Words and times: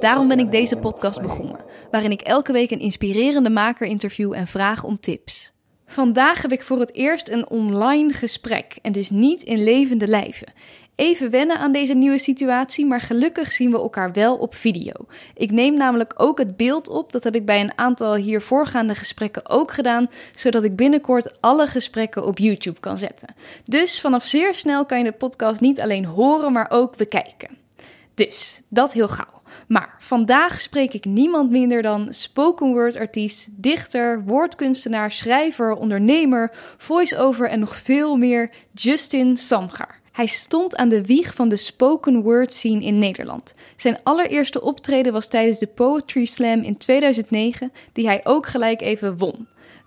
Daarom 0.00 0.28
ben 0.28 0.38
ik 0.38 0.50
deze 0.50 0.76
podcast 0.76 1.20
begonnen, 1.20 1.64
waarin 1.90 2.10
ik 2.10 2.20
elke 2.20 2.52
week 2.52 2.70
een 2.70 2.80
inspirerende 2.80 3.50
maker 3.50 3.86
interview 3.86 4.32
en 4.32 4.46
vraag 4.46 4.84
om 4.84 5.00
tips. 5.00 5.52
Vandaag 5.86 6.42
heb 6.42 6.52
ik 6.52 6.62
voor 6.62 6.80
het 6.80 6.94
eerst 6.94 7.28
een 7.28 7.48
online 7.48 8.12
gesprek 8.12 8.78
en 8.82 8.92
dus 8.92 9.10
niet 9.10 9.42
in 9.42 9.64
levende 9.64 10.06
lijven. 10.06 10.52
Even 10.94 11.30
wennen 11.30 11.58
aan 11.58 11.72
deze 11.72 11.94
nieuwe 11.94 12.18
situatie, 12.18 12.86
maar 12.86 13.00
gelukkig 13.00 13.52
zien 13.52 13.70
we 13.70 13.76
elkaar 13.76 14.12
wel 14.12 14.36
op 14.36 14.54
video. 14.54 14.92
Ik 15.34 15.50
neem 15.50 15.74
namelijk 15.74 16.14
ook 16.16 16.38
het 16.38 16.56
beeld 16.56 16.88
op, 16.88 17.12
dat 17.12 17.24
heb 17.24 17.34
ik 17.34 17.46
bij 17.46 17.60
een 17.60 17.78
aantal 17.78 18.14
hier 18.14 18.40
voorgaande 18.40 18.94
gesprekken 18.94 19.48
ook 19.48 19.72
gedaan, 19.72 20.10
zodat 20.34 20.64
ik 20.64 20.76
binnenkort 20.76 21.40
alle 21.40 21.66
gesprekken 21.66 22.26
op 22.26 22.38
YouTube 22.38 22.80
kan 22.80 22.96
zetten. 22.96 23.34
Dus 23.64 24.00
vanaf 24.00 24.26
zeer 24.26 24.54
snel 24.54 24.86
kan 24.86 24.98
je 24.98 25.04
de 25.04 25.12
podcast 25.12 25.60
niet 25.60 25.80
alleen 25.80 26.04
horen, 26.04 26.52
maar 26.52 26.70
ook 26.70 26.96
bekijken. 26.96 27.56
Dus, 28.14 28.62
dat 28.68 28.92
heel 28.92 29.08
gauw. 29.08 29.35
Maar 29.68 29.96
vandaag 29.98 30.60
spreek 30.60 30.92
ik 30.92 31.04
niemand 31.04 31.50
minder 31.50 31.82
dan 31.82 32.06
spoken 32.10 32.66
word 32.72 32.96
artiest, 32.96 33.62
dichter, 33.62 34.24
woordkunstenaar, 34.24 35.12
schrijver, 35.12 35.72
ondernemer, 35.72 36.50
voice-over 36.76 37.48
en 37.48 37.60
nog 37.60 37.76
veel 37.76 38.16
meer 38.16 38.50
Justin 38.72 39.36
Samgar. 39.36 40.00
Hij 40.12 40.26
stond 40.26 40.76
aan 40.76 40.88
de 40.88 41.02
wieg 41.02 41.34
van 41.34 41.48
de 41.48 41.56
spoken 41.56 42.22
word 42.22 42.52
scene 42.52 42.84
in 42.84 42.98
Nederland. 42.98 43.54
Zijn 43.76 43.98
allereerste 44.02 44.62
optreden 44.62 45.12
was 45.12 45.28
tijdens 45.28 45.58
de 45.58 45.66
Poetry 45.66 46.24
Slam 46.24 46.62
in 46.62 46.76
2009, 46.76 47.72
die 47.92 48.06
hij 48.06 48.20
ook 48.24 48.46
gelijk 48.46 48.80
even 48.80 49.18
won. 49.18 49.46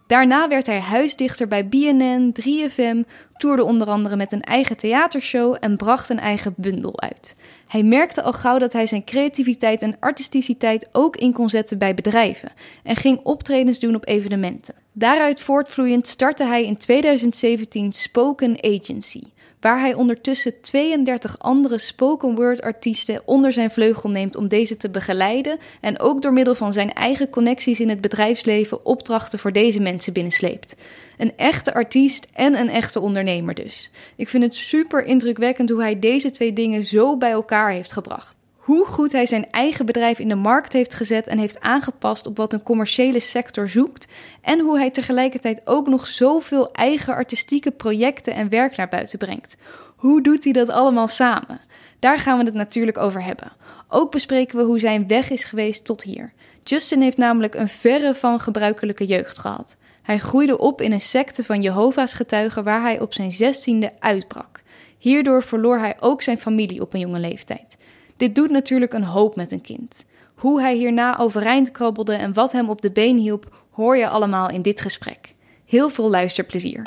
Daarna 0.09 0.47
werd 0.47 0.65
hij 0.65 0.79
huisdichter 0.79 1.47
bij 1.47 1.67
BNN, 1.67 2.35
3FM, 2.41 3.09
toerde 3.37 3.63
onder 3.63 3.87
andere 3.87 4.15
met 4.15 4.31
een 4.31 4.41
eigen 4.41 4.77
theatershow 4.77 5.57
en 5.59 5.77
bracht 5.77 6.09
een 6.09 6.19
eigen 6.19 6.53
bundel 6.57 7.01
uit. 7.01 7.35
Hij 7.67 7.83
merkte 7.83 8.21
al 8.21 8.33
gauw 8.33 8.57
dat 8.57 8.73
hij 8.73 8.87
zijn 8.87 9.03
creativiteit 9.03 9.81
en 9.81 9.99
artisticiteit 9.99 10.89
ook 10.91 11.15
in 11.15 11.33
kon 11.33 11.49
zetten 11.49 11.77
bij 11.77 11.93
bedrijven 11.93 12.51
en 12.83 12.95
ging 12.95 13.19
optredens 13.23 13.79
doen 13.79 13.95
op 13.95 14.07
evenementen. 14.07 14.75
Daaruit 14.93 15.41
voortvloeiend 15.41 16.07
startte 16.07 16.43
hij 16.43 16.65
in 16.65 16.77
2017 16.77 17.93
Spoken 17.93 18.63
Agency, 18.63 19.23
waar 19.59 19.79
hij 19.79 19.93
ondertussen 19.93 20.61
32 20.61 21.39
andere 21.39 21.77
spoken 21.77 22.35
word 22.35 22.61
artiesten 22.61 23.21
onder 23.25 23.53
zijn 23.53 23.71
vleugel 23.71 24.09
neemt 24.09 24.35
om 24.35 24.47
deze 24.47 24.77
te 24.77 24.89
begeleiden 24.89 25.59
en 25.81 25.99
ook 25.99 26.21
door 26.21 26.33
middel 26.33 26.55
van 26.55 26.73
zijn 26.73 26.93
eigen 26.93 27.29
connecties 27.29 27.79
in 27.79 27.89
het 27.89 28.01
bedrijfsleven 28.01 28.85
opdrachten 28.85 29.39
voor 29.39 29.51
deze 29.51 29.79
mensen 29.79 30.13
binnensleept. 30.13 30.75
Een 31.17 31.37
echte 31.37 31.73
artiest 31.73 32.27
en 32.33 32.59
een 32.59 32.69
echte 32.69 32.99
ondernemer 32.99 33.53
dus. 33.53 33.91
Ik 34.15 34.29
vind 34.29 34.43
het 34.43 34.55
super 34.55 35.05
indrukwekkend 35.05 35.69
hoe 35.69 35.81
hij 35.81 35.99
deze 35.99 36.31
twee 36.31 36.53
dingen 36.53 36.85
zo 36.85 37.17
bij 37.17 37.31
elkaar 37.31 37.71
heeft 37.71 37.91
gebracht 37.91 38.38
hoe 38.69 38.85
goed 38.85 39.11
hij 39.11 39.25
zijn 39.25 39.51
eigen 39.51 39.85
bedrijf 39.85 40.19
in 40.19 40.27
de 40.27 40.35
markt 40.35 40.73
heeft 40.73 40.93
gezet 40.93 41.27
en 41.27 41.37
heeft 41.37 41.59
aangepast 41.59 42.27
op 42.27 42.37
wat 42.37 42.53
een 42.53 42.63
commerciële 42.63 43.19
sector 43.19 43.69
zoekt. 43.69 44.07
En 44.41 44.59
hoe 44.59 44.77
hij 44.77 44.91
tegelijkertijd 44.91 45.61
ook 45.63 45.87
nog 45.87 46.07
zoveel 46.07 46.71
eigen 46.71 47.13
artistieke 47.13 47.71
projecten 47.71 48.33
en 48.33 48.49
werk 48.49 48.77
naar 48.77 48.89
buiten 48.89 49.19
brengt. 49.19 49.55
Hoe 49.95 50.21
doet 50.21 50.43
hij 50.43 50.53
dat 50.53 50.69
allemaal 50.69 51.07
samen? 51.07 51.59
Daar 51.99 52.19
gaan 52.19 52.37
we 52.37 52.43
het 52.43 52.53
natuurlijk 52.53 52.97
over 52.97 53.23
hebben. 53.23 53.51
Ook 53.87 54.11
bespreken 54.11 54.57
we 54.57 54.63
hoe 54.63 54.79
zijn 54.79 55.07
weg 55.07 55.29
is 55.29 55.43
geweest 55.43 55.85
tot 55.85 56.03
hier. 56.03 56.33
Justin 56.63 57.01
heeft 57.01 57.17
namelijk 57.17 57.55
een 57.55 57.67
verre 57.67 58.15
van 58.15 58.39
gebruikelijke 58.39 59.05
jeugd 59.05 59.39
gehad. 59.39 59.77
Hij 60.01 60.17
groeide 60.19 60.57
op 60.57 60.81
in 60.81 60.91
een 60.91 61.01
secte 61.01 61.43
van 61.43 61.61
Jehovah's 61.61 62.13
getuigen 62.13 62.63
waar 62.63 62.81
hij 62.81 62.99
op 62.99 63.13
zijn 63.13 63.31
zestiende 63.31 63.91
uitbrak. 63.99 64.61
Hierdoor 64.97 65.43
verloor 65.43 65.79
hij 65.79 65.97
ook 65.99 66.21
zijn 66.21 66.37
familie 66.37 66.81
op 66.81 66.93
een 66.93 66.99
jonge 66.99 67.19
leeftijd. 67.19 67.77
Dit 68.19 68.35
doet 68.35 68.49
natuurlijk 68.49 68.93
een 68.93 69.03
hoop 69.03 69.35
met 69.35 69.51
een 69.51 69.61
kind. 69.61 70.05
Hoe 70.35 70.61
hij 70.61 70.75
hierna 70.75 71.17
overeind 71.17 71.71
krabbelde 71.71 72.13
en 72.13 72.33
wat 72.33 72.51
hem 72.51 72.69
op 72.69 72.81
de 72.81 72.91
been 72.91 73.17
hielp, 73.17 73.55
hoor 73.71 73.97
je 73.97 74.07
allemaal 74.07 74.49
in 74.49 74.61
dit 74.61 74.81
gesprek. 74.81 75.35
Heel 75.65 75.89
veel 75.89 76.09
luisterplezier. 76.09 76.81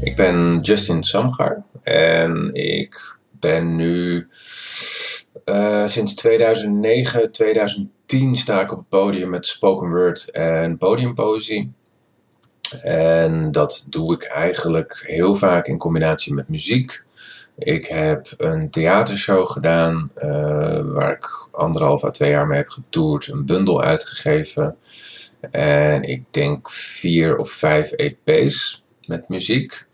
Ik 0.00 0.16
ben 0.16 0.60
Justin 0.60 1.04
Samgar 1.04 1.62
en 1.82 2.50
ik 2.54 3.18
ben 3.30 3.76
nu 3.76 4.28
uh, 5.44 5.86
sinds 5.86 6.14
2009, 6.14 7.32
2010 7.32 8.36
sta 8.36 8.60
ik 8.60 8.72
op 8.72 8.78
het 8.78 8.88
podium 8.88 9.30
met 9.30 9.46
spoken 9.46 9.88
word 9.90 10.30
en 10.30 10.78
podiumpoëzie. 10.78 11.72
En 12.82 13.52
dat 13.52 13.86
doe 13.90 14.14
ik 14.14 14.24
eigenlijk 14.24 15.02
heel 15.06 15.34
vaak 15.34 15.66
in 15.66 15.78
combinatie 15.78 16.34
met 16.34 16.48
muziek. 16.48 17.04
Ik 17.58 17.86
heb 17.86 18.34
een 18.36 18.70
theatershow 18.70 19.48
gedaan 19.50 20.10
uh, 20.16 20.80
waar 20.84 21.12
ik 21.12 21.48
anderhalf 21.52 22.04
à 22.04 22.10
twee 22.10 22.30
jaar 22.30 22.46
mee 22.46 22.58
heb 22.58 22.68
getoerd, 22.68 23.28
een 23.28 23.46
bundel 23.46 23.82
uitgegeven. 23.82 24.76
En 25.50 26.02
ik 26.02 26.24
denk 26.30 26.70
vier 26.70 27.36
of 27.36 27.50
vijf 27.50 27.90
EP's 27.90 28.84
met 29.06 29.28
muziek. 29.28 29.86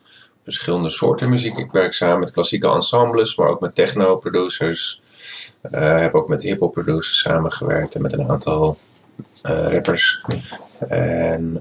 Verschillende 0.45 0.91
soorten 0.91 1.29
muziek. 1.29 1.59
Ik 1.59 1.71
werk 1.71 1.93
samen 1.93 2.19
met 2.19 2.31
klassieke 2.31 2.69
ensembles, 2.69 3.37
maar 3.37 3.49
ook 3.49 3.61
met 3.61 3.75
techno-producers. 3.75 5.01
Uh, 5.71 5.99
heb 5.99 6.15
ook 6.15 6.29
met 6.29 6.43
hip-hop 6.43 6.73
producers 6.73 7.19
samengewerkt 7.19 7.95
en 7.95 8.03
met 8.03 8.13
een 8.13 8.31
aantal 8.31 8.77
uh, 9.47 9.69
rappers. 9.69 10.21
En 10.89 11.61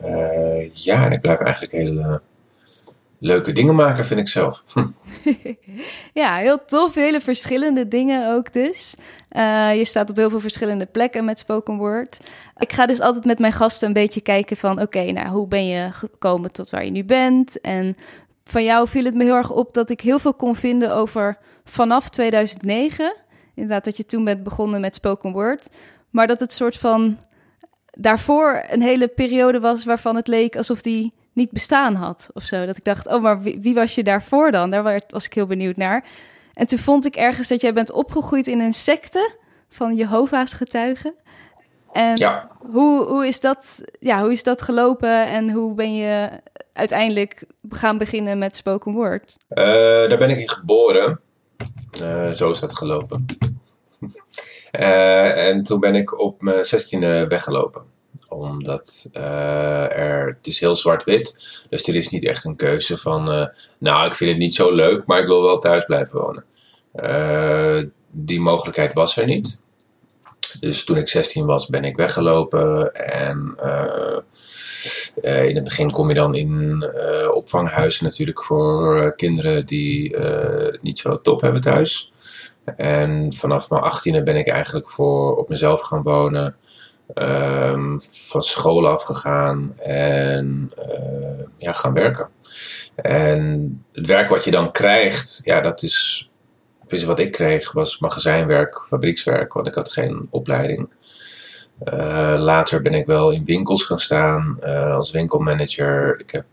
ja, 0.73 1.09
ik 1.09 1.21
blijf 1.21 1.39
eigenlijk 1.39 1.73
hele 1.73 2.21
leuke 3.21 3.51
dingen 3.51 3.75
maken, 3.75 4.05
vind 4.05 4.19
ik 4.19 4.27
zelf. 4.27 4.63
ja, 6.21 6.35
heel 6.35 6.65
tof. 6.65 6.95
Hele 6.95 7.21
verschillende 7.21 7.87
dingen 7.87 8.33
ook 8.33 8.53
dus. 8.53 8.95
Uh, 9.31 9.75
je 9.75 9.85
staat 9.85 10.09
op 10.09 10.15
heel 10.15 10.29
veel 10.29 10.39
verschillende 10.39 10.85
plekken 10.85 11.25
met 11.25 11.39
spoken 11.39 11.77
word. 11.77 12.19
Ik 12.57 12.73
ga 12.73 12.85
dus 12.85 12.99
altijd 12.99 13.25
met 13.25 13.39
mijn 13.39 13.53
gasten 13.53 13.87
een 13.87 13.93
beetje 13.93 14.21
kijken 14.21 14.57
van... 14.57 14.81
oké, 14.81 15.11
nou, 15.11 15.27
hoe 15.27 15.47
ben 15.47 15.67
je 15.67 15.91
gekomen 15.91 16.51
tot 16.51 16.69
waar 16.69 16.85
je 16.85 16.91
nu 16.91 17.03
bent? 17.03 17.61
En 17.61 17.97
van 18.43 18.63
jou 18.63 18.87
viel 18.87 19.05
het 19.05 19.15
me 19.15 19.23
heel 19.23 19.35
erg 19.35 19.51
op 19.51 19.73
dat 19.73 19.89
ik 19.89 20.01
heel 20.01 20.19
veel 20.19 20.33
kon 20.33 20.55
vinden 20.55 20.95
over 20.95 21.37
vanaf 21.63 22.09
2009. 22.09 23.15
Inderdaad, 23.53 23.83
dat 23.83 23.97
je 23.97 24.05
toen 24.05 24.23
bent 24.23 24.43
begonnen 24.43 24.81
met 24.81 24.95
spoken 24.95 25.31
word. 25.31 25.69
Maar 26.09 26.27
dat 26.27 26.39
het 26.39 26.53
soort 26.53 26.77
van 26.77 27.17
daarvoor 27.91 28.63
een 28.69 28.81
hele 28.81 29.07
periode 29.07 29.59
was 29.59 29.85
waarvan 29.85 30.15
het 30.15 30.27
leek 30.27 30.55
alsof 30.55 30.81
die 30.81 31.13
niet 31.33 31.51
bestaan 31.51 31.95
had 31.95 32.29
of 32.33 32.43
zo. 32.43 32.65
Dat 32.65 32.77
ik 32.77 32.83
dacht, 32.83 33.07
oh, 33.07 33.21
maar 33.21 33.41
wie, 33.41 33.59
wie, 33.61 33.73
was 33.73 33.95
je 33.95 34.03
daarvoor 34.03 34.51
dan? 34.51 34.69
Daar 34.69 35.01
was 35.07 35.25
ik 35.25 35.33
heel 35.33 35.45
benieuwd 35.45 35.75
naar. 35.77 36.05
En 36.53 36.67
toen 36.67 36.79
vond 36.79 37.05
ik 37.05 37.15
ergens 37.15 37.47
dat 37.47 37.61
jij 37.61 37.73
bent 37.73 37.91
opgegroeid 37.91 38.47
in 38.47 38.59
een 38.59 38.73
secte 38.73 39.31
van 39.69 39.95
Jehovah's 39.95 40.53
getuigen. 40.53 41.13
En 41.91 42.15
ja. 42.15 42.47
hoe, 42.71 43.05
hoe, 43.05 43.27
is 43.27 43.39
dat, 43.39 43.83
ja, 43.99 44.21
hoe 44.21 44.31
is 44.31 44.43
dat 44.43 44.61
gelopen 44.61 45.27
en 45.27 45.51
hoe 45.51 45.73
ben 45.73 45.95
je 45.95 46.29
uiteindelijk 46.73 47.43
gaan 47.69 47.97
beginnen 47.97 48.37
met 48.37 48.55
spoken 48.55 48.93
word? 48.93 49.37
Uh, 49.49 49.65
daar 49.65 50.17
ben 50.17 50.29
ik 50.29 50.39
in 50.39 50.49
geboren. 50.49 51.19
Uh, 52.01 52.31
zo 52.31 52.51
is 52.51 52.59
dat 52.59 52.77
gelopen. 52.77 53.25
uh, 54.79 55.37
en 55.47 55.63
toen 55.63 55.79
ben 55.79 55.95
ik 55.95 56.19
op 56.19 56.41
mijn 56.41 56.65
zestiende 56.65 57.27
weggelopen 57.27 57.83
omdat 58.27 59.09
uh, 59.13 59.97
er, 59.97 60.27
het 60.27 60.47
is 60.47 60.59
heel 60.59 60.75
zwart-wit. 60.75 61.65
Dus 61.69 61.87
er 61.87 61.95
is 61.95 62.09
niet 62.09 62.25
echt 62.25 62.45
een 62.45 62.55
keuze 62.55 62.97
van, 62.97 63.39
uh, 63.39 63.45
nou 63.77 64.07
ik 64.07 64.15
vind 64.15 64.29
het 64.29 64.39
niet 64.39 64.55
zo 64.55 64.71
leuk, 64.71 65.05
maar 65.05 65.19
ik 65.19 65.27
wil 65.27 65.41
wel 65.41 65.57
thuis 65.59 65.85
blijven 65.85 66.19
wonen. 66.19 66.43
Uh, 66.95 67.83
die 68.11 68.39
mogelijkheid 68.39 68.93
was 68.93 69.17
er 69.17 69.25
niet. 69.25 69.61
Dus 70.59 70.83
toen 70.83 70.97
ik 70.97 71.09
16 71.09 71.45
was, 71.45 71.67
ben 71.67 71.83
ik 71.83 71.95
weggelopen. 71.95 72.95
En 72.95 73.55
in 75.21 75.55
het 75.55 75.63
begin 75.63 75.91
kom 75.91 76.07
je 76.07 76.15
dan 76.15 76.35
in 76.35 76.85
opvanghuizen 77.33 78.05
natuurlijk 78.05 78.43
voor 78.43 79.13
kinderen 79.15 79.65
die 79.65 80.15
niet 80.81 80.99
zo 80.99 81.21
top 81.21 81.41
hebben 81.41 81.61
thuis. 81.61 82.11
En 82.65 83.33
vanaf 83.33 83.69
mijn 83.69 83.83
18e 83.83 84.23
ben 84.23 84.35
ik 84.35 84.47
eigenlijk 84.47 84.89
voor 84.89 85.35
op 85.35 85.49
mezelf 85.49 85.81
gaan 85.81 86.03
wonen. 86.03 86.55
Um, 87.15 88.01
van 88.09 88.43
school 88.43 88.87
afgegaan 88.87 89.79
en 89.79 90.71
uh, 90.79 91.45
ja, 91.57 91.73
gaan 91.73 91.93
werken. 91.93 92.29
En 92.95 93.83
het 93.91 94.07
werk 94.07 94.29
wat 94.29 94.43
je 94.43 94.51
dan 94.51 94.71
krijgt, 94.71 95.41
ja, 95.43 95.61
dat 95.61 95.83
is. 95.83 96.25
Wat 97.05 97.19
ik 97.19 97.31
kreeg 97.31 97.71
was 97.71 97.99
magazijnwerk, 97.99 98.81
fabriekswerk, 98.87 99.53
want 99.53 99.67
ik 99.67 99.75
had 99.75 99.91
geen 99.91 100.27
opleiding. 100.29 100.89
Uh, 101.93 102.35
later 102.39 102.81
ben 102.81 102.93
ik 102.93 103.05
wel 103.05 103.31
in 103.31 103.45
winkels 103.45 103.83
gaan 103.83 103.99
staan 103.99 104.59
uh, 104.63 104.95
als 104.95 105.11
winkelmanager. 105.11 106.19
Ik 106.19 106.31
heb, 106.31 106.45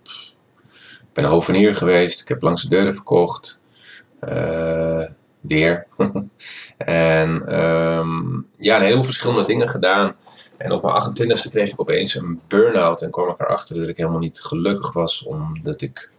ben 1.13 1.25
hovenier 1.25 1.77
geweest. 1.77 2.21
Ik 2.21 2.29
heb 2.29 2.43
langs 2.43 2.63
de 2.63 2.69
deuren 2.69 2.95
verkocht. 2.95 3.63
Weer. 5.41 5.87
en 6.79 7.61
um, 7.61 8.47
ja, 8.59 8.77
een 8.77 8.83
heleboel 8.83 9.05
verschillende 9.05 9.45
dingen 9.45 9.69
gedaan. 9.69 10.17
En 10.59 10.73
op 10.73 10.83
mijn 10.83 10.95
28e 10.95 11.51
kreeg 11.51 11.71
ik 11.71 11.81
opeens 11.81 12.15
een 12.15 12.41
burn-out. 12.49 13.03
En 13.03 13.11
kwam 13.11 13.29
ik 13.29 13.41
erachter 13.41 13.79
dat 13.79 13.89
ik 13.89 13.97
helemaal 13.97 14.19
niet 14.19 14.41
gelukkig 14.41 14.93
was. 14.93 15.23
Omdat 15.23 15.81
ik 15.81 16.11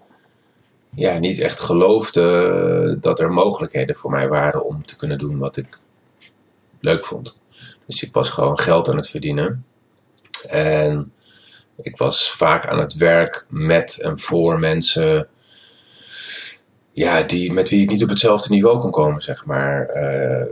ja, 0.95 1.17
niet 1.17 1.39
echt 1.39 1.59
geloofde 1.59 2.97
dat 3.01 3.19
er 3.19 3.31
mogelijkheden 3.31 3.95
voor 3.95 4.11
mij 4.11 4.27
waren 4.27 4.65
om 4.65 4.85
te 4.85 4.95
kunnen 4.95 5.17
doen 5.17 5.37
wat 5.37 5.57
ik 5.57 5.79
leuk 6.79 7.05
vond. 7.05 7.41
Dus 7.85 8.03
ik 8.03 8.13
was 8.13 8.29
gewoon 8.29 8.59
geld 8.59 8.89
aan 8.89 8.95
het 8.95 9.09
verdienen. 9.09 9.65
En 10.47 11.13
ik 11.81 11.97
was 11.97 12.31
vaak 12.31 12.67
aan 12.67 12.79
het 12.79 12.93
werk 12.93 13.45
met 13.49 13.99
en 14.01 14.19
voor 14.19 14.59
mensen 14.59 15.27
ja, 16.91 17.21
die, 17.21 17.53
met 17.53 17.69
wie 17.69 17.81
ik 17.81 17.89
niet 17.89 18.03
op 18.03 18.09
hetzelfde 18.09 18.49
niveau 18.49 18.79
kon 18.79 18.91
komen, 18.91 19.21
zeg 19.21 19.45
maar. 19.45 19.89
Uh, 19.95 20.45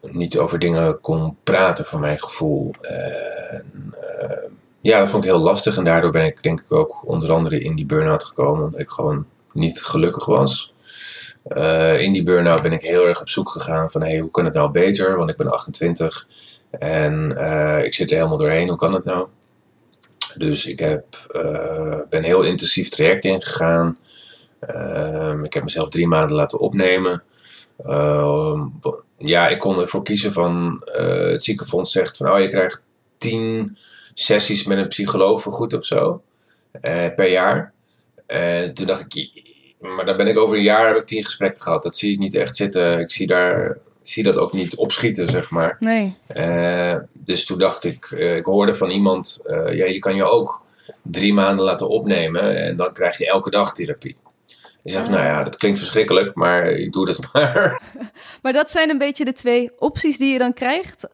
niet 0.00 0.38
over 0.38 0.58
dingen 0.58 1.00
kon 1.00 1.36
praten, 1.44 1.84
van 1.84 2.00
mijn 2.00 2.22
gevoel. 2.22 2.74
En, 2.80 3.94
uh, 4.02 4.50
ja, 4.80 4.98
dat 4.98 5.08
vond 5.08 5.24
ik 5.24 5.30
heel 5.30 5.40
lastig. 5.40 5.76
En 5.76 5.84
daardoor 5.84 6.10
ben 6.10 6.24
ik 6.24 6.42
denk 6.42 6.60
ik 6.60 6.72
ook 6.72 7.08
onder 7.08 7.32
andere 7.32 7.60
in 7.60 7.76
die 7.76 7.86
burn-out 7.86 8.24
gekomen. 8.24 8.64
Omdat 8.64 8.80
ik 8.80 8.90
gewoon 8.90 9.26
niet 9.52 9.82
gelukkig 9.82 10.26
was. 10.26 10.74
Uh, 11.48 12.00
in 12.00 12.12
die 12.12 12.22
burn-out 12.22 12.62
ben 12.62 12.72
ik 12.72 12.82
heel 12.82 13.06
erg 13.08 13.20
op 13.20 13.28
zoek 13.28 13.48
gegaan 13.48 13.90
van 13.90 14.02
hey, 14.02 14.18
hoe 14.18 14.30
kan 14.30 14.44
het 14.44 14.54
nou 14.54 14.70
beter? 14.70 15.16
Want 15.16 15.30
ik 15.30 15.36
ben 15.36 15.52
28 15.52 16.26
en 16.70 17.34
uh, 17.38 17.84
ik 17.84 17.94
zit 17.94 18.10
er 18.10 18.16
helemaal 18.16 18.38
doorheen. 18.38 18.68
Hoe 18.68 18.78
kan 18.78 18.94
het 18.94 19.04
nou? 19.04 19.28
Dus 20.36 20.66
ik 20.66 20.78
heb, 20.78 21.04
ben 22.10 22.22
heel 22.22 22.42
intensief 22.42 22.88
traject 22.88 23.24
ingegaan. 23.24 23.98
ik 25.42 25.54
heb 25.54 25.62
mezelf 25.62 25.88
drie 25.88 26.06
maanden 26.06 26.36
laten 26.36 26.58
opnemen. 26.58 27.22
Ja, 29.26 29.48
ik 29.48 29.58
kon 29.58 29.80
ervoor 29.80 30.02
kiezen 30.02 30.32
van 30.32 30.82
het 31.30 31.44
ziekenfonds 31.44 31.92
zegt 31.92 32.16
van 32.16 32.30
oh, 32.30 32.40
je 32.40 32.48
krijgt 32.48 32.84
tien 33.18 33.78
sessies 34.14 34.64
met 34.64 34.78
een 34.78 34.88
psycholoog 34.88 35.42
voor 35.42 35.52
goed 35.52 35.74
of 35.74 35.84
zo 35.84 36.22
per 37.16 37.30
jaar. 37.30 37.72
En 38.26 38.74
toen 38.74 38.86
dacht 38.86 39.16
ik, 39.16 39.42
maar 39.78 40.04
dan 40.04 40.16
ben 40.16 40.26
ik 40.26 40.38
over 40.38 40.56
een 40.56 40.62
jaar 40.62 40.86
heb 40.86 40.96
ik 40.96 41.06
tien 41.06 41.24
gesprekken 41.24 41.62
gehad. 41.62 41.82
Dat 41.82 41.96
zie 41.96 42.12
ik 42.12 42.18
niet 42.18 42.34
echt 42.34 42.56
zitten. 42.56 43.00
Ik 43.00 43.10
zie 43.10 43.26
daar 43.26 43.78
zie 44.02 44.22
dat 44.22 44.38
ook 44.38 44.52
niet 44.52 44.76
opschieten, 44.76 45.28
zeg 45.28 45.50
maar. 45.50 45.76
Nee. 45.80 46.16
Dus 47.12 47.44
toen 47.44 47.58
dacht 47.58 47.84
ik, 47.84 48.10
ik 48.10 48.44
hoorde 48.44 48.74
van 48.74 48.90
iemand, 48.90 49.42
ja, 49.48 49.86
je 49.86 49.98
kan 49.98 50.16
je 50.16 50.24
ook 50.24 50.62
drie 51.02 51.34
maanden 51.34 51.64
laten 51.64 51.88
opnemen 51.88 52.56
en 52.56 52.76
dan 52.76 52.92
krijg 52.92 53.18
je 53.18 53.26
elke 53.26 53.50
dag 53.50 53.74
therapie. 53.74 54.16
Ik 54.84 54.92
zeg, 54.92 55.04
ah. 55.04 55.10
nou 55.10 55.24
ja, 55.24 55.44
dat 55.44 55.56
klinkt 55.56 55.78
verschrikkelijk, 55.78 56.34
maar 56.34 56.66
ik 56.66 56.92
doe 56.92 57.06
dat 57.06 57.18
maar. 57.32 57.82
maar 58.42 58.52
dat 58.52 58.70
zijn 58.70 58.90
een 58.90 58.98
beetje 58.98 59.24
de 59.24 59.32
twee 59.32 59.70
opties 59.78 60.18
die 60.18 60.32
je 60.32 60.38
dan 60.38 60.52
krijgt 60.52 61.08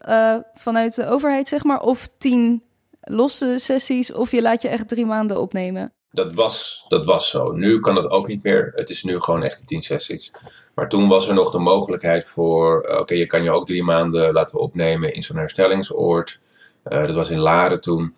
vanuit 0.54 0.94
de 0.94 1.06
overheid, 1.06 1.48
zeg 1.48 1.64
maar. 1.64 1.80
Of 1.80 2.08
tien 2.18 2.62
losse 3.00 3.54
sessies, 3.58 4.12
of 4.12 4.30
je 4.30 4.42
laat 4.42 4.62
je 4.62 4.68
echt 4.68 4.88
drie 4.88 5.06
maanden 5.06 5.40
opnemen. 5.40 5.92
Dat 6.12 6.34
was, 6.34 6.84
dat 6.88 7.04
was 7.04 7.30
zo. 7.30 7.52
Nu 7.52 7.80
kan 7.80 7.94
dat 7.94 8.10
ook 8.10 8.26
niet 8.26 8.42
meer. 8.42 8.72
Het 8.74 8.90
is 8.90 9.02
nu 9.02 9.20
gewoon 9.20 9.42
echt 9.42 9.66
tien 9.66 9.82
sessies. 9.82 10.32
Maar 10.74 10.88
toen 10.88 11.08
was 11.08 11.28
er 11.28 11.34
nog 11.34 11.50
de 11.50 11.58
mogelijkheid 11.58 12.24
voor... 12.24 12.82
Eh, 12.82 12.98
oké, 12.98 13.14
je 13.14 13.26
kan 13.26 13.42
je 13.42 13.50
ook 13.50 13.66
drie 13.66 13.82
maanden 13.82 14.32
laten 14.32 14.58
opnemen 14.58 15.14
in 15.14 15.22
zo'n 15.22 15.36
herstellingsoord. 15.36 16.40
Uh, 16.88 17.06
dat 17.06 17.14
was 17.14 17.30
in 17.30 17.38
Laren 17.38 17.80
toen. 17.80 18.14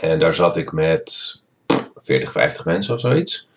En 0.00 0.18
daar 0.18 0.34
zat 0.34 0.56
ik 0.56 0.72
met 0.72 1.42
40, 1.96 2.32
50 2.32 2.64
mensen 2.64 2.94
of 2.94 3.00
zoiets. 3.00 3.48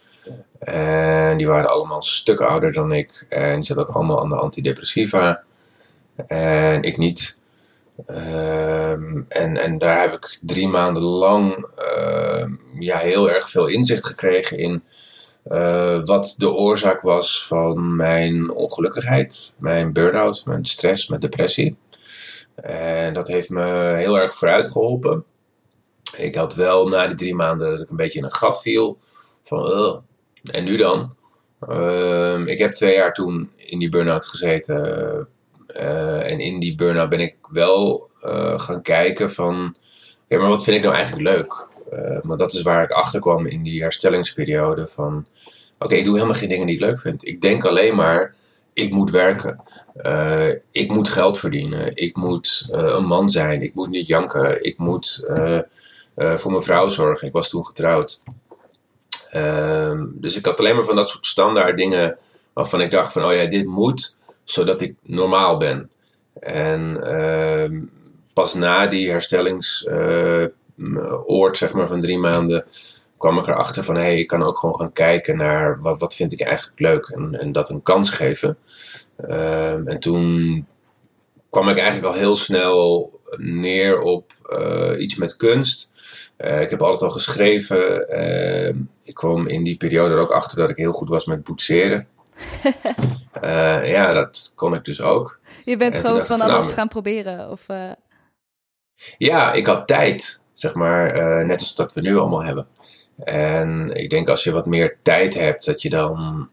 En 0.60 1.38
die 1.38 1.48
waren 1.48 1.70
allemaal 1.70 1.98
een 1.98 2.04
stuk 2.04 2.40
ouder 2.40 2.74
dan 2.74 2.92
ik. 2.92 3.26
En 3.30 3.56
die 3.56 3.64
zaten 3.64 3.88
ook 3.88 3.96
allemaal 3.96 4.22
aan 4.22 4.30
de 4.30 4.36
antidepressiva. 4.36 5.44
En 6.28 6.84
ik 6.84 6.98
niet. 6.98 7.40
Um, 8.10 9.26
en, 9.28 9.58
en 9.58 9.78
daar 9.78 10.02
heb 10.02 10.14
ik 10.14 10.40
drie 10.42 10.68
maanden 10.68 11.04
lang 11.04 11.68
uh, 11.80 12.46
ja, 12.80 12.98
heel 12.98 13.32
erg 13.32 13.50
veel 13.50 13.68
inzicht 13.68 14.06
gekregen 14.06 14.58
in 14.58 14.84
uh, 15.52 16.06
wat 16.06 16.36
de 16.38 16.52
oorzaak 16.52 17.02
was 17.02 17.46
van 17.48 17.96
mijn 17.96 18.52
ongelukkigheid, 18.52 19.54
mijn 19.58 19.94
burn-out, 19.94 20.42
mijn 20.46 20.66
stress, 20.66 21.08
mijn 21.08 21.22
depressie. 21.22 21.78
En 22.56 23.14
dat 23.14 23.28
heeft 23.28 23.50
me 23.50 23.96
heel 23.96 24.20
erg 24.20 24.34
vooruit 24.34 24.72
geholpen. 24.72 25.24
Ik 26.18 26.36
had 26.36 26.56
wel 26.56 26.88
na 26.88 27.08
die 27.08 27.18
drie 27.18 27.36
maanden 27.36 27.72
dat 27.72 27.82
ik 27.82 27.90
een 27.90 27.96
beetje 27.96 28.20
in 28.20 28.26
een 28.26 28.34
gat 28.34 28.62
viel. 28.62 28.98
Van, 29.44 30.04
en 30.52 30.64
nu 30.64 30.78
dan? 30.78 31.16
Uh, 31.70 32.46
ik 32.46 32.60
heb 32.60 32.74
twee 32.74 32.96
jaar 32.96 33.14
toen 33.14 33.52
in 33.56 33.80
die 33.80 33.90
burn-out 33.90 34.26
gezeten 34.26 35.28
uh, 35.76 36.32
en 36.32 36.40
in 36.40 36.60
die 36.60 36.76
burn-out 36.76 37.10
ben 37.10 37.20
ik 37.20 37.36
wel 37.50 38.08
uh, 38.26 38.60
gaan 38.60 38.82
kijken 38.82 39.32
van, 39.32 39.76
ja, 40.28 40.38
maar 40.38 40.50
wat 40.50 40.64
vind 40.64 40.78
ik 40.78 40.84
nou 40.84 40.96
eigenlijk 40.96 41.36
leuk? 41.36 41.66
Uh, 41.94 42.22
maar 42.22 42.38
dat 42.38 42.54
is 42.54 42.62
waar 42.62 42.84
ik 42.84 42.92
achter 42.92 43.20
kwam 43.20 43.46
in 43.46 43.64
die 43.64 43.82
herstellingsperiode 43.82 44.88
van, 44.88 45.26
oké, 45.80 45.96
ik 45.96 46.06
doe 46.06 46.16
helemaal 46.16 46.38
geen 46.38 46.50
dingen 46.50 46.66
die 46.66 46.76
ik 46.76 46.82
leuk 46.82 47.00
vind. 47.00 47.28
Ik 47.28 47.42
denk 47.42 47.66
alleen 47.66 47.96
maar, 47.96 48.36
ik 48.74 48.92
moet 48.92 49.12
werken. 49.12 49.62
ik 50.72 50.92
moet 50.92 51.10
geld 51.10 51.40
verdienen. 51.40 51.96
Ik 51.96 52.16
moet 52.16 52.68
een 52.72 53.06
man 53.06 53.30
zijn. 53.30 53.62
Ik 53.62 53.74
moet 53.74 53.90
niet 53.90 54.08
janken. 54.08 54.64
Ik 54.64 54.78
moet 54.78 55.26
voor 56.16 56.52
mijn 56.52 56.64
vrouw 56.64 56.90
zorgen. 56.90 57.28
Ik 57.28 57.34
was 57.34 57.50
toen 57.50 57.66
getrouwd. 57.66 58.22
Ehm, 59.32 60.06
dus 60.12 60.36
ik 60.36 60.46
had 60.46 60.60
alleen 60.60 60.76
maar 60.76 60.86
van 60.86 60.96
dat 60.96 61.10
soort 61.10 61.26
standaard 61.26 61.78
dingen 61.78 62.18
waarvan 62.54 62.82
ik 62.82 62.92
dacht 62.92 63.12
van, 63.12 63.24
oh 63.24 63.34
ja, 63.34 63.46
dit 63.46 63.66
moet 63.66 64.18
zodat 64.44 64.82
ik 64.82 64.96
normaal 65.02 65.58
ben. 65.58 65.90
En 66.40 67.00
uh, 67.04 67.82
pas 68.34 68.54
na 68.54 68.88
die 68.88 69.10
herstellingsoord, 69.10 70.54
uh, 71.28 71.52
zeg 71.52 71.74
maar, 71.74 71.88
van 71.88 72.02
drie 72.02 72.18
maanden, 72.18 72.66
kwam 73.18 73.38
ik 73.38 73.48
erachter 73.48 73.84
van, 73.84 73.96
hé, 73.96 74.02
hey, 74.02 74.20
ik 74.20 74.28
kan 74.28 74.44
ook 74.44 74.60
gewoon 74.60 74.76
gaan 74.76 74.94
kijken 74.94 75.38
naar 75.38 75.82
wat, 75.82 76.00
wat 76.00 76.16
vind 76.16 76.32
ik 76.32 76.42
eigenlijk 76.42 76.80
leuk 76.80 77.06
en, 77.06 77.40
en 77.40 77.52
dat 77.52 77.70
een 77.70 77.84
kans 77.84 78.10
geven. 78.10 78.58
Uh, 79.28 79.88
en 79.88 80.00
toen 80.00 80.68
kwam 81.52 81.70
ik 81.70 81.78
eigenlijk 81.78 82.14
al 82.14 82.20
heel 82.20 82.36
snel 82.36 83.12
neer 83.38 84.02
op 84.02 84.32
uh, 84.50 85.02
iets 85.02 85.16
met 85.16 85.38
kunst. 85.38 85.92
Uh, 86.38 86.62
ik 86.62 86.70
heb 86.70 86.82
altijd 86.82 87.02
al 87.02 87.12
geschreven. 87.12 88.06
Uh, 88.10 88.76
ik 89.04 89.14
kwam 89.14 89.48
in 89.48 89.64
die 89.64 89.78
periode 89.78 90.14
er 90.14 90.20
ook 90.20 90.32
achter 90.32 90.58
dat 90.58 90.70
ik 90.70 90.78
heel 90.78 90.92
goed 90.92 91.10
was 91.10 91.26
met 91.26 91.44
boetseren. 91.44 92.08
uh, 93.44 93.90
ja, 93.96 94.10
dat 94.10 94.52
kon 94.56 94.74
ik 94.74 94.86
dus 94.86 95.02
ook. 95.02 95.40
Je 95.66 95.78
bent 95.78 95.98
gewoon 95.98 96.26
van 96.26 96.42
alles 96.42 96.66
nou, 96.66 96.74
gaan 96.74 96.88
proberen? 96.88 97.50
Of. 97.50 97.66
Ja, 99.18 99.54
ik 99.54 99.66
had 99.66 99.88
tijd, 99.88 100.44
zeg 100.54 100.74
maar, 100.74 101.16
net 101.46 101.60
als 101.60 101.76
dat 101.76 101.94
we 101.94 102.02
nu 102.02 102.18
allemaal 102.18 102.44
hebben. 102.44 102.68
En 103.24 103.92
ik 103.94 104.10
denk 104.10 104.30
als 104.30 104.44
je 104.44 104.52
wat 104.52 104.66
meer 104.66 104.98
tijd 105.02 105.34
hebt, 105.34 105.66
dat 105.66 105.82
je 105.82 105.90
dan 105.90 106.50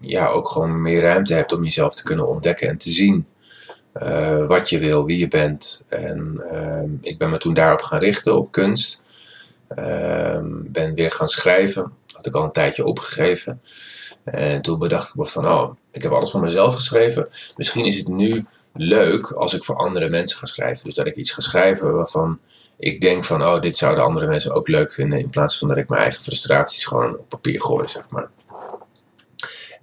ja, 0.00 0.26
ook 0.26 0.48
gewoon 0.48 0.82
meer 0.82 1.00
ruimte 1.00 1.34
hebt 1.34 1.52
om 1.52 1.64
jezelf 1.64 1.94
te 1.94 2.02
kunnen 2.02 2.28
ontdekken 2.28 2.68
en 2.68 2.76
te 2.78 2.90
zien. 2.90 3.26
wat 4.46 4.70
je 4.70 4.78
wil, 4.78 5.04
wie 5.04 5.18
je 5.18 5.28
bent. 5.28 5.84
En 5.88 6.40
ehm, 6.50 6.88
ik 7.00 7.18
ben 7.18 7.30
me 7.30 7.38
toen 7.38 7.54
daarop 7.54 7.82
gaan 7.82 8.00
richten, 8.00 8.36
op 8.36 8.52
kunst. 8.52 9.02
Ehm, 9.68 10.48
ben 10.52 10.94
weer 10.94 11.12
gaan 11.12 11.28
schrijven. 11.28 11.92
Had 12.12 12.26
ik 12.26 12.34
al 12.34 12.42
een 12.42 12.52
tijdje 12.52 12.84
opgegeven. 12.84 13.60
En 14.24 14.62
toen 14.62 14.78
bedacht 14.78 15.08
ik 15.08 15.14
me 15.14 15.26
van, 15.26 15.46
oh, 15.46 15.74
ik 15.90 16.02
heb 16.02 16.12
alles 16.12 16.30
van 16.30 16.40
mezelf 16.40 16.74
geschreven. 16.74 17.28
Misschien 17.56 17.84
is 17.84 17.96
het 17.96 18.08
nu 18.08 18.44
leuk 18.72 19.32
als 19.32 19.54
ik 19.54 19.64
voor 19.64 19.76
andere 19.76 20.08
mensen 20.08 20.38
ga 20.38 20.46
schrijven. 20.46 20.84
Dus 20.84 20.94
dat 20.94 21.06
ik 21.06 21.16
iets 21.16 21.30
ga 21.30 21.40
schrijven 21.40 21.94
waarvan 21.94 22.38
ik 22.78 23.00
denk 23.00 23.24
van, 23.24 23.42
oh, 23.42 23.60
dit 23.60 23.76
zouden 23.76 24.04
andere 24.04 24.26
mensen 24.26 24.54
ook 24.54 24.68
leuk 24.68 24.92
vinden. 24.92 25.18
In 25.18 25.30
plaats 25.30 25.58
van 25.58 25.68
dat 25.68 25.76
ik 25.76 25.88
mijn 25.88 26.02
eigen 26.02 26.22
frustraties 26.22 26.84
gewoon 26.84 27.18
op 27.18 27.28
papier 27.28 27.60
gooi, 27.60 27.88
zeg 27.88 28.08
maar. 28.08 28.30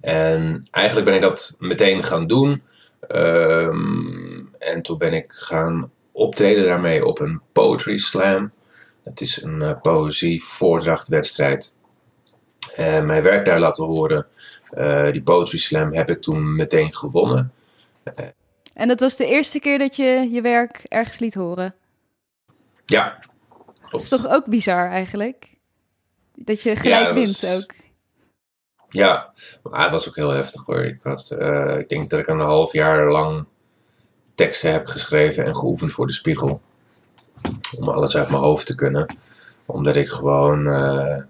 En 0.00 0.68
eigenlijk 0.70 1.06
ben 1.06 1.16
ik 1.16 1.20
dat 1.20 1.56
meteen 1.58 2.04
gaan 2.04 2.26
doen. 2.26 2.62
Um, 3.08 4.54
en 4.58 4.82
toen 4.82 4.98
ben 4.98 5.12
ik 5.12 5.26
gaan 5.28 5.90
optreden 6.12 6.64
daarmee 6.64 7.06
op 7.06 7.20
een 7.20 7.40
poetry 7.52 7.98
slam. 7.98 8.52
Het 9.04 9.20
is 9.20 9.42
een 9.42 9.60
uh, 9.60 9.80
poëzie 9.80 10.44
voordrachtwedstrijd 10.44 11.76
uh, 12.78 13.04
mijn 13.04 13.22
werk 13.22 13.44
daar 13.44 13.60
laten 13.60 13.84
horen. 13.84 14.26
Uh, 14.74 15.12
die 15.12 15.22
Poetry 15.22 15.58
Slam 15.58 15.92
heb 15.92 16.10
ik 16.10 16.22
toen 16.22 16.56
meteen 16.56 16.94
gewonnen. 16.96 17.52
en 18.74 18.88
dat 18.88 19.00
was 19.00 19.16
de 19.16 19.26
eerste 19.26 19.60
keer 19.60 19.78
dat 19.78 19.96
je 19.96 20.28
je 20.30 20.40
werk 20.40 20.82
ergens 20.88 21.18
liet 21.18 21.34
horen? 21.34 21.74
Ja. 22.86 23.18
Dat 23.90 24.02
is 24.02 24.08
toch 24.08 24.28
ook 24.28 24.46
bizar 24.46 24.90
eigenlijk? 24.90 25.46
Dat 26.34 26.62
je 26.62 26.76
gelijk 26.76 27.06
ja, 27.06 27.14
wint 27.14 27.46
ook. 27.46 27.74
Ja, 28.88 29.32
maar 29.62 29.82
het 29.82 29.90
was 29.90 30.08
ook 30.08 30.16
heel 30.16 30.30
heftig 30.30 30.66
hoor. 30.66 30.84
Ik, 30.84 30.98
had, 31.02 31.30
uh, 31.38 31.78
ik 31.78 31.88
denk 31.88 32.10
dat 32.10 32.20
ik 32.20 32.26
een 32.26 32.40
half 32.40 32.72
jaar 32.72 33.10
lang 33.10 33.46
teksten 34.34 34.72
heb 34.72 34.86
geschreven 34.86 35.44
en 35.44 35.56
geoefend 35.56 35.92
voor 35.92 36.06
de 36.06 36.12
spiegel. 36.12 36.60
Om 37.78 37.88
alles 37.88 38.16
uit 38.16 38.30
mijn 38.30 38.42
hoofd 38.42 38.66
te 38.66 38.74
kunnen. 38.74 39.16
Omdat 39.66 39.96
ik 39.96 40.08
gewoon, 40.08 40.66
uh, 40.66 41.22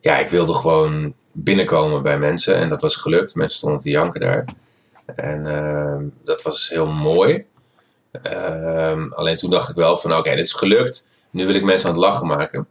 ja, 0.00 0.18
ik 0.18 0.28
wilde 0.28 0.54
gewoon 0.54 1.14
binnenkomen 1.32 2.02
bij 2.02 2.18
mensen 2.18 2.56
en 2.56 2.68
dat 2.68 2.80
was 2.80 2.96
gelukt. 2.96 3.34
Mensen 3.34 3.58
stonden 3.58 3.80
te 3.80 3.90
janken 3.90 4.20
daar. 4.20 4.44
En 5.16 5.46
uh, 5.46 6.08
dat 6.24 6.42
was 6.42 6.68
heel 6.68 6.86
mooi. 6.86 7.44
Uh, 8.22 9.10
alleen 9.10 9.36
toen 9.36 9.50
dacht 9.50 9.68
ik 9.68 9.74
wel 9.76 9.96
van 9.96 10.16
oké, 10.16 10.34
dit 10.34 10.44
is 10.44 10.52
gelukt. 10.52 11.08
Nu 11.30 11.46
wil 11.46 11.54
ik 11.54 11.64
mensen 11.64 11.88
aan 11.88 11.94
het 11.94 12.04
lachen 12.04 12.26
maken. 12.26 12.66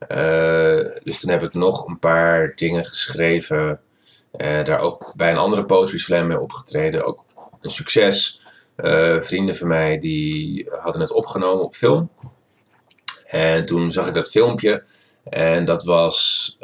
Uh, 0.00 0.90
dus 1.02 1.20
toen 1.20 1.30
heb 1.30 1.42
ik 1.42 1.54
nog 1.54 1.86
een 1.86 1.98
paar 1.98 2.52
dingen 2.56 2.84
geschreven. 2.84 3.80
Uh, 4.36 4.64
daar 4.64 4.80
ook 4.80 5.12
bij 5.16 5.30
een 5.30 5.36
andere 5.36 5.64
poetry 5.64 5.98
slam 5.98 6.26
mee 6.26 6.40
opgetreden. 6.40 7.04
Ook 7.04 7.24
een 7.60 7.70
succes. 7.70 8.40
Uh, 8.76 9.20
vrienden 9.20 9.56
van 9.56 9.68
mij 9.68 9.98
die 9.98 10.70
hadden 10.70 11.00
het 11.00 11.12
opgenomen 11.12 11.64
op 11.64 11.74
film. 11.74 12.10
En 13.26 13.66
toen 13.66 13.92
zag 13.92 14.06
ik 14.06 14.14
dat 14.14 14.30
filmpje. 14.30 14.84
En 15.24 15.64
dat 15.64 15.84
was 15.84 16.56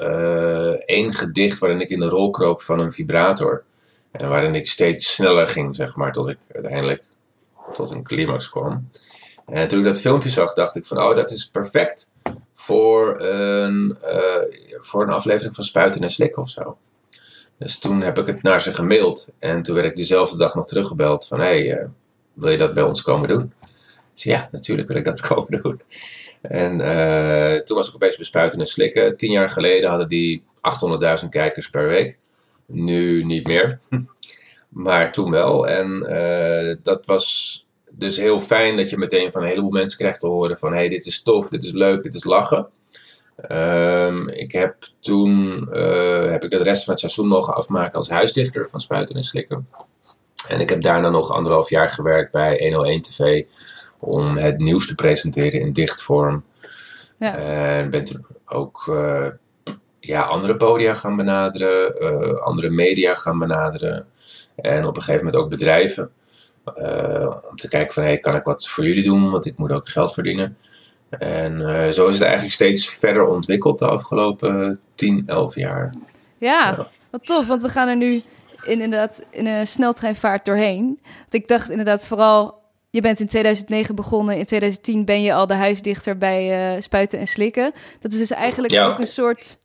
één 0.84 1.14
gedicht 1.14 1.58
waarin 1.58 1.80
ik 1.80 1.88
in 1.88 2.00
de 2.00 2.08
rol 2.08 2.30
kroop 2.30 2.62
van 2.62 2.78
een 2.78 2.92
vibrator. 2.92 3.64
En 4.10 4.28
waarin 4.28 4.54
ik 4.54 4.68
steeds 4.68 5.14
sneller 5.14 5.46
ging, 5.48 5.76
zeg 5.76 5.96
maar, 5.96 6.12
tot 6.12 6.28
ik 6.28 6.38
uiteindelijk 6.52 7.04
tot 7.72 7.90
een 7.90 8.02
climax 8.02 8.50
kwam. 8.50 8.88
En 9.46 9.68
toen 9.68 9.78
ik 9.78 9.84
dat 9.84 10.00
filmpje 10.00 10.28
zag, 10.28 10.54
dacht 10.54 10.76
ik 10.76 10.86
van, 10.86 11.02
oh, 11.02 11.16
dat 11.16 11.30
is 11.30 11.46
perfect 11.46 12.10
voor 12.54 13.20
een, 13.20 13.96
uh, 14.04 14.80
voor 14.80 15.02
een 15.02 15.12
aflevering 15.12 15.54
van 15.54 15.64
Spuiten 15.64 16.02
en 16.02 16.10
Slikken 16.10 16.42
of 16.42 16.48
zo. 16.48 16.78
Dus 17.58 17.78
toen 17.78 18.00
heb 18.00 18.18
ik 18.18 18.26
het 18.26 18.42
naar 18.42 18.60
ze 18.60 18.72
gemaild. 18.72 19.32
En 19.38 19.62
toen 19.62 19.74
werd 19.74 19.86
ik 19.86 19.96
dezelfde 19.96 20.36
dag 20.36 20.54
nog 20.54 20.66
teruggebeld 20.66 21.26
van, 21.26 21.40
hey, 21.40 21.80
uh, 21.80 21.86
wil 22.32 22.50
je 22.50 22.58
dat 22.58 22.74
bij 22.74 22.82
ons 22.82 23.02
komen 23.02 23.28
doen? 23.28 23.52
Dus 24.14 24.22
ja, 24.22 24.48
natuurlijk 24.52 24.88
wil 24.88 24.96
ik 24.96 25.04
dat 25.04 25.20
komen 25.28 25.62
doen. 25.62 25.80
En 26.40 26.80
uh, 26.80 27.60
toen 27.60 27.76
was 27.76 27.88
ik 27.88 27.94
opeens 27.94 28.16
bij 28.16 28.24
Spuiten 28.24 28.60
en 28.60 28.66
Slikken. 28.66 29.16
Tien 29.16 29.30
jaar 29.30 29.50
geleden 29.50 29.90
hadden 29.90 30.08
die 30.08 30.44
800.000 31.22 31.28
kijkers 31.28 31.70
per 31.70 31.86
week. 31.86 32.18
Nu 32.66 33.24
niet 33.24 33.46
meer. 33.46 33.78
maar 34.68 35.12
toen 35.12 35.30
wel. 35.30 35.68
En 35.68 36.00
dat 36.82 37.06
was 37.06 37.60
dus 37.98 38.16
heel 38.16 38.40
fijn 38.40 38.76
dat 38.76 38.90
je 38.90 38.98
meteen 38.98 39.32
van 39.32 39.42
een 39.42 39.48
heleboel 39.48 39.70
mensen 39.70 39.98
krijgt 39.98 40.20
te 40.20 40.26
horen 40.26 40.58
van 40.58 40.72
hey, 40.72 40.88
dit 40.88 41.06
is 41.06 41.22
tof, 41.22 41.48
dit 41.48 41.64
is 41.64 41.72
leuk, 41.72 42.02
dit 42.02 42.14
is 42.14 42.24
lachen. 42.24 42.68
Um, 43.50 44.28
ik 44.28 44.52
heb 44.52 44.76
toen 45.00 45.68
uh, 45.72 46.30
heb 46.30 46.44
ik 46.44 46.50
de 46.50 46.62
rest 46.62 46.84
van 46.84 46.92
het 46.92 47.00
seizoen 47.00 47.26
mogen 47.26 47.54
afmaken 47.54 47.98
als 47.98 48.08
huisdichter 48.08 48.68
van 48.70 48.80
Spuiten 48.80 49.16
en 49.16 49.24
Slikken. 49.24 49.68
En 50.48 50.60
ik 50.60 50.68
heb 50.68 50.82
daarna 50.82 51.08
nog 51.08 51.30
anderhalf 51.30 51.70
jaar 51.70 51.90
gewerkt 51.90 52.32
bij 52.32 52.58
101 52.58 53.02
TV 53.02 53.44
om 53.98 54.36
het 54.36 54.58
nieuws 54.58 54.86
te 54.86 54.94
presenteren 54.94 55.60
in 55.60 55.72
dichtvorm. 55.72 56.44
Ja. 57.18 57.36
En 57.36 57.90
ben 57.90 58.04
toen 58.04 58.26
ook 58.46 58.86
uh, 58.88 59.26
ja, 60.00 60.22
andere 60.22 60.56
podia 60.56 60.94
gaan 60.94 61.16
benaderen, 61.16 61.94
uh, 62.00 62.40
andere 62.40 62.70
media 62.70 63.14
gaan 63.14 63.38
benaderen. 63.38 64.06
En 64.56 64.86
op 64.86 64.96
een 64.96 65.02
gegeven 65.02 65.24
moment 65.24 65.42
ook 65.42 65.50
bedrijven. 65.50 66.10
Uh, 66.74 67.36
om 67.50 67.56
te 67.56 67.68
kijken 67.68 67.94
van, 67.94 68.02
hey, 68.02 68.18
kan 68.18 68.34
ik 68.34 68.44
wat 68.44 68.68
voor 68.68 68.86
jullie 68.86 69.02
doen? 69.02 69.30
Want 69.30 69.46
ik 69.46 69.58
moet 69.58 69.72
ook 69.72 69.88
geld 69.88 70.12
verdienen. 70.12 70.56
En 71.18 71.60
uh, 71.60 71.88
zo 71.88 72.06
is 72.06 72.14
het 72.14 72.22
eigenlijk 72.22 72.54
steeds 72.54 72.88
verder 72.88 73.26
ontwikkeld 73.26 73.78
de 73.78 73.86
afgelopen 73.86 74.80
10, 74.94 75.22
11 75.26 75.54
jaar. 75.54 75.94
Ja, 76.38 76.70
ja, 76.76 76.86
wat 77.10 77.26
tof. 77.26 77.46
Want 77.46 77.62
we 77.62 77.68
gaan 77.68 77.88
er 77.88 77.96
nu 77.96 78.22
in, 78.62 78.80
inderdaad 78.80 79.22
in 79.30 79.46
een 79.46 79.66
sneltreinvaart 79.66 80.44
doorheen. 80.44 80.98
Want 81.02 81.34
ik 81.34 81.48
dacht 81.48 81.70
inderdaad 81.70 82.04
vooral... 82.04 82.60
Je 82.90 83.00
bent 83.00 83.20
in 83.20 83.26
2009 83.26 83.94
begonnen. 83.94 84.38
In 84.38 84.44
2010 84.44 85.04
ben 85.04 85.22
je 85.22 85.34
al 85.34 85.46
de 85.46 85.54
huisdichter 85.54 86.18
bij 86.18 86.74
uh, 86.74 86.82
Spuiten 86.82 87.18
en 87.18 87.26
Slikken. 87.26 87.72
Dat 88.00 88.12
is 88.12 88.18
dus 88.18 88.30
eigenlijk 88.30 88.72
ja. 88.72 88.86
ook 88.86 88.98
een 88.98 89.06
soort 89.06 89.58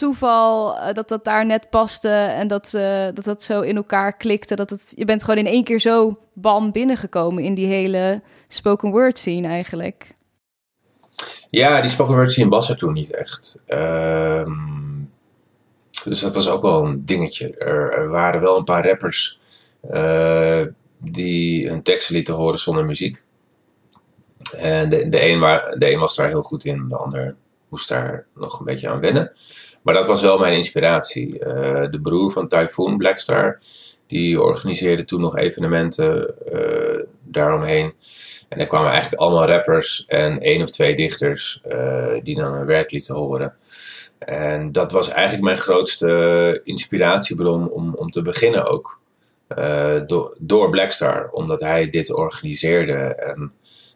toeval 0.00 0.76
uh, 0.76 0.92
dat 0.92 1.08
dat 1.08 1.24
daar 1.24 1.46
net 1.46 1.70
paste 1.70 2.08
en 2.08 2.48
dat, 2.48 2.72
uh, 2.74 3.06
dat 3.14 3.24
dat 3.24 3.42
zo 3.42 3.60
in 3.60 3.76
elkaar 3.76 4.16
klikte. 4.16 4.54
Dat 4.54 4.70
het, 4.70 4.92
je 4.94 5.04
bent 5.04 5.22
gewoon 5.22 5.38
in 5.38 5.46
één 5.46 5.64
keer 5.64 5.80
zo 5.80 6.18
bam 6.32 6.72
binnengekomen 6.72 7.44
in 7.44 7.54
die 7.54 7.66
hele 7.66 8.22
spoken 8.48 8.90
word 8.90 9.18
scene 9.18 9.48
eigenlijk. 9.48 10.14
Ja, 11.48 11.80
die 11.80 11.90
spoken 11.90 12.14
word 12.14 12.32
scene 12.32 12.48
was 12.48 12.68
er 12.68 12.76
toen 12.76 12.92
niet 12.92 13.10
echt. 13.10 13.60
Um, 13.68 15.10
dus 16.04 16.20
dat 16.20 16.34
was 16.34 16.48
ook 16.48 16.62
wel 16.62 16.84
een 16.84 17.04
dingetje. 17.04 17.56
Er, 17.56 17.92
er 17.92 18.08
waren 18.08 18.40
wel 18.40 18.56
een 18.56 18.64
paar 18.64 18.86
rappers 18.86 19.38
uh, 19.90 20.62
die 20.98 21.68
hun 21.68 21.82
teksten 21.82 22.14
lieten 22.14 22.34
horen 22.34 22.58
zonder 22.58 22.84
muziek. 22.84 23.22
En 24.56 24.90
de, 24.90 25.08
de, 25.08 25.28
een 25.28 25.40
waar, 25.40 25.78
de 25.78 25.92
een 25.92 25.98
was 25.98 26.16
daar 26.16 26.28
heel 26.28 26.42
goed 26.42 26.64
in, 26.64 26.88
de 26.88 26.96
ander 26.96 27.36
moest 27.68 27.88
daar 27.88 28.26
nog 28.34 28.58
een 28.58 28.64
beetje 28.64 28.90
aan 28.90 29.00
wennen. 29.00 29.32
Maar 29.82 29.94
dat 29.94 30.06
was 30.06 30.22
wel 30.22 30.38
mijn 30.38 30.52
inspiratie. 30.52 31.34
Uh, 31.34 31.90
de 31.90 31.98
broer 32.02 32.30
van 32.30 32.48
Typhoon, 32.48 32.96
Blackstar, 32.96 33.58
die 34.06 34.42
organiseerde 34.42 35.04
toen 35.04 35.20
nog 35.20 35.36
evenementen 35.36 36.34
uh, 36.52 37.04
daaromheen. 37.24 37.92
En 38.48 38.58
er 38.58 38.66
kwamen 38.66 38.90
eigenlijk 38.90 39.22
allemaal 39.22 39.46
rappers 39.46 40.04
en 40.06 40.40
één 40.40 40.62
of 40.62 40.70
twee 40.70 40.96
dichters 40.96 41.62
uh, 41.68 42.12
die 42.22 42.34
dan 42.34 42.52
hun 42.52 42.66
werk 42.66 42.90
lieten 42.90 43.14
horen. 43.14 43.54
En 44.18 44.72
dat 44.72 44.92
was 44.92 45.08
eigenlijk 45.08 45.44
mijn 45.44 45.58
grootste 45.58 46.60
inspiratiebron 46.64 47.70
om, 47.70 47.94
om 47.94 48.10
te 48.10 48.22
beginnen 48.22 48.64
ook. 48.64 48.98
Do 50.06 50.34
door 50.38 50.70
Blackstar, 50.70 51.28
omdat 51.30 51.60
hij 51.60 51.90
dit 51.90 52.12
organiseerde. 52.12 52.92
En 52.92 53.52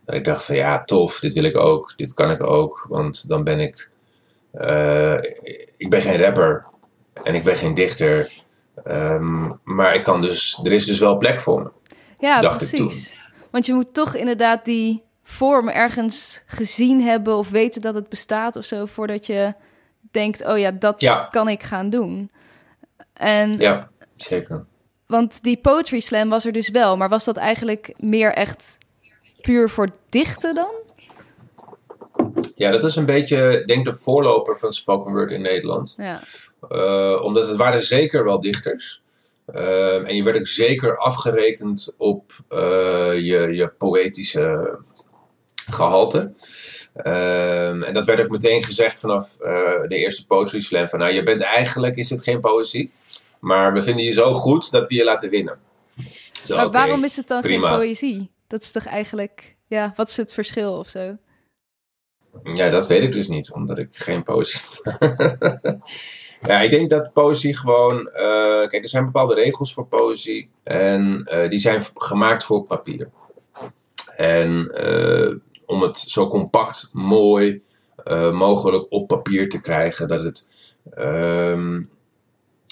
ik 0.06 0.24
dacht 0.24 0.44
van 0.44 0.56
ja, 0.56 0.84
tof, 0.84 1.20
dit 1.20 1.34
wil 1.34 1.44
ik 1.44 1.58
ook, 1.58 1.92
dit 1.96 2.14
kan 2.14 2.30
ik 2.30 2.42
ook. 2.42 2.86
Want 2.88 3.28
dan 3.28 3.44
ben 3.44 3.60
ik 3.60 3.88
uh, 4.54 5.16
ik 5.76 5.90
ben 5.90 6.02
geen 6.02 6.20
rapper 6.20 6.64
en 7.22 7.34
ik 7.34 7.44
ben 7.44 7.56
geen 7.56 7.74
dichter. 7.74 8.42
Um, 8.86 9.60
maar 9.64 9.94
ik 9.94 10.02
kan 10.02 10.20
dus, 10.20 10.60
er 10.64 10.72
is 10.72 10.86
dus 10.86 10.98
wel 10.98 11.18
plek 11.18 11.40
voor 11.40 11.62
me. 11.62 11.70
Ja, 12.18 12.40
dacht 12.40 12.56
precies. 12.56 13.12
Ik 13.12 13.18
toen. 13.18 13.22
Want 13.50 13.66
je 13.66 13.74
moet 13.74 13.94
toch 13.94 14.14
inderdaad 14.14 14.64
die 14.64 15.02
vorm 15.22 15.68
ergens 15.68 16.42
gezien 16.46 17.02
hebben 17.02 17.36
of 17.36 17.50
weten 17.50 17.82
dat 17.82 17.94
het 17.94 18.08
bestaat 18.08 18.56
of 18.56 18.64
zo, 18.64 18.84
voordat 18.84 19.26
je 19.26 19.54
denkt, 20.10 20.46
oh 20.46 20.58
ja, 20.58 20.70
dat 20.70 21.00
ja. 21.00 21.28
kan 21.30 21.48
ik 21.48 21.62
gaan 21.62 21.90
doen. 21.90 22.30
En, 23.12 23.58
ja, 23.58 23.90
zeker. 24.16 24.66
Want 25.06 25.42
die 25.42 25.56
poetry 25.56 26.00
slam 26.00 26.28
was 26.28 26.44
er 26.44 26.52
dus 26.52 26.68
wel, 26.68 26.96
maar 26.96 27.08
was 27.08 27.24
dat 27.24 27.36
eigenlijk 27.36 27.94
meer 27.96 28.32
echt 28.32 28.78
puur 29.40 29.70
voor 29.70 29.90
dichten 30.08 30.54
dan? 30.54 30.70
Ja, 32.56 32.70
dat 32.70 32.84
is 32.84 32.96
een 32.96 33.06
beetje, 33.06 33.62
denk 33.66 33.84
de 33.84 33.94
voorloper 33.94 34.58
van 34.58 34.72
spoken 34.72 35.12
word 35.12 35.30
in 35.30 35.42
Nederland. 35.42 35.94
Ja. 35.98 36.20
Uh, 36.70 37.22
omdat 37.24 37.48
het 37.48 37.56
waren 37.56 37.82
zeker 37.82 38.24
wel 38.24 38.40
dichters. 38.40 39.02
Uh, 39.54 40.08
en 40.08 40.16
je 40.16 40.22
werd 40.22 40.36
ook 40.36 40.46
zeker 40.46 40.96
afgerekend 40.96 41.94
op 41.96 42.32
uh, 42.52 42.58
je, 43.14 43.54
je 43.54 43.72
poëtische 43.78 44.78
gehalte. 45.70 46.32
Ehm, 46.94 47.82
en 47.82 47.94
dat 47.94 48.04
werd 48.04 48.20
ook 48.20 48.28
meteen 48.28 48.64
gezegd 48.64 49.00
vanaf 49.00 49.36
de 49.88 49.96
eerste 49.96 50.26
poetry 50.26 50.60
slam. 50.60 50.88
Van 50.88 50.98
nou, 50.98 51.12
je 51.12 51.22
bent 51.22 51.40
eigenlijk, 51.40 51.96
is 51.96 52.10
het 52.10 52.22
geen 52.22 52.40
poëzie. 52.40 52.92
Maar 53.40 53.72
we 53.72 53.82
vinden 53.82 54.04
je 54.04 54.12
zo 54.12 54.32
goed 54.32 54.70
dat 54.70 54.88
we 54.88 54.94
je 54.94 55.04
laten 55.04 55.30
winnen. 55.30 55.58
Zo, 56.46 56.56
maar 56.56 56.66
okay, 56.66 56.80
waarom 56.80 57.04
is 57.04 57.16
het 57.16 57.28
dan 57.28 57.40
prima. 57.40 57.68
geen 57.68 57.78
poëzie? 57.78 58.30
Dat 58.46 58.62
is 58.62 58.70
toch 58.70 58.86
eigenlijk, 58.86 59.56
ja, 59.66 59.92
wat 59.96 60.08
is 60.08 60.16
het 60.16 60.34
verschil 60.34 60.78
of 60.78 60.88
zo? 60.88 61.16
Ja, 62.42 62.70
dat 62.70 62.86
weet 62.86 63.02
ik 63.02 63.12
dus 63.12 63.28
niet, 63.28 63.52
omdat 63.52 63.78
ik 63.78 63.88
geen 63.90 64.22
poëzie. 64.22 64.60
ja, 66.48 66.60
ik 66.60 66.70
denk 66.70 66.90
dat 66.90 67.12
poëzie 67.12 67.56
gewoon. 67.56 67.98
Uh, 67.98 68.68
kijk, 68.68 68.82
er 68.82 68.88
zijn 68.88 69.04
bepaalde 69.04 69.34
regels 69.34 69.74
voor 69.74 69.86
poëzie. 69.86 70.50
En 70.62 71.28
uh, 71.32 71.48
die 71.48 71.58
zijn 71.58 71.84
gemaakt 71.94 72.44
voor 72.44 72.64
papier. 72.64 73.10
En 74.16 74.72
uh, 74.74 75.34
om 75.66 75.82
het 75.82 75.98
zo 75.98 76.28
compact, 76.28 76.90
mooi 76.92 77.62
mogelijk 78.32 78.92
op 78.92 79.06
papier 79.06 79.48
te 79.48 79.60
krijgen, 79.60 80.08
dat 80.08 80.22
het. 80.22 80.48
Um, 80.98 81.88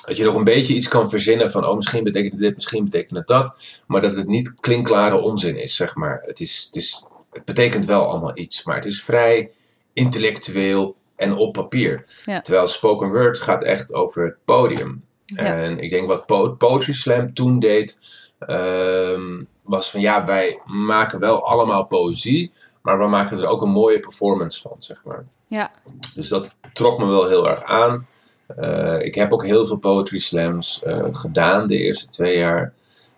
dat 0.07 0.17
je 0.17 0.25
nog 0.25 0.35
een 0.35 0.45
beetje 0.45 0.75
iets 0.75 0.89
kan 0.89 1.11
verzinnen 1.11 1.51
van, 1.51 1.67
oh, 1.67 1.77
misschien 1.77 2.05
betekent 2.05 2.41
dit, 2.41 2.55
misschien 2.55 2.85
betekent 2.85 3.27
dat. 3.27 3.63
Maar 3.87 4.01
dat 4.01 4.17
het 4.17 4.27
niet 4.27 4.55
klinkklare 4.55 5.21
onzin 5.21 5.57
is, 5.57 5.77
zeg 5.77 5.95
maar. 5.95 6.21
Het 6.25 6.41
is, 6.41 6.65
het 6.67 6.77
is 6.77 7.05
het 7.33 7.45
betekent 7.45 7.87
wel 7.87 8.07
allemaal 8.07 8.39
iets, 8.39 8.65
maar 8.65 8.77
het 8.77 8.87
is 8.87 9.03
vrij 9.03 9.51
intellectueel 9.93 10.97
en 11.17 11.37
op 11.37 11.53
papier. 11.53 12.05
Terwijl 12.43 12.67
spoken 12.67 13.09
word 13.09 13.39
gaat 13.39 13.65
echt 13.65 13.95
over 13.95 14.25
het 14.25 14.37
podium. 14.45 15.03
En 15.35 15.79
ik 15.79 15.91
denk 15.91 16.07
wat 16.07 16.27
po 16.27 16.51
Poetry 16.51 16.93
Slam 16.93 17.35
toen 17.35 17.59
deed, 17.59 18.01
um, 18.49 19.47
was 19.63 19.91
van 19.91 20.01
ja, 20.01 20.25
wij 20.25 20.61
maken 20.65 21.21
wel 21.21 21.47
allemaal 21.47 21.87
poëzie, 21.87 22.53
maar 22.83 22.99
we 22.99 23.07
maken 23.07 23.39
er 23.39 23.47
ook 23.47 23.63
een 23.63 23.71
mooie 23.71 24.01
performance 24.01 24.61
van, 24.61 24.77
zeg 24.79 25.03
maar. 25.05 25.25
Ja. 25.47 25.71
Dus 26.15 26.29
dat 26.29 26.49
trok 26.73 26.99
me 26.99 27.07
wel 27.07 27.29
heel 27.29 27.49
erg 27.49 27.63
aan. 27.63 28.07
Uh, 28.59 29.01
ik 29.05 29.15
heb 29.15 29.33
ook 29.33 29.45
heel 29.45 29.67
veel 29.67 29.79
poetry 29.79 30.19
slams 30.19 30.81
uh, 30.85 31.05
gedaan 31.11 31.67
de 31.67 31.79
eerste 31.79 32.09
twee 32.09 32.39
jaar. 32.39 32.73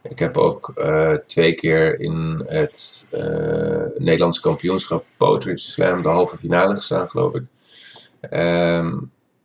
Ik 0.09 0.19
heb 0.19 0.37
ook 0.37 0.73
eh, 0.75 1.15
twee 1.27 1.55
keer 1.55 2.01
in 2.01 2.45
het 2.47 3.09
uh, 3.13 3.85
Nederlandse 3.97 4.41
kampioenschap 4.41 5.05
Poetry 5.17 5.57
Slam 5.57 6.03
de 6.03 6.09
halve 6.09 6.39
finale 6.39 6.77
gestaan, 6.77 7.11
geloof 7.11 7.35
ik. 7.35 7.43
Ehm, 8.21 8.99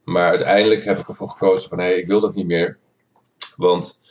maar 0.03 0.27
uiteindelijk 0.27 0.85
heb 0.85 0.99
ik 0.99 1.07
ervoor 1.07 1.29
gekozen 1.29 1.69
van, 1.69 1.79
hé, 1.79 1.85
hey, 1.85 1.97
ik 1.97 2.07
wil 2.07 2.19
dat 2.19 2.35
niet 2.35 2.47
meer. 2.47 2.77
Want 3.55 4.01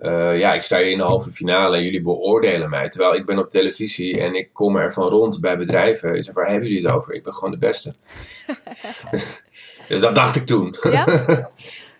uh, 0.00 0.38
ja, 0.38 0.54
ik 0.54 0.62
sta 0.62 0.78
hier 0.78 0.90
in 0.90 0.98
de 0.98 1.04
halve 1.04 1.32
finale 1.32 1.76
en 1.76 1.82
jullie 1.82 2.02
beoordelen 2.02 2.70
mij. 2.70 2.88
Terwijl 2.88 3.14
ik 3.14 3.26
ben 3.26 3.38
op 3.38 3.50
televisie 3.50 4.20
en 4.20 4.34
ik 4.34 4.50
kom 4.52 4.76
er 4.76 4.92
van 4.92 5.08
rond 5.08 5.40
bij 5.40 5.58
bedrijven. 5.58 6.14
Ik 6.14 6.24
zeg, 6.24 6.34
waar 6.34 6.50
hebben 6.50 6.68
jullie 6.68 6.86
het 6.86 6.92
over? 6.92 7.14
Ik 7.14 7.24
ben 7.24 7.34
gewoon 7.34 7.50
de 7.50 7.58
beste. 7.58 7.94
dus 9.88 10.00
dat 10.00 10.14
dacht 10.14 10.36
ik 10.36 10.46
toen. 10.46 10.76
Ja? 10.82 11.04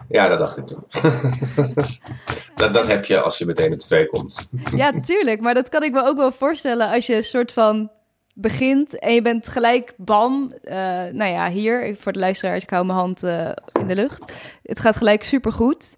ja, 0.09 0.29
dat 0.29 0.39
dacht 0.39 0.57
ik 0.57 0.67
toen. 0.67 0.85
dat, 2.57 2.75
dat 2.75 2.87
heb 2.87 3.05
je 3.05 3.21
als 3.21 3.39
je 3.39 3.47
meteen 3.47 3.73
op 3.73 3.79
tv 3.79 4.07
komt. 4.07 4.49
ja, 4.77 5.01
tuurlijk. 5.01 5.41
Maar 5.41 5.55
dat 5.55 5.69
kan 5.69 5.83
ik 5.83 5.93
me 5.93 6.05
ook 6.05 6.17
wel 6.17 6.33
voorstellen 6.33 6.91
als 6.91 7.07
je 7.07 7.17
een 7.17 7.25
soort 7.25 7.53
van 7.53 7.91
begint 8.35 8.99
en 8.99 9.15
je 9.15 9.23
bent 9.23 9.49
gelijk 9.49 9.95
bam. 9.97 10.53
Uh, 10.65 10.73
nou 11.13 11.25
ja, 11.25 11.51
hier, 11.51 11.97
voor 11.99 12.13
de 12.13 12.19
luisteraars, 12.19 12.63
ik 12.63 12.71
hou 12.71 12.87
mijn 12.87 12.99
hand 12.99 13.25
uh, 13.25 13.51
in 13.81 13.87
de 13.87 13.95
lucht. 13.95 14.33
Het 14.63 14.81
gaat 14.81 14.97
gelijk 14.97 15.25
supergoed. 15.25 15.95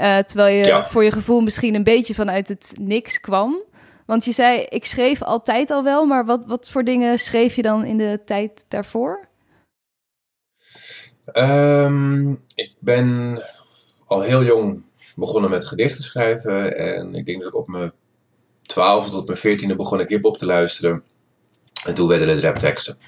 Uh, 0.00 0.18
terwijl 0.18 0.56
je 0.56 0.84
voor 0.84 1.04
je 1.04 1.10
gevoel 1.10 1.40
misschien 1.40 1.74
een 1.74 1.82
beetje 1.82 2.14
vanuit 2.14 2.48
het 2.48 2.72
niks 2.80 3.20
kwam. 3.20 3.62
Want 4.06 4.24
je 4.24 4.32
zei, 4.32 4.66
ik 4.68 4.84
schreef 4.84 5.22
altijd 5.22 5.70
al 5.70 5.82
wel, 5.82 6.04
maar 6.04 6.24
wat, 6.24 6.44
wat 6.46 6.70
voor 6.70 6.84
dingen 6.84 7.18
schreef 7.18 7.54
je 7.54 7.62
dan 7.62 7.84
in 7.84 7.96
de 7.96 8.20
tijd 8.24 8.64
daarvoor? 8.68 9.28
Um, 11.34 12.42
ik 12.54 12.72
ben 12.78 13.38
al 14.06 14.20
heel 14.20 14.44
jong 14.44 14.82
begonnen 15.16 15.50
met 15.50 15.64
gedichten 15.64 16.02
schrijven. 16.02 16.76
En 16.76 17.14
ik 17.14 17.26
denk 17.26 17.38
dat 17.38 17.48
ik 17.48 17.56
op 17.58 17.68
mijn 17.68 17.92
twaalfde 18.62 19.10
tot 19.10 19.26
mijn 19.26 19.38
veertiende 19.38 19.76
begon 19.76 20.00
ik 20.00 20.08
hip-hop 20.08 20.38
te 20.38 20.46
luisteren. 20.46 21.02
En 21.84 21.94
toen 21.94 22.08
werden 22.08 22.28
het 22.28 22.40
rapteksten. 22.40 22.98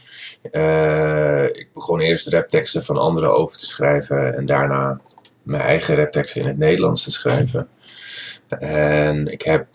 Uh, 0.50 1.44
ik 1.44 1.68
begon 1.74 2.00
eerst 2.00 2.28
rapteksten 2.28 2.84
van 2.84 2.96
anderen 2.96 3.34
over 3.34 3.58
te 3.58 3.66
schrijven. 3.66 4.34
En 4.36 4.46
daarna 4.46 5.00
mijn 5.42 5.62
eigen 5.62 5.96
rapteksten 5.96 6.40
in 6.40 6.46
het 6.46 6.58
Nederlands 6.58 7.04
te 7.04 7.10
schrijven. 7.12 7.68
En 8.58 9.26
ik 9.26 9.42
heb 9.42 9.66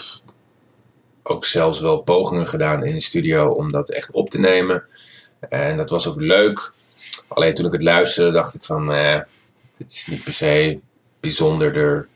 ook 1.23 1.45
zelfs 1.45 1.79
wel 1.79 2.01
pogingen 2.01 2.47
gedaan 2.47 2.83
in 2.83 2.93
de 2.93 3.01
studio 3.01 3.49
om 3.49 3.71
dat 3.71 3.89
echt 3.89 4.11
op 4.11 4.29
te 4.29 4.39
nemen. 4.39 4.83
En 5.49 5.77
dat 5.77 5.89
was 5.89 6.07
ook 6.07 6.21
leuk. 6.21 6.73
Alleen 7.27 7.53
toen 7.53 7.65
ik 7.65 7.71
het 7.71 7.83
luisterde, 7.83 8.31
dacht 8.31 8.53
ik 8.53 8.63
van, 8.63 8.93
eh, 8.93 9.19
dit 9.77 9.91
is 9.91 10.07
niet 10.07 10.23
per 10.23 10.33
se 10.33 10.79
bijzonderder 11.19 12.07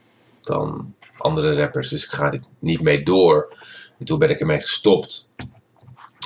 dan 0.42 0.96
andere 1.18 1.56
rappers, 1.56 1.90
dus 1.90 2.04
ik 2.04 2.12
ga 2.12 2.30
dit 2.30 2.48
niet 2.60 2.82
mee 2.82 3.04
door. 3.04 3.54
En 4.00 4.06
toen 4.06 4.20
ben 4.20 4.30
ik 4.30 4.40
ermee 4.40 4.62
gestopt. 4.62 5.30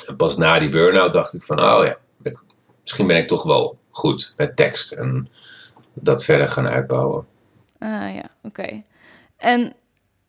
En 0.08 0.16
pas 0.16 0.38
na 0.38 0.60
die 0.60 0.70
burn-out 0.70 1.14
dacht 1.14 1.34
ik 1.34 1.44
van, 1.44 1.60
oh 1.60 1.86
ja, 1.86 1.98
misschien 2.82 3.08
ben 3.08 3.18
ik 3.18 3.28
toch 3.28 3.44
wel 3.44 3.78
goed 3.90 4.34
met 4.38 4.56
tekst. 4.56 4.92
En 4.92 5.30
dat 5.94 6.24
verder 6.24 6.50
gaan 6.50 6.70
uitbouwen. 6.70 7.26
Ah 7.80 8.16
ja, 8.16 8.30
oké. 8.44 8.84
En 9.38 9.76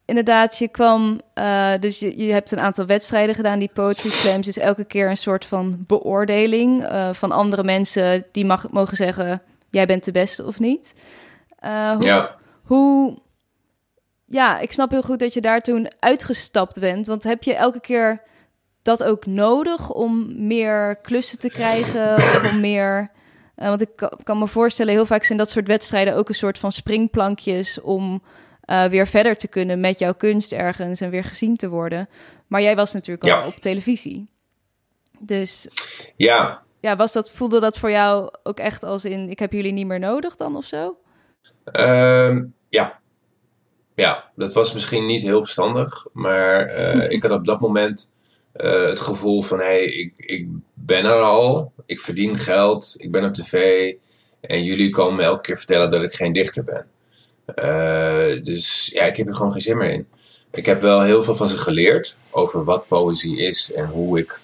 inderdaad, 0.09 0.59
je 0.59 0.69
kwam, 0.69 1.21
uh, 1.35 1.73
dus 1.81 1.99
je, 1.99 2.19
je, 2.19 2.33
hebt 2.33 2.53
een 2.53 2.61
aantal 2.61 2.87
wedstrijden 2.87 3.35
gedaan, 3.35 3.59
die 3.59 3.71
Poetry 3.73 4.11
Slams. 4.11 4.47
Dus 4.47 4.59
elke 4.59 4.85
keer 4.85 5.11
een 5.11 5.17
soort 5.17 5.45
van 5.45 5.85
beoordeling 5.87 6.83
uh, 6.83 7.13
van 7.13 7.33
andere 7.33 7.65
mensen 7.65 8.27
die 8.33 8.45
mag, 8.45 8.71
mogen 8.71 8.97
zeggen, 8.97 9.43
jij 9.71 9.87
bent 9.87 10.05
de 10.05 10.13
beste 10.13 10.45
of 10.45 10.59
niet. 10.59 10.95
Uh, 11.65 11.93
hoe, 11.93 12.07
ja. 12.07 12.37
Hoe, 12.63 13.19
ja, 14.25 14.59
ik 14.59 14.73
snap 14.73 14.91
heel 14.91 15.03
goed 15.03 15.19
dat 15.19 15.35
je 15.35 15.41
daar 15.41 15.61
toen 15.61 15.91
uitgestapt 15.99 16.81
bent. 16.81 17.07
Want 17.07 17.23
heb 17.23 17.43
je 17.43 17.55
elke 17.55 17.81
keer 17.81 18.23
dat 18.83 19.05
ook 19.05 19.27
nodig 19.27 19.91
om 19.93 20.47
meer 20.47 20.97
klussen 20.97 21.39
te 21.39 21.49
krijgen 21.49 22.15
of 22.15 22.51
om 22.53 22.61
meer 22.61 23.11
want 23.55 23.81
ik 23.81 24.09
kan, 24.23 24.39
me 24.39 24.47
voorstellen, 24.47 24.93
heel 24.93 25.07
vaak 25.07 25.25
zijn 25.25 25.39
dat 25.39 25.51
soort 25.51 25.67
wedstrijden 25.67 26.17
ook 26.17 26.29
een 26.29 26.35
soort 26.35 26.59
van 26.59 26.73
springplankjes 26.73 27.81
om 27.81 28.23
uh, 28.69 28.85
weer 28.85 29.07
verder 29.07 29.37
te 29.37 29.49
kunnen 29.49 29.81
met 29.81 29.99
jouw 29.99 30.15
kunst 30.15 30.53
ergens 30.53 31.01
en 31.01 31.11
weer 31.11 31.25
gezien 31.25 31.57
te 31.57 31.69
worden. 31.69 32.09
Maar 32.47 32.63
jij 32.63 32.77
was 32.77 32.93
natuurlijk 32.93 33.29
al 33.29 33.47
op 33.47 33.55
televisie. 33.55 34.29
Dus 35.19 35.69
ja. 36.17 36.63
Ja, 36.81 36.97
was 36.97 37.13
dat, 37.13 37.31
voelde 37.31 37.61
dat 37.61 37.79
voor 37.79 37.91
jou 37.91 38.31
ook 38.43 38.59
echt 38.59 38.83
als 38.83 39.05
in, 39.05 39.29
ik 39.29 39.39
heb 39.39 39.53
jullie 39.53 39.73
niet 39.73 39.87
meer 39.87 39.99
nodig 39.99 40.37
dan 40.37 40.57
of 40.57 40.65
zo? 40.65 40.97
Uh, 41.73 42.37
ja. 42.69 43.01
Ja, 43.95 44.31
dat 44.37 44.53
was 44.55 44.73
misschien 44.73 45.07
niet 45.07 45.23
heel 45.23 45.43
verstandig, 45.43 46.07
maar 46.13 46.67
uh, 46.67 47.11
ik 47.15 47.23
had 47.23 47.33
op 47.33 47.45
dat 47.45 47.61
moment 47.61 48.15
uh, 48.57 48.87
het 48.87 49.01
gevoel 49.01 49.43
van, 49.43 49.59
hé, 49.59 49.65
hey, 49.65 49.85
ik, 49.85 50.13
ik 50.17 50.47
ben 50.75 51.05
er 51.05 51.21
al, 51.21 51.73
ik 51.87 52.01
verdien 52.01 52.39
geld, 52.39 52.95
ik 52.99 53.11
ben 53.11 53.25
op 53.25 53.35
tv 53.35 53.95
en 54.41 54.63
jullie 54.63 54.91
komen 54.91 55.17
me 55.17 55.23
elke 55.23 55.41
keer 55.41 55.57
vertellen 55.57 55.91
dat 55.91 56.03
ik 56.03 56.13
geen 56.13 56.33
dichter 56.33 56.65
ben. 56.65 56.87
Uh, 57.55 58.45
dus 58.45 58.91
ja, 58.93 59.05
ik 59.05 59.17
heb 59.17 59.27
er 59.27 59.35
gewoon 59.35 59.53
geen 59.53 59.63
zin 59.63 59.77
meer 59.77 59.91
in. 59.91 60.07
Ik 60.51 60.67
heb 60.67 60.81
wel 60.81 61.03
heel 61.03 61.23
veel 61.23 61.37
van 61.37 61.49
ze 61.49 61.57
geleerd 61.57 62.17
over 62.31 62.65
wat 62.65 62.89
poëzie 62.89 63.39
is 63.39 63.73
en 63.73 63.87
hoe 63.87 64.19
ik 64.19 64.41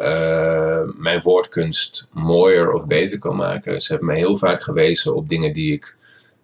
uh, 0.00 0.82
mijn 0.96 1.20
woordkunst 1.22 2.06
mooier 2.12 2.72
of 2.72 2.86
beter 2.86 3.18
kan 3.18 3.36
maken. 3.36 3.80
Ze 3.80 3.92
hebben 3.92 4.08
me 4.08 4.16
heel 4.16 4.38
vaak 4.38 4.62
gewezen 4.62 5.14
op 5.14 5.28
dingen 5.28 5.52
die 5.52 5.72
ik 5.72 5.96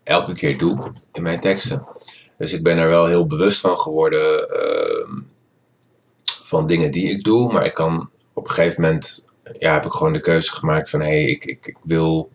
elke 0.02 0.32
keer 0.32 0.58
doe 0.58 0.92
in 1.12 1.22
mijn 1.22 1.40
teksten. 1.40 1.86
Dus 2.38 2.52
ik 2.52 2.62
ben 2.62 2.78
er 2.78 2.88
wel 2.88 3.06
heel 3.06 3.26
bewust 3.26 3.60
van 3.60 3.78
geworden 3.78 4.48
uh, 4.50 5.22
van 6.44 6.66
dingen 6.66 6.90
die 6.90 7.10
ik 7.10 7.24
doe. 7.24 7.52
Maar 7.52 7.64
ik 7.64 7.74
kan 7.74 8.10
op 8.32 8.44
een 8.44 8.54
gegeven 8.54 8.82
moment, 8.82 9.32
ja, 9.58 9.72
heb 9.72 9.84
ik 9.84 9.92
gewoon 9.92 10.12
de 10.12 10.20
keuze 10.20 10.52
gemaakt 10.52 10.90
van 10.90 11.00
hé, 11.00 11.06
hey, 11.06 11.24
ik, 11.24 11.44
ik, 11.44 11.66
ik, 11.66 11.76
wil, 11.82 12.30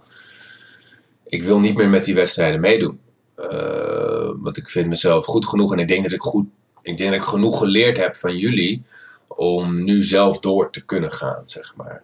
ik 1.25 1.43
wil 1.43 1.59
niet 1.59 1.77
meer 1.77 1.89
met 1.89 2.05
die 2.05 2.15
wedstrijden 2.15 2.59
meedoen. 2.59 2.99
Uh, 3.39 4.31
want 4.35 4.57
ik 4.57 4.69
vind 4.69 4.87
mezelf 4.87 5.25
goed 5.25 5.45
genoeg 5.45 5.73
en 5.73 5.79
ik 5.79 5.87
denk 5.87 6.03
dat 6.03 6.11
ik 6.11 6.21
goed, 6.21 6.45
ik 6.81 6.97
denk 6.97 7.11
dat 7.11 7.19
ik 7.19 7.27
genoeg 7.27 7.57
geleerd 7.57 7.97
heb 7.97 8.15
van 8.15 8.37
jullie 8.37 8.83
om 9.27 9.83
nu 9.83 10.03
zelf 10.03 10.39
door 10.39 10.71
te 10.71 10.85
kunnen 10.85 11.11
gaan, 11.11 11.43
zeg 11.45 11.73
maar. 11.75 12.03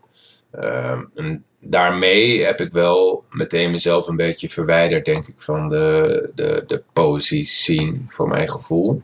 Uh, 0.59 0.99
en 1.15 1.43
daarmee 1.61 2.43
heb 2.43 2.61
ik 2.61 2.71
wel 2.71 3.23
meteen 3.29 3.71
mezelf 3.71 4.07
een 4.07 4.15
beetje 4.15 4.49
verwijderd, 4.49 5.05
denk 5.05 5.27
ik, 5.27 5.35
van 5.37 5.69
de, 5.69 6.29
de, 6.35 6.63
de 6.67 6.83
poëzie 6.93 7.45
scene, 7.45 7.99
voor 8.07 8.27
mijn 8.27 8.49
gevoel. 8.49 9.01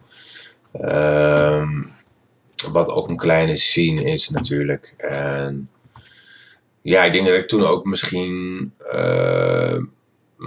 Uh, 0.81 1.69
wat 2.71 2.89
ook 2.89 3.09
een 3.09 3.17
kleine 3.17 3.57
scene 3.57 4.03
is 4.03 4.29
natuurlijk. 4.29 4.93
En 4.97 5.69
ja, 6.81 7.03
ik 7.03 7.13
denk 7.13 7.25
dat 7.25 7.35
ik 7.35 7.47
toen 7.47 7.65
ook 7.65 7.85
misschien 7.85 8.73
uh, 8.93 9.77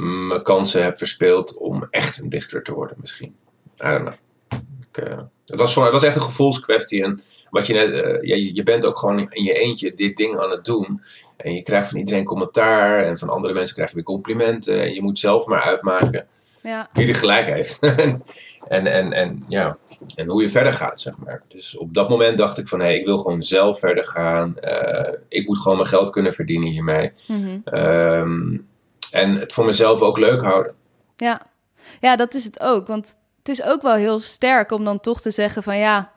mijn 0.00 0.42
kansen 0.42 0.82
heb 0.82 0.98
verspeeld 0.98 1.58
om 1.58 1.86
echt 1.90 2.18
een 2.18 2.28
dichter 2.28 2.62
te 2.62 2.74
worden 2.74 2.96
misschien. 3.00 3.36
I 3.84 3.88
don't 3.88 4.00
know. 4.00 4.14
Ik, 4.90 5.08
uh, 5.08 5.18
het, 5.46 5.58
was 5.58 5.74
het 5.74 5.92
was 5.92 6.02
echt 6.02 6.16
een 6.16 6.22
gevoelskwestie. 6.22 7.02
En 7.02 7.20
wat 7.50 7.66
je, 7.66 7.72
net, 7.72 7.90
uh, 7.90 8.22
ja, 8.22 8.50
je 8.54 8.62
bent 8.62 8.86
ook 8.86 8.98
gewoon 8.98 9.18
in 9.30 9.42
je 9.42 9.52
eentje 9.52 9.94
dit 9.94 10.16
ding 10.16 10.38
aan 10.38 10.50
het 10.50 10.64
doen. 10.64 11.02
En 11.36 11.54
je 11.54 11.62
krijgt 11.62 11.88
van 11.88 11.98
iedereen 11.98 12.24
commentaar. 12.24 13.02
En 13.02 13.18
van 13.18 13.28
andere 13.28 13.54
mensen 13.54 13.74
krijg 13.74 13.88
je 13.90 13.94
weer 13.94 14.04
complimenten. 14.04 14.80
En 14.80 14.94
je 14.94 15.02
moet 15.02 15.18
zelf 15.18 15.46
maar 15.46 15.62
uitmaken 15.62 16.26
ja. 16.62 16.88
wie 16.92 17.08
er 17.08 17.14
gelijk 17.14 17.46
heeft. 17.46 17.78
En, 18.68 18.86
en, 18.86 19.12
en, 19.12 19.44
ja, 19.48 19.78
en 20.14 20.28
hoe 20.28 20.42
je 20.42 20.50
verder 20.50 20.72
gaat, 20.72 21.00
zeg 21.00 21.18
maar. 21.18 21.42
Dus 21.48 21.76
op 21.76 21.94
dat 21.94 22.08
moment 22.08 22.38
dacht 22.38 22.58
ik 22.58 22.68
van, 22.68 22.80
hé, 22.80 22.86
hey, 22.86 22.98
ik 22.98 23.06
wil 23.06 23.18
gewoon 23.18 23.42
zelf 23.42 23.78
verder 23.78 24.06
gaan. 24.06 24.56
Uh, 24.60 25.12
ik 25.28 25.46
moet 25.46 25.58
gewoon 25.58 25.76
mijn 25.76 25.88
geld 25.88 26.10
kunnen 26.10 26.34
verdienen 26.34 26.68
hiermee. 26.68 27.12
Mm 27.26 27.62
um, 27.64 28.66
en 29.14 29.34
het 29.34 29.52
voor 29.52 29.64
mezelf 29.64 30.00
ook 30.00 30.18
leuk 30.18 30.42
houden. 30.42 30.74
Ja. 31.16 31.40
ja, 32.00 32.16
dat 32.16 32.34
is 32.34 32.44
het 32.44 32.60
ook. 32.60 32.86
Want 32.86 33.16
het 33.38 33.48
is 33.48 33.62
ook 33.62 33.82
wel 33.82 33.94
heel 33.94 34.20
sterk 34.20 34.70
om 34.70 34.84
dan 34.84 35.00
toch 35.00 35.20
te 35.20 35.30
zeggen 35.30 35.62
van, 35.62 35.78
ja, 35.78 36.12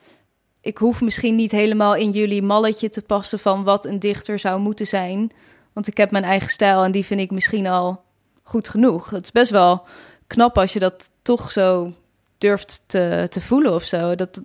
ik 0.62 0.78
hoef 0.78 1.02
misschien 1.02 1.36
niet 1.36 1.52
helemaal 1.52 1.96
in 1.96 2.12
jullie 2.12 2.42
malletje 2.42 2.90
te 2.90 3.02
passen 3.02 3.40
van 3.40 3.64
wat 3.64 3.86
een 3.86 4.00
dichter 4.00 4.40
zou 4.40 4.60
moeten 4.60 4.88
zijn. 4.88 5.32
Want 5.74 5.88
ik 5.88 5.98
heb 5.98 6.12
mijn 6.12 6.24
eigen 6.24 6.50
stijl 6.50 6.84
en 6.84 6.92
die 6.92 7.06
vind 7.06 7.20
ik 7.20 7.32
misschien 7.32 7.68
al 7.68 8.04
goed 8.44 8.70
genoeg. 8.70 9.10
Het 9.10 9.24
is 9.24 9.32
best 9.32 9.52
wel 9.52 9.86
knap 10.28 10.58
als 10.58 10.74
je 10.74 10.80
dat 10.80 11.10
toch 11.22 11.52
zo 11.52 11.94
durft 12.38 12.84
te, 12.86 13.28
te 13.30 13.42
voelen 13.42 13.74
of 13.74 13.84
zo. 13.84 14.16
Dat, 14.16 14.42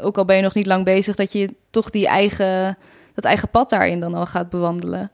ook 0.00 0.18
al 0.18 0.24
ben 0.24 0.36
je 0.36 0.42
nog 0.42 0.54
niet 0.54 0.66
lang 0.66 0.84
bezig, 0.84 1.16
dat 1.16 1.32
je 1.32 1.54
toch 1.70 1.90
die 1.90 2.06
eigen, 2.06 2.78
dat 3.14 3.24
eigen 3.24 3.48
pad 3.48 3.70
daarin 3.70 4.00
dan 4.00 4.14
al 4.14 4.26
gaat 4.26 4.50
bewandelen. 4.50 5.10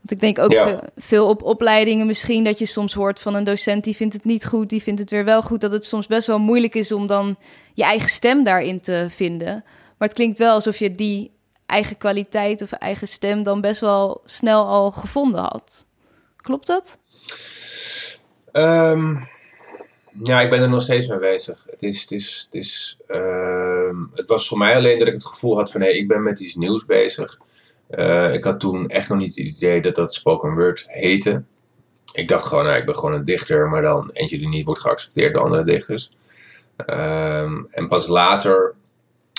Want 0.00 0.10
ik 0.10 0.20
denk 0.20 0.38
ook 0.38 0.80
veel 0.96 1.28
op 1.28 1.42
opleidingen 1.42 2.06
misschien 2.06 2.44
dat 2.44 2.58
je 2.58 2.66
soms 2.66 2.94
hoort 2.94 3.20
van 3.20 3.34
een 3.34 3.44
docent 3.44 3.84
die 3.84 3.96
vindt 3.96 4.14
het 4.14 4.24
niet 4.24 4.46
goed, 4.46 4.68
die 4.68 4.82
vindt 4.82 5.00
het 5.00 5.10
weer 5.10 5.24
wel 5.24 5.42
goed. 5.42 5.60
Dat 5.60 5.72
het 5.72 5.84
soms 5.84 6.06
best 6.06 6.26
wel 6.26 6.38
moeilijk 6.38 6.74
is 6.74 6.92
om 6.92 7.06
dan 7.06 7.36
je 7.74 7.82
eigen 7.82 8.08
stem 8.08 8.44
daarin 8.44 8.80
te 8.80 9.06
vinden. 9.08 9.64
Maar 9.98 10.08
het 10.08 10.16
klinkt 10.16 10.38
wel 10.38 10.54
alsof 10.54 10.78
je 10.78 10.94
die 10.94 11.30
eigen 11.66 11.96
kwaliteit 11.96 12.62
of 12.62 12.72
eigen 12.72 13.08
stem 13.08 13.42
dan 13.42 13.60
best 13.60 13.80
wel 13.80 14.20
snel 14.24 14.66
al 14.66 14.90
gevonden 14.90 15.40
had. 15.40 15.86
Klopt 16.36 16.66
dat? 16.66 16.98
Um, 18.52 19.28
Ja, 20.22 20.40
ik 20.40 20.50
ben 20.50 20.62
er 20.62 20.68
nog 20.68 20.82
steeds 20.82 21.06
mee 21.06 21.18
bezig. 21.18 21.66
Het, 21.70 21.82
is, 21.82 22.00
het, 22.00 22.12
is, 22.12 22.42
het, 22.44 22.60
is, 22.60 22.98
ehm, 23.06 23.96
het 24.14 24.28
was 24.28 24.48
voor 24.48 24.58
mij 24.58 24.76
alleen 24.76 24.98
dat 24.98 25.08
ik 25.08 25.14
het 25.14 25.26
gevoel 25.26 25.56
had 25.56 25.70
van 25.70 25.80
hé, 25.80 25.88
ik 25.88 26.08
ben 26.08 26.22
met 26.22 26.40
iets 26.40 26.54
nieuws 26.54 26.84
bezig. 26.84 27.38
Uh, 27.90 28.32
ik 28.32 28.44
had 28.44 28.60
toen 28.60 28.88
echt 28.88 29.08
nog 29.08 29.18
niet 29.18 29.36
het 29.36 29.46
idee 29.46 29.82
dat 29.82 29.94
dat 29.94 30.14
spoken 30.14 30.54
word 30.54 30.84
heette. 30.88 31.42
Ik 32.12 32.28
dacht 32.28 32.46
gewoon, 32.46 32.64
nou, 32.64 32.76
ik 32.76 32.86
ben 32.86 32.94
gewoon 32.94 33.14
een 33.14 33.24
dichter, 33.24 33.68
maar 33.68 33.82
dan 33.82 34.10
eentje 34.12 34.38
die 34.38 34.48
niet 34.48 34.64
wordt 34.64 34.80
geaccepteerd 34.80 35.34
door 35.34 35.42
andere 35.42 35.64
dichters. 35.64 36.16
Um, 36.86 37.68
en 37.70 37.88
pas 37.88 38.06
later 38.06 38.74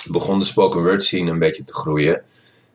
begon 0.07 0.39
de 0.39 0.45
spoken 0.45 0.83
word 0.83 1.03
scene 1.03 1.31
een 1.31 1.39
beetje 1.39 1.63
te 1.63 1.73
groeien. 1.73 2.23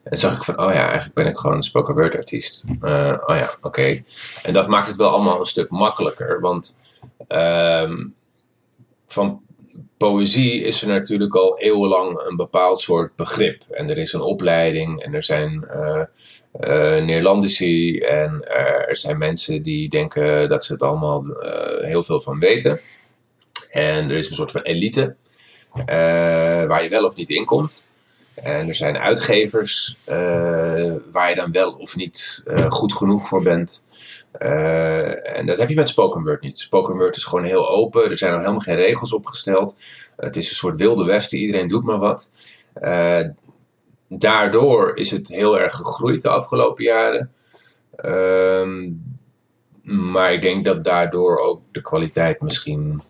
En 0.03 0.17
zag 0.17 0.35
ik 0.35 0.43
van, 0.43 0.59
oh 0.59 0.73
ja, 0.73 0.83
eigenlijk 0.85 1.13
ben 1.13 1.25
ik 1.25 1.37
gewoon 1.37 1.55
een 1.55 1.63
spoken 1.63 1.93
word 1.93 2.15
artiest. 2.15 2.63
Uh, 2.81 3.17
oh 3.25 3.35
ja, 3.35 3.49
oké. 3.61 4.03
En 4.43 4.53
dat 4.53 4.67
maakt 4.67 4.87
het 4.87 4.95
wel 4.95 5.09
allemaal 5.09 5.39
een 5.39 5.45
stuk 5.45 5.69
makkelijker. 5.69 6.39
Want 6.39 6.79
um, 7.27 8.13
van 9.07 9.41
poëzie 9.97 10.61
is 10.63 10.81
er 10.81 10.87
natuurlijk 10.87 11.35
al 11.35 11.59
eeuwenlang 11.59 12.19
een 12.27 12.35
bepaald 12.35 12.81
soort 12.81 13.15
begrip. 13.15 13.61
En 13.69 13.89
er 13.89 13.97
is 13.97 14.13
een 14.13 14.21
opleiding 14.21 15.01
en 15.01 15.13
er 15.13 15.23
zijn 15.23 15.67
uh, 15.75 16.03
Neerlandici 17.03 17.97
en 17.99 18.47
er 18.87 18.97
zijn 18.97 19.17
mensen 19.17 19.63
die 19.63 19.89
denken 19.89 20.49
dat 20.49 20.65
ze 20.65 20.73
het 20.73 20.81
allemaal 20.81 21.23
heel 21.81 22.03
veel 22.03 22.21
van 22.21 22.39
weten. 22.39 22.79
En 23.71 24.09
er 24.09 24.17
is 24.17 24.29
een 24.29 24.35
soort 24.35 24.51
van 24.51 24.61
elite 24.61 25.15
waar 26.67 26.83
je 26.83 26.89
wel 26.89 27.05
of 27.05 27.15
niet 27.15 27.29
in 27.29 27.45
komt. 27.45 27.85
En 28.35 28.67
er 28.67 28.75
zijn 28.75 28.97
uitgevers 28.97 29.97
waar 31.11 31.29
je 31.29 31.35
dan 31.35 31.51
wel 31.51 31.71
of 31.71 31.95
niet 31.95 32.43
goed 32.69 32.93
genoeg 32.93 33.27
voor 33.27 33.43
bent. 33.43 33.84
Uh, 34.39 35.37
en 35.37 35.45
dat 35.45 35.57
heb 35.57 35.69
je 35.69 35.75
met 35.75 35.89
spoken 35.89 36.23
word 36.23 36.41
niet. 36.41 36.59
Spoken 36.59 36.97
word 36.97 37.15
is 37.15 37.23
gewoon 37.23 37.43
heel 37.43 37.69
open. 37.69 38.09
Er 38.09 38.17
zijn 38.17 38.31
nog 38.31 38.39
helemaal 38.39 38.61
geen 38.61 38.75
regels 38.75 39.13
opgesteld. 39.13 39.79
Het 40.15 40.35
is 40.35 40.49
een 40.49 40.55
soort 40.55 40.79
wilde 40.79 41.05
westen. 41.05 41.37
Iedereen 41.37 41.67
doet 41.67 41.83
maar 41.83 41.99
wat. 41.99 42.31
Uh, 42.81 43.19
daardoor 44.09 44.97
is 44.97 45.11
het 45.11 45.27
heel 45.27 45.59
erg 45.59 45.75
gegroeid 45.75 46.21
de 46.21 46.29
afgelopen 46.29 46.83
jaren. 46.83 47.31
Uh, 48.05 48.89
maar 49.83 50.33
ik 50.33 50.41
denk 50.41 50.65
dat 50.65 50.83
daardoor 50.83 51.37
ook 51.37 51.61
de 51.71 51.81
kwaliteit 51.81 52.41
misschien 52.41 53.01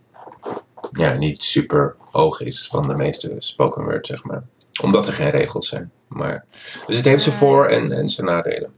ja, 0.92 1.14
niet 1.14 1.42
super 1.42 1.96
hoog 2.12 2.42
is 2.42 2.68
van 2.68 2.88
de 2.88 2.96
meeste 2.96 3.36
spoken 3.40 3.84
word, 3.84 4.06
zeg 4.06 4.24
maar. 4.24 4.44
Omdat 4.82 5.08
er 5.08 5.14
geen 5.14 5.30
regels 5.30 5.68
zijn. 5.68 5.92
Maar, 6.08 6.46
dus 6.88 6.96
het 6.96 7.06
heeft 7.06 7.24
zijn 7.24 7.36
voor- 7.36 7.68
en, 7.68 7.92
en 7.92 8.10
zijn 8.10 8.28
nadelen. 8.28 8.74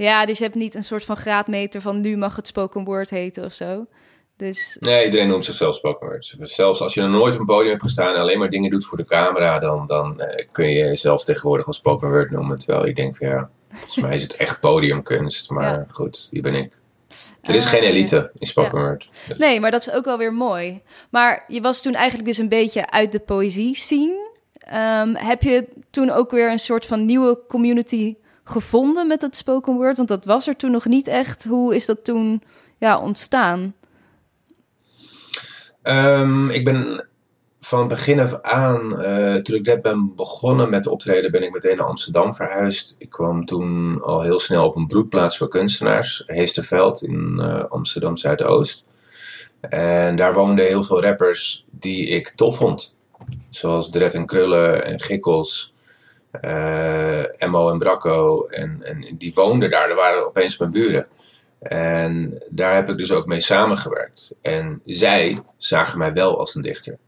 Ja, 0.00 0.26
dus 0.26 0.38
je 0.38 0.44
hebt 0.44 0.56
niet 0.56 0.74
een 0.74 0.84
soort 0.84 1.04
van 1.04 1.16
graadmeter 1.16 1.80
van 1.80 2.00
nu 2.00 2.16
mag 2.16 2.36
het 2.36 2.46
spoken 2.46 2.84
word 2.84 3.10
heten 3.10 3.44
of 3.44 3.52
zo. 3.52 3.86
Dus... 4.36 4.76
Nee, 4.80 5.04
iedereen 5.04 5.28
noemt 5.28 5.44
zichzelf 5.44 5.74
spoken 5.74 6.06
word. 6.06 6.34
Zelfs 6.40 6.80
als 6.80 6.94
je 6.94 7.00
nog 7.00 7.10
nooit 7.10 7.34
op 7.34 7.40
een 7.40 7.46
podium 7.46 7.70
hebt 7.70 7.82
gestaan 7.82 8.14
en 8.14 8.20
alleen 8.20 8.38
maar 8.38 8.50
dingen 8.50 8.70
doet 8.70 8.86
voor 8.86 8.98
de 8.98 9.04
camera, 9.04 9.58
dan, 9.58 9.86
dan 9.86 10.20
eh, 10.20 10.46
kun 10.52 10.68
je 10.68 10.74
jezelf 10.74 11.24
tegenwoordig 11.24 11.66
als 11.66 11.76
spoken 11.76 12.08
word 12.08 12.30
noemen. 12.30 12.58
Terwijl 12.58 12.86
ik 12.86 12.96
denk, 12.96 13.18
ja, 13.18 13.50
volgens 13.68 13.96
mij 13.96 14.14
is 14.14 14.22
het 14.22 14.36
echt 14.36 14.60
podiumkunst. 14.60 15.50
Maar 15.54 15.74
ja. 15.74 15.86
goed, 15.90 16.28
wie 16.30 16.42
ben 16.42 16.54
ik? 16.54 16.78
Er 17.42 17.54
is 17.54 17.64
uh, 17.64 17.70
geen 17.70 17.82
elite 17.82 18.30
in 18.38 18.46
spoken 18.46 18.78
word. 18.78 19.08
Dus. 19.28 19.38
Nee, 19.38 19.60
maar 19.60 19.70
dat 19.70 19.80
is 19.80 19.90
ook 19.90 20.04
wel 20.04 20.18
weer 20.18 20.34
mooi. 20.34 20.82
Maar 21.10 21.44
je 21.48 21.60
was 21.60 21.82
toen 21.82 21.94
eigenlijk 21.94 22.28
dus 22.28 22.38
een 22.38 22.48
beetje 22.48 22.90
uit 22.90 23.12
de 23.12 23.20
poëzie 23.20 23.76
scene. 23.76 24.28
Um, 24.74 25.16
heb 25.16 25.42
je 25.42 25.68
toen 25.90 26.10
ook 26.10 26.30
weer 26.30 26.50
een 26.50 26.58
soort 26.58 26.86
van 26.86 27.04
nieuwe 27.04 27.38
community 27.48 28.16
gevonden 28.44 29.06
met 29.06 29.22
het 29.22 29.36
spoken 29.36 29.74
word? 29.74 29.96
Want 29.96 30.08
dat 30.08 30.24
was 30.24 30.46
er 30.46 30.56
toen 30.56 30.70
nog 30.70 30.84
niet 30.84 31.08
echt. 31.08 31.44
Hoe 31.44 31.74
is 31.74 31.86
dat 31.86 32.04
toen 32.04 32.42
ja, 32.78 33.00
ontstaan? 33.00 33.74
Um, 35.82 36.50
ik 36.50 36.64
ben 36.64 37.08
van 37.60 37.88
begin 37.88 38.20
af 38.20 38.40
aan, 38.42 39.00
uh, 39.00 39.34
toen 39.34 39.56
ik 39.56 39.66
net 39.66 39.82
ben 39.82 40.14
begonnen 40.14 40.70
met 40.70 40.86
optreden, 40.86 41.30
ben 41.30 41.42
ik 41.42 41.52
meteen 41.52 41.76
naar 41.76 41.86
Amsterdam 41.86 42.34
verhuisd. 42.34 42.94
Ik 42.98 43.10
kwam 43.10 43.44
toen 43.44 44.02
al 44.02 44.22
heel 44.22 44.40
snel 44.40 44.66
op 44.66 44.76
een 44.76 44.86
broedplaats 44.86 45.36
voor 45.36 45.48
kunstenaars, 45.48 46.22
Heesterveld 46.26 47.02
in 47.02 47.36
uh, 47.40 47.64
Amsterdam 47.68 48.16
Zuidoost. 48.16 48.84
En 49.60 50.16
daar 50.16 50.34
woonden 50.34 50.66
heel 50.66 50.82
veel 50.82 51.02
rappers 51.02 51.64
die 51.70 52.06
ik 52.06 52.28
tof 52.28 52.56
vond. 52.56 52.96
Zoals 53.50 53.90
Dred 53.90 54.14
en 54.14 54.26
Krullen 54.26 54.84
en 54.84 55.00
Gikkels 55.00 55.74
uh, 56.44 57.42
Emmo 57.42 57.70
en 57.70 57.78
Bracco. 57.78 58.46
En, 58.46 58.82
en 58.82 59.16
die 59.18 59.34
woonden 59.34 59.70
daar, 59.70 59.88
dat 59.88 59.96
waren 59.96 60.26
opeens 60.26 60.58
mijn 60.58 60.70
buren. 60.70 61.06
En 61.58 62.42
daar 62.50 62.74
heb 62.74 62.88
ik 62.88 62.98
dus 62.98 63.12
ook 63.12 63.26
mee 63.26 63.40
samengewerkt. 63.40 64.34
En 64.42 64.80
zij 64.84 65.42
zagen 65.56 65.98
mij 65.98 66.12
wel 66.12 66.38
als 66.38 66.54
een 66.54 66.62
dichter. 66.62 66.98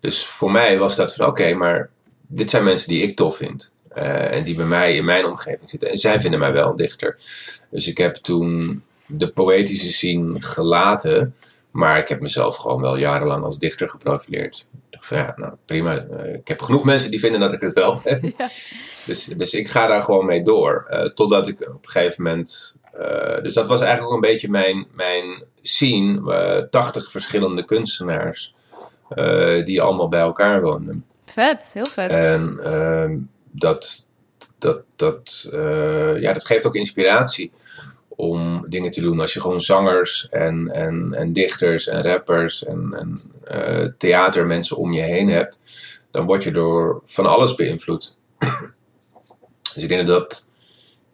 Dus 0.00 0.26
voor 0.26 0.50
mij 0.50 0.78
was 0.78 0.96
dat 0.96 1.14
van 1.14 1.26
oké, 1.26 1.54
maar 1.54 1.90
dit 2.26 2.50
zijn 2.50 2.64
mensen 2.64 2.88
die 2.88 3.02
ik 3.02 3.16
tof 3.16 3.36
vind. 3.36 3.74
Uh, 3.96 4.32
en 4.32 4.44
die 4.44 4.54
bij 4.54 4.66
mij 4.66 4.96
in 4.96 5.04
mijn 5.04 5.24
omgeving 5.24 5.70
zitten. 5.70 5.90
En 5.90 5.96
zij 5.96 6.20
vinden 6.20 6.40
mij 6.40 6.52
wel 6.52 6.70
een 6.70 6.76
dichter. 6.76 7.16
Dus 7.70 7.86
ik 7.86 7.98
heb 7.98 8.14
toen 8.14 8.82
de 9.06 9.28
poëtische 9.28 9.92
scene 9.92 10.42
gelaten. 10.42 11.34
Maar 11.76 11.98
ik 11.98 12.08
heb 12.08 12.20
mezelf 12.20 12.56
gewoon 12.56 12.80
wel 12.80 12.96
jarenlang 12.96 13.44
als 13.44 13.58
dichter 13.58 13.88
geprofileerd. 13.88 14.66
Ik 14.72 14.80
dacht 14.90 15.06
van 15.06 15.16
ja, 15.16 15.32
nou 15.36 15.52
prima. 15.64 15.92
Ik 16.34 16.48
heb 16.48 16.62
genoeg 16.62 16.84
mensen 16.84 17.10
die 17.10 17.20
vinden 17.20 17.40
dat 17.40 17.52
ik 17.52 17.60
het 17.60 17.72
wel 17.72 18.00
heb. 18.04 18.22
Ja. 18.38 18.48
Dus, 19.06 19.24
dus 19.24 19.54
ik 19.54 19.68
ga 19.68 19.86
daar 19.86 20.02
gewoon 20.02 20.26
mee 20.26 20.42
door. 20.42 20.86
Uh, 20.90 21.00
totdat 21.00 21.48
ik 21.48 21.60
op 21.60 21.84
een 21.84 21.90
gegeven 21.90 22.22
moment. 22.22 22.80
Uh, 23.00 23.42
dus 23.42 23.54
dat 23.54 23.68
was 23.68 23.80
eigenlijk 23.80 24.08
ook 24.08 24.14
een 24.14 24.30
beetje 24.30 24.50
mijn, 24.50 24.86
mijn 24.92 25.44
scene. 25.62 26.20
Uh, 26.60 26.68
80 26.70 27.10
verschillende 27.10 27.64
kunstenaars. 27.64 28.54
die 29.64 29.82
allemaal 29.82 30.08
bij 30.08 30.20
elkaar 30.20 30.62
woonden. 30.62 31.04
Vet, 31.26 31.70
heel 31.72 31.86
vet. 31.86 32.10
En 32.10 33.30
dat, 33.50 34.08
dat, 34.58 34.80
dat, 34.96 35.48
ja, 36.20 36.32
dat 36.32 36.46
geeft 36.46 36.66
ook 36.66 36.74
inspiratie 36.74 37.52
om 38.16 38.64
dingen 38.68 38.90
te 38.90 39.00
doen. 39.00 39.20
Als 39.20 39.32
je 39.32 39.40
gewoon 39.40 39.60
zangers 39.60 40.28
en, 40.28 40.70
en, 40.72 41.14
en 41.14 41.32
dichters 41.32 41.88
en 41.88 42.02
rappers 42.02 42.64
en, 42.64 42.94
en 42.98 43.18
uh, 43.52 43.88
theatermensen 43.98 44.76
om 44.76 44.92
je 44.92 45.00
heen 45.00 45.28
hebt, 45.28 45.62
dan 46.10 46.26
word 46.26 46.44
je 46.44 46.50
door 46.50 47.02
van 47.04 47.26
alles 47.26 47.54
beïnvloed. 47.54 48.16
dus 49.74 49.82
ik 49.82 49.88
denk 49.88 50.06
dat 50.06 50.50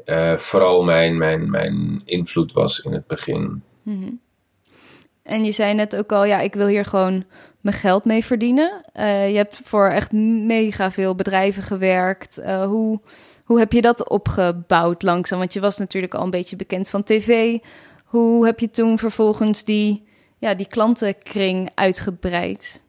uh, 0.07 0.33
vooral 0.33 0.83
mijn, 0.83 1.19
mijn, 1.19 1.51
mijn 1.51 2.01
invloed 2.05 2.53
was 2.53 2.81
in 2.81 2.93
het 2.93 3.07
begin. 3.07 3.63
-hmm. 3.83 4.21
En 5.23 5.45
je 5.45 5.53
zei 5.53 5.75
net 5.75 5.97
ook 5.97 6.13
al, 6.13 6.25
ja, 6.25 6.41
ik 6.41 6.55
wil 6.55 6.67
hier 6.67 6.85
gewoon 6.85 7.25
mijn 7.61 7.77
geld 7.77 8.05
mee 8.05 8.25
verdienen. 8.25 8.85
Uh, 8.97 9.31
je 9.31 9.37
hebt 9.37 9.61
voor 9.65 9.89
echt 9.89 10.13
mega 10.13 10.91
veel 10.91 11.15
bedrijven 11.15 11.63
gewerkt. 11.63 12.41
hoe 12.45 13.01
hoe 13.45 13.59
heb 13.59 13.73
je 13.73 13.81
dat 13.81 14.09
opgebouwd 14.09 15.03
langzaam? 15.03 15.39
Want 15.39 15.53
je 15.53 15.61
was 15.61 15.79
natuurlijk 15.79 16.15
al 16.15 16.25
een 16.25 16.31
beetje 16.31 16.57
bekend 16.57 16.89
van 16.89 17.03
tv. 17.03 17.59
Hoe 18.05 18.47
heb 18.47 18.61
je 18.61 18.71
toen 18.71 18.99
vervolgens 18.99 19.65
die, 19.65 20.05
ja, 20.39 20.55
die 20.55 20.67
klantenkring 20.67 21.71
uitgebreid? 21.75 22.83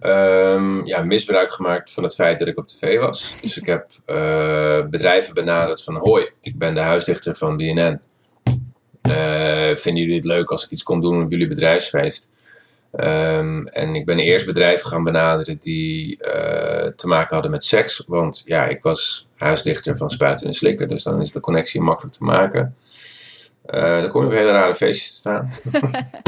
Um, 0.00 0.86
ja, 0.86 1.02
misbruik 1.02 1.52
gemaakt 1.52 1.92
van 1.92 2.02
het 2.02 2.14
feit 2.14 2.38
dat 2.38 2.48
ik 2.48 2.58
op 2.58 2.68
tv 2.68 2.98
was. 2.98 3.34
Dus 3.42 3.58
ik 3.58 3.66
heb 3.66 3.86
uh, 4.06 4.86
bedrijven 4.90 5.34
benaderd 5.34 5.82
van... 5.82 5.96
Hoi, 5.96 6.30
ik 6.40 6.58
ben 6.58 6.74
de 6.74 6.80
huisdichter 6.80 7.34
van 7.34 7.56
BNN. 7.56 8.00
Uh, 9.08 9.76
vinden 9.76 10.02
jullie 10.02 10.16
het 10.16 10.24
leuk 10.24 10.50
als 10.50 10.64
ik 10.64 10.70
iets 10.70 10.82
kom 10.82 11.00
doen 11.00 11.22
op 11.22 11.30
jullie 11.30 11.46
bedrijfsfeest? 11.46 12.30
Um, 12.96 13.66
en 13.66 13.94
ik 13.94 14.04
ben 14.04 14.18
eerst 14.18 14.46
bedrijven 14.46 14.86
gaan 14.86 15.04
benaderen 15.04 15.56
die 15.60 16.18
uh, 16.20 16.86
te 16.96 17.06
maken 17.06 17.34
hadden 17.34 17.50
met 17.50 17.64
seks. 17.64 18.04
Want 18.06 18.42
ja, 18.44 18.66
ik 18.66 18.82
was 18.82 19.28
huisdichter 19.36 19.96
van 19.96 20.10
Spuiten 20.10 20.46
en 20.46 20.54
Slikken. 20.54 20.88
Dus 20.88 21.02
dan 21.02 21.20
is 21.20 21.32
de 21.32 21.40
connectie 21.40 21.80
makkelijk 21.80 22.16
te 22.16 22.24
maken. 22.24 22.76
Uh, 23.74 24.00
dan 24.00 24.10
kom 24.10 24.20
je 24.20 24.26
op 24.26 24.32
hele 24.32 24.50
rare 24.50 24.74
feestjes 24.74 25.10
te 25.10 25.16
staan. 25.16 25.52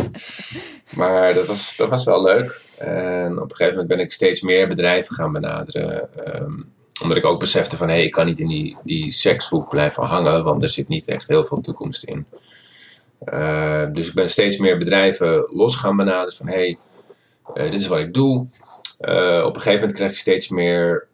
maar 1.00 1.35
dat 1.35 1.46
was, 1.46 1.76
dat 1.76 1.88
was 1.88 2.05
wel 2.05 2.22
leuk. 2.22 2.61
En 2.79 3.33
op 3.33 3.50
een 3.50 3.57
gegeven 3.57 3.70
moment 3.70 3.88
ben 3.88 4.00
ik 4.00 4.12
steeds 4.12 4.40
meer 4.40 4.68
bedrijven 4.68 5.14
gaan 5.14 5.33
benaderen. 5.33 6.09
Um, 6.42 6.74
omdat 7.02 7.16
ik 7.16 7.24
ook 7.24 7.40
besefte 7.40 7.76
van... 7.76 7.88
hé, 7.88 7.94
hey, 7.94 8.05
ik 8.05 8.12
kan 8.12 8.26
niet 8.26 8.38
in 8.38 8.48
die, 8.48 8.76
die 8.85 9.11
sekshoek 9.11 9.68
blijven 9.68 10.05
hangen. 10.05 10.44
Want 10.44 10.62
er 10.62 10.68
zit 10.68 10.88
niet 10.88 11.09
echt 11.09 11.29
heel 11.29 11.44
veel 11.44 11.61
toekomst 11.61 12.05
in. 12.05 12.26
Uh, 13.24 13.85
dus 13.92 14.09
ik 14.09 14.14
ben 14.14 14.31
steeds 14.31 14.57
meer 14.57 14.79
bedrijven 14.79 15.48
los 15.52 15.74
gaan 15.74 15.96
benaderen 15.96 16.37
van 16.37 16.48
hey, 16.48 16.79
uh, 17.55 17.62
dit 17.62 17.74
is 17.74 17.87
wat 17.87 17.98
ik 17.98 18.14
doe. 18.14 18.46
Uh, 19.00 19.42
op 19.44 19.55
een 19.55 19.61
gegeven 19.61 19.81
moment 19.81 19.92
kreeg 19.92 20.11
ik 20.11 20.16
steeds 20.16 20.48
meer 20.48 21.07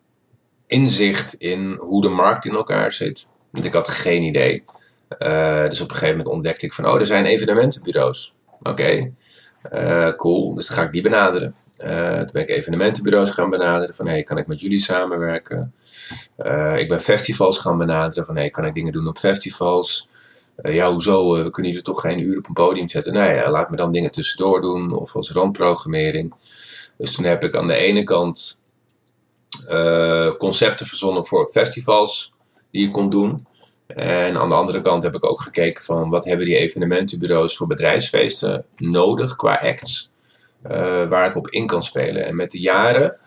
inzicht 0.67 1.35
in 1.35 1.73
hoe 1.81 2.03
de 2.03 2.09
markt 2.09 2.45
in 2.45 2.55
elkaar 2.55 2.93
zit. 2.93 3.27
Want 3.51 3.65
ik 3.65 3.73
had 3.73 3.89
geen 3.89 4.23
idee. 4.23 4.65
dus 5.69 5.81
op 5.81 5.89
een 5.89 5.95
gegeven 5.95 6.17
moment 6.17 6.35
ontdekte 6.35 6.67
ik 6.67 6.73
van 6.73 6.87
oh, 6.87 6.99
er 6.99 7.07
zijn 7.07 7.25
evenementenbureaus. 7.25 8.35
Oké, 8.63 9.13
cool. 10.17 10.55
Dus 10.55 10.67
dan 10.67 10.77
ga 10.77 10.83
ik 10.83 10.93
die 10.93 11.03
benaderen. 11.03 11.55
toen 11.77 12.31
ben 12.33 12.43
ik 12.43 12.51
evenementenbureaus 12.51 13.31
gaan 13.31 13.51
benaderen 13.51 13.95
van 13.95 14.07
hey, 14.07 14.23
kan 14.23 14.39
ik 14.39 14.47
met 14.47 14.61
jullie 14.61 14.81
samenwerken? 14.81 15.75
ik 16.77 16.89
ben 16.89 17.01
festivals 17.01 17.59
gaan 17.59 17.79
benaderen 17.79 18.27
van 18.27 18.37
hey, 18.37 18.51
kan 18.51 18.65
ik 18.65 18.75
dingen 18.75 18.93
doen 18.93 19.09
op 19.09 19.19
festivals? 19.19 20.09
Ja, 20.63 20.93
hoezo, 20.93 21.45
we 21.45 21.51
kunnen 21.51 21.71
jullie 21.71 21.87
toch 21.87 22.01
geen 22.01 22.21
uur 22.21 22.39
op 22.39 22.47
een 22.47 22.53
podium 22.55 22.89
zetten? 22.89 23.13
Nou 23.13 23.35
ja, 23.35 23.51
laat 23.51 23.71
me 23.71 23.77
dan 23.77 23.93
dingen 23.93 24.11
tussendoor 24.11 24.61
doen 24.61 24.97
of 24.97 25.15
als 25.15 25.31
randprogrammering. 25.31 26.35
Dus 26.97 27.15
toen 27.15 27.25
heb 27.25 27.45
ik 27.45 27.57
aan 27.57 27.67
de 27.67 27.75
ene 27.75 28.03
kant 28.03 28.61
concepten 30.39 30.87
verzonnen 30.87 31.27
voor 31.27 31.51
festivals 31.51 32.33
die 32.71 32.83
je 32.83 32.91
kon 32.91 33.11
doen. 33.11 33.47
En 33.87 34.39
aan 34.39 34.49
de 34.49 34.55
andere 34.55 34.81
kant 34.81 35.03
heb 35.03 35.15
ik 35.15 35.25
ook 35.25 35.43
gekeken 35.43 35.85
van 35.85 36.11
wat 36.11 36.25
hebben 36.25 36.47
die 36.47 36.57
evenementenbureaus 36.57 37.57
voor 37.57 37.67
bedrijfsfeesten 37.67 38.65
nodig 38.77 39.37
qua 39.37 39.55
acts. 39.63 40.11
Waar 41.09 41.27
ik 41.27 41.37
op 41.37 41.49
in 41.49 41.67
kan 41.67 41.83
spelen. 41.83 42.27
En 42.27 42.37
met 42.37 42.51
de 42.51 42.61
jaren 42.61 43.19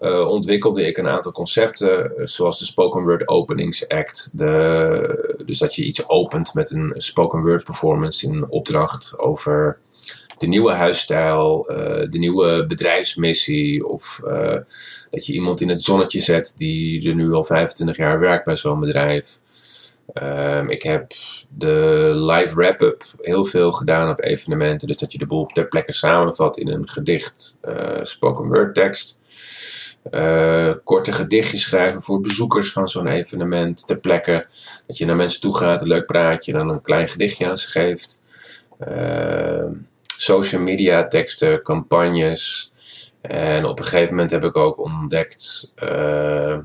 uh, 0.00 0.28
ontwikkelde 0.28 0.86
ik 0.86 0.96
een 0.96 1.08
aantal 1.08 1.32
concepten, 1.32 2.12
uh, 2.16 2.26
zoals 2.26 2.58
de 2.58 2.64
Spoken 2.64 3.02
Word 3.02 3.28
Openings 3.28 3.88
Act. 3.88 4.38
De, 4.38 5.42
dus 5.44 5.58
dat 5.58 5.74
je 5.74 5.84
iets 5.84 6.08
opent 6.08 6.54
met 6.54 6.70
een 6.70 6.94
spoken 6.96 7.42
word 7.42 7.64
performance 7.64 8.26
in 8.26 8.48
opdracht 8.48 9.18
over 9.18 9.78
de 10.38 10.46
nieuwe 10.46 10.72
huisstijl, 10.72 11.62
de 12.10 12.18
nieuwe 12.18 12.66
bedrijfsmissie. 12.66 13.86
Of 13.86 14.20
dat 15.10 15.26
je 15.26 15.32
iemand 15.32 15.60
in 15.60 15.68
het 15.68 15.82
zonnetje 15.82 16.20
zet 16.20 16.54
die 16.56 17.08
er 17.08 17.14
nu 17.14 17.32
al 17.32 17.44
25 17.44 17.96
jaar 17.96 18.18
werkt 18.20 18.44
bij 18.44 18.56
zo'n 18.56 18.80
bedrijf. 18.80 19.38
Um, 20.14 20.70
ik 20.70 20.82
heb 20.82 21.12
de 21.48 22.12
live 22.14 22.54
wrap-up 22.54 23.04
heel 23.20 23.44
veel 23.44 23.72
gedaan 23.72 24.10
op 24.10 24.22
evenementen. 24.22 24.88
Dus 24.88 24.96
dat 24.96 25.12
je 25.12 25.18
de 25.18 25.26
boel 25.26 25.46
ter 25.46 25.68
plekke 25.68 25.92
samenvat 25.92 26.58
in 26.58 26.68
een 26.68 26.88
gedicht, 26.88 27.58
spoken 28.02 28.46
word 28.46 28.74
tekst. 28.74 29.17
Uh, 30.10 30.72
korte 30.84 31.12
gedichtjes 31.12 31.62
schrijven 31.62 32.02
voor 32.02 32.20
bezoekers 32.20 32.72
van 32.72 32.88
zo'n 32.88 33.06
evenement 33.06 33.86
ter 33.86 33.98
plekke. 33.98 34.46
Dat 34.86 34.98
je 34.98 35.04
naar 35.04 35.16
mensen 35.16 35.40
toe 35.40 35.56
gaat, 35.56 35.80
een 35.80 35.88
leuk 35.88 36.06
praatje, 36.06 36.52
dan 36.52 36.68
een 36.68 36.82
klein 36.82 37.08
gedichtje 37.08 37.46
aan 37.48 37.58
ze 37.58 37.68
geeft. 37.68 38.20
Uh, 38.88 39.64
social 40.06 40.62
media 40.62 41.06
teksten, 41.06 41.62
campagnes. 41.62 42.72
En 43.20 43.64
op 43.64 43.78
een 43.78 43.84
gegeven 43.84 44.14
moment 44.14 44.30
heb 44.30 44.44
ik 44.44 44.56
ook 44.56 44.78
ontdekt 44.78 45.74
uh, 45.82 46.58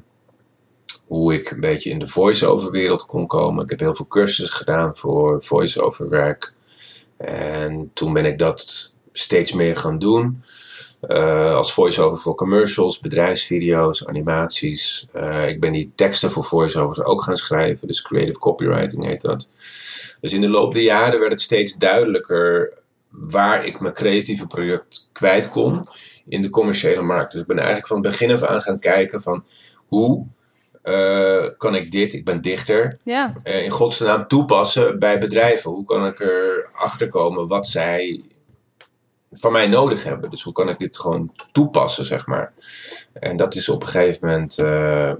hoe 1.07 1.33
ik 1.33 1.51
een 1.51 1.59
beetje 1.59 1.89
in 1.89 1.99
de 1.99 2.07
voice-over 2.07 2.71
wereld 2.71 3.05
kon 3.05 3.27
komen. 3.27 3.63
Ik 3.63 3.69
heb 3.69 3.79
heel 3.79 3.95
veel 3.95 4.07
cursussen 4.07 4.57
gedaan 4.57 4.97
voor 4.97 5.43
voice-over 5.43 6.09
werk. 6.09 6.53
En 7.17 7.91
toen 7.93 8.13
ben 8.13 8.25
ik 8.25 8.37
dat 8.39 8.93
steeds 9.11 9.51
meer 9.51 9.77
gaan 9.77 9.99
doen. 9.99 10.43
Uh, 11.07 11.55
als 11.55 11.73
voice-over 11.73 12.17
voor 12.17 12.35
commercials, 12.35 12.99
bedrijfsvideo's, 12.99 14.05
animaties. 14.05 15.07
Uh, 15.15 15.47
ik 15.47 15.59
ben 15.59 15.71
die 15.71 15.91
teksten 15.95 16.31
voor 16.31 16.43
voice-overs 16.43 17.03
ook 17.03 17.23
gaan 17.23 17.37
schrijven. 17.37 17.87
Dus 17.87 18.01
creative 18.01 18.39
copywriting 18.39 19.05
heet 19.05 19.21
dat. 19.21 19.51
Dus 20.21 20.33
in 20.33 20.41
de 20.41 20.49
loop 20.49 20.73
der 20.73 20.81
jaren 20.81 21.19
werd 21.19 21.31
het 21.31 21.41
steeds 21.41 21.73
duidelijker 21.73 22.73
waar 23.09 23.65
ik 23.65 23.79
mijn 23.79 23.93
creatieve 23.93 24.47
project 24.47 25.09
kwijt 25.11 25.49
kon 25.49 25.87
in 26.25 26.41
de 26.41 26.49
commerciële 26.49 27.01
markt. 27.01 27.31
Dus 27.31 27.41
ik 27.41 27.47
ben 27.47 27.57
eigenlijk 27.57 27.87
van 27.87 27.97
het 27.97 28.05
begin 28.05 28.31
af 28.31 28.43
aan 28.43 28.61
gaan 28.61 28.79
kijken 28.79 29.21
van 29.21 29.43
hoe 29.87 30.25
uh, 30.83 31.45
kan 31.57 31.75
ik 31.75 31.91
dit, 31.91 32.13
ik 32.13 32.25
ben 32.25 32.41
dichter, 32.41 32.97
ja. 33.03 33.33
uh, 33.43 33.63
in 33.63 33.69
godsnaam 33.69 34.27
toepassen 34.27 34.99
bij 34.99 35.19
bedrijven? 35.19 35.71
Hoe 35.71 35.85
kan 35.85 36.05
ik 36.05 36.19
erachter 36.19 37.09
komen 37.09 37.47
wat 37.47 37.67
zij 37.67 38.21
van 39.33 39.51
mij 39.51 39.67
nodig 39.67 40.03
hebben? 40.03 40.29
Dus 40.29 40.41
hoe 40.41 40.53
kan 40.53 40.69
ik 40.69 40.79
dit 40.79 40.97
gewoon 40.97 41.33
toepassen, 41.51 42.05
zeg 42.05 42.27
maar? 42.27 42.53
En 43.13 43.37
dat 43.37 43.55
is 43.55 43.69
op 43.69 43.81
een 43.81 43.87
gegeven 43.87 44.27
moment, 44.27 44.57
uh, 44.57 45.13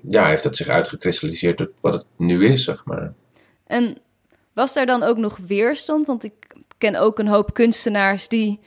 ja, 0.00 0.26
heeft 0.26 0.42
dat 0.42 0.56
zich 0.56 0.68
uitgekristalliseerd 0.68 1.56
tot 1.56 1.70
wat 1.80 1.92
het 1.92 2.06
nu 2.16 2.46
is, 2.46 2.64
zeg 2.64 2.84
maar. 2.84 3.12
En 3.66 3.98
was 4.52 4.74
daar 4.74 4.86
dan 4.86 5.02
ook 5.02 5.16
nog 5.16 5.38
weerstand? 5.46 6.06
Want 6.06 6.24
ik 6.24 6.32
ken 6.78 6.96
ook 6.96 7.18
een 7.18 7.28
hoop 7.28 7.54
kunstenaars 7.54 8.28
die 8.28 8.60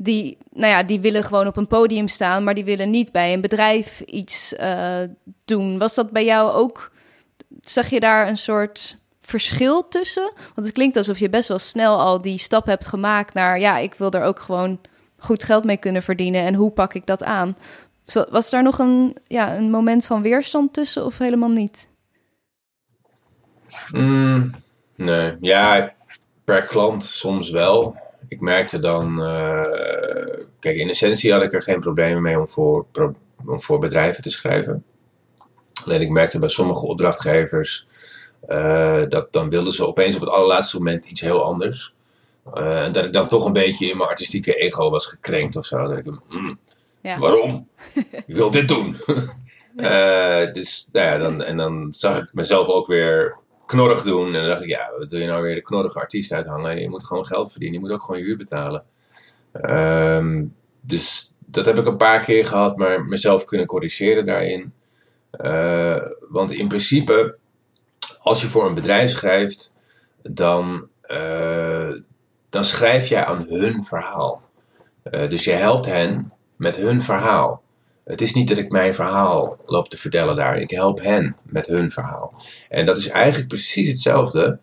die, 0.00 0.38
nou 0.52 0.72
ja, 0.72 0.82
die 0.82 1.00
willen 1.00 1.24
gewoon 1.24 1.46
op 1.46 1.56
een 1.56 1.66
podium 1.66 2.08
staan, 2.08 2.44
maar 2.44 2.54
die 2.54 2.64
willen 2.64 2.90
niet 2.90 3.12
bij 3.12 3.32
een 3.32 3.40
bedrijf 3.40 4.00
iets 4.00 4.52
uh, 4.52 5.00
doen. 5.44 5.78
Was 5.78 5.94
dat 5.94 6.10
bij 6.10 6.24
jou 6.24 6.52
ook? 6.52 6.92
Zag 7.60 7.90
je 7.90 8.00
daar 8.00 8.28
een 8.28 8.36
soort 8.36 8.97
verschil 9.28 9.88
tussen? 9.88 10.32
Want 10.54 10.66
het 10.66 10.72
klinkt 10.72 10.96
alsof 10.96 11.18
je 11.18 11.28
best 11.28 11.48
wel 11.48 11.58
snel 11.58 12.00
al 12.00 12.20
die 12.20 12.38
stap 12.38 12.66
hebt 12.66 12.86
gemaakt 12.86 13.34
naar, 13.34 13.60
ja, 13.60 13.78
ik 13.78 13.94
wil 13.94 14.10
er 14.10 14.22
ook 14.22 14.40
gewoon 14.40 14.80
goed 15.18 15.44
geld 15.44 15.64
mee 15.64 15.76
kunnen 15.76 16.02
verdienen 16.02 16.42
en 16.42 16.54
hoe 16.54 16.70
pak 16.70 16.94
ik 16.94 17.06
dat 17.06 17.24
aan? 17.24 17.56
Was 18.30 18.50
daar 18.50 18.62
nog 18.62 18.78
een, 18.78 19.16
ja, 19.26 19.56
een 19.56 19.70
moment 19.70 20.04
van 20.04 20.22
weerstand 20.22 20.72
tussen 20.72 21.04
of 21.04 21.18
helemaal 21.18 21.48
niet? 21.48 21.88
Mm, 23.92 24.54
nee, 24.96 25.36
ja, 25.40 25.92
per 26.44 26.62
klant 26.62 27.04
soms 27.04 27.50
wel 27.50 27.96
ik 28.28 28.40
merkte 28.40 28.80
dan, 28.80 29.20
uh, 29.20 30.44
kijk, 30.58 30.76
in 30.76 30.88
essentie 30.88 31.32
had 31.32 31.42
ik 31.42 31.52
er 31.52 31.62
geen 31.62 31.80
problemen 31.80 32.22
mee 32.22 32.38
om 32.38 32.48
voor, 32.48 32.86
om 33.46 33.62
voor 33.62 33.78
bedrijven 33.78 34.22
te 34.22 34.30
schrijven. 34.30 34.84
Alleen 35.84 36.00
ik 36.00 36.10
merkte 36.10 36.38
bij 36.38 36.48
sommige 36.48 36.86
opdrachtgevers 36.86 37.86
uh, 38.48 39.02
dat 39.08 39.32
dan 39.32 39.50
wilden 39.50 39.72
ze 39.72 39.86
opeens 39.86 40.14
op 40.14 40.20
het 40.20 40.30
allerlaatste 40.30 40.76
moment 40.76 41.06
iets 41.06 41.20
heel 41.20 41.44
anders. 41.44 41.94
Uh, 42.54 42.84
en 42.84 42.92
dat 42.92 43.04
ik 43.04 43.12
dan 43.12 43.26
toch 43.26 43.44
een 43.44 43.52
beetje 43.52 43.90
in 43.90 43.96
mijn 43.96 44.08
artistieke 44.08 44.54
ego 44.54 44.90
was 44.90 45.06
gekrenkt 45.06 45.56
of 45.56 45.66
zo. 45.66 45.82
Dat 45.82 45.98
ik, 45.98 46.04
mm, 46.04 46.58
ja. 47.02 47.18
waarom? 47.18 47.68
ik 48.26 48.34
wil 48.34 48.50
dit 48.50 48.68
doen. 48.68 48.96
dus, 50.52 50.88
nou 50.92 51.06
ja, 51.06 51.18
dan, 51.18 51.42
en 51.42 51.56
dan 51.56 51.92
zag 51.92 52.18
ik 52.18 52.34
mezelf 52.34 52.66
ook 52.66 52.86
weer 52.86 53.36
knorrig 53.66 54.02
doen. 54.02 54.26
En 54.26 54.32
dan 54.32 54.46
dacht 54.46 54.62
ik, 54.62 54.68
ja, 54.68 54.90
wat 54.98 55.10
doe 55.10 55.20
je 55.20 55.26
nou 55.26 55.42
weer 55.42 55.54
de 55.54 55.62
knorrige 55.62 56.00
artiest 56.00 56.32
uithangen? 56.32 56.80
Je 56.80 56.88
moet 56.88 57.04
gewoon 57.04 57.26
geld 57.26 57.50
verdienen. 57.50 57.80
Je 57.80 57.86
moet 57.86 57.94
ook 57.94 58.04
gewoon 58.04 58.20
je 58.20 58.26
huur 58.26 58.36
betalen. 58.36 58.84
Um, 59.52 60.54
dus 60.80 61.32
dat 61.46 61.66
heb 61.66 61.78
ik 61.78 61.86
een 61.86 61.96
paar 61.96 62.20
keer 62.20 62.46
gehad, 62.46 62.76
maar 62.76 63.04
mezelf 63.04 63.44
kunnen 63.44 63.66
corrigeren 63.66 64.26
daarin. 64.26 64.72
Uh, 65.44 66.02
want 66.28 66.52
in 66.52 66.68
principe, 66.68 67.36
als 68.28 68.40
je 68.40 68.46
voor 68.46 68.66
een 68.66 68.74
bedrijf 68.74 69.10
schrijft, 69.10 69.74
dan, 70.22 70.88
uh, 71.06 71.94
dan 72.48 72.64
schrijf 72.64 73.06
jij 73.06 73.24
aan 73.24 73.46
hun 73.48 73.84
verhaal. 73.84 74.42
Uh, 75.10 75.30
dus 75.30 75.44
je 75.44 75.52
helpt 75.52 75.86
hen 75.86 76.32
met 76.56 76.76
hun 76.76 77.02
verhaal. 77.02 77.62
Het 78.04 78.20
is 78.20 78.32
niet 78.32 78.48
dat 78.48 78.58
ik 78.58 78.70
mijn 78.70 78.94
verhaal 78.94 79.58
loop 79.66 79.88
te 79.88 79.98
vertellen 79.98 80.36
daar. 80.36 80.60
Ik 80.60 80.70
help 80.70 81.00
hen 81.02 81.36
met 81.42 81.66
hun 81.66 81.92
verhaal. 81.92 82.34
En 82.68 82.86
dat 82.86 82.96
is 82.96 83.08
eigenlijk 83.08 83.48
precies 83.48 83.88
hetzelfde 83.88 84.58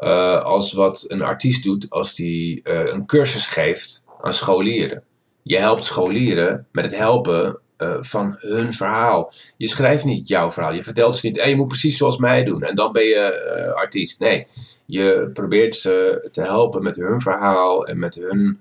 uh, 0.00 0.42
als 0.42 0.72
wat 0.72 1.04
een 1.08 1.22
artiest 1.22 1.62
doet 1.62 1.90
als 1.90 2.14
die 2.14 2.60
een 2.92 3.06
cursus 3.06 3.46
geeft 3.46 4.06
aan 4.20 4.32
scholieren. 4.32 5.02
Je 5.42 5.56
helpt 5.56 5.84
scholieren 5.84 6.66
met 6.72 6.84
het 6.84 6.96
helpen 6.96 7.58
uh, 7.80 7.96
van 8.00 8.36
hun 8.38 8.74
verhaal. 8.74 9.32
Je 9.56 9.68
schrijft 9.68 10.04
niet 10.04 10.28
jouw 10.28 10.52
verhaal. 10.52 10.72
Je 10.72 10.82
vertelt 10.82 11.16
ze 11.16 11.26
niet, 11.26 11.36
hey, 11.36 11.48
je 11.48 11.56
moet 11.56 11.68
precies 11.68 11.96
zoals 11.96 12.16
mij 12.16 12.44
doen. 12.44 12.62
En 12.62 12.74
dan 12.74 12.92
ben 12.92 13.04
je 13.04 13.72
artiest. 13.74 14.20
Nee, 14.20 14.46
je 14.86 15.30
probeert 15.32 15.76
ze 15.76 16.28
te 16.30 16.42
helpen 16.42 16.82
met 16.82 16.96
hun 16.96 17.20
verhaal 17.20 17.86
en 17.86 17.98
met 17.98 18.14
hun 18.14 18.60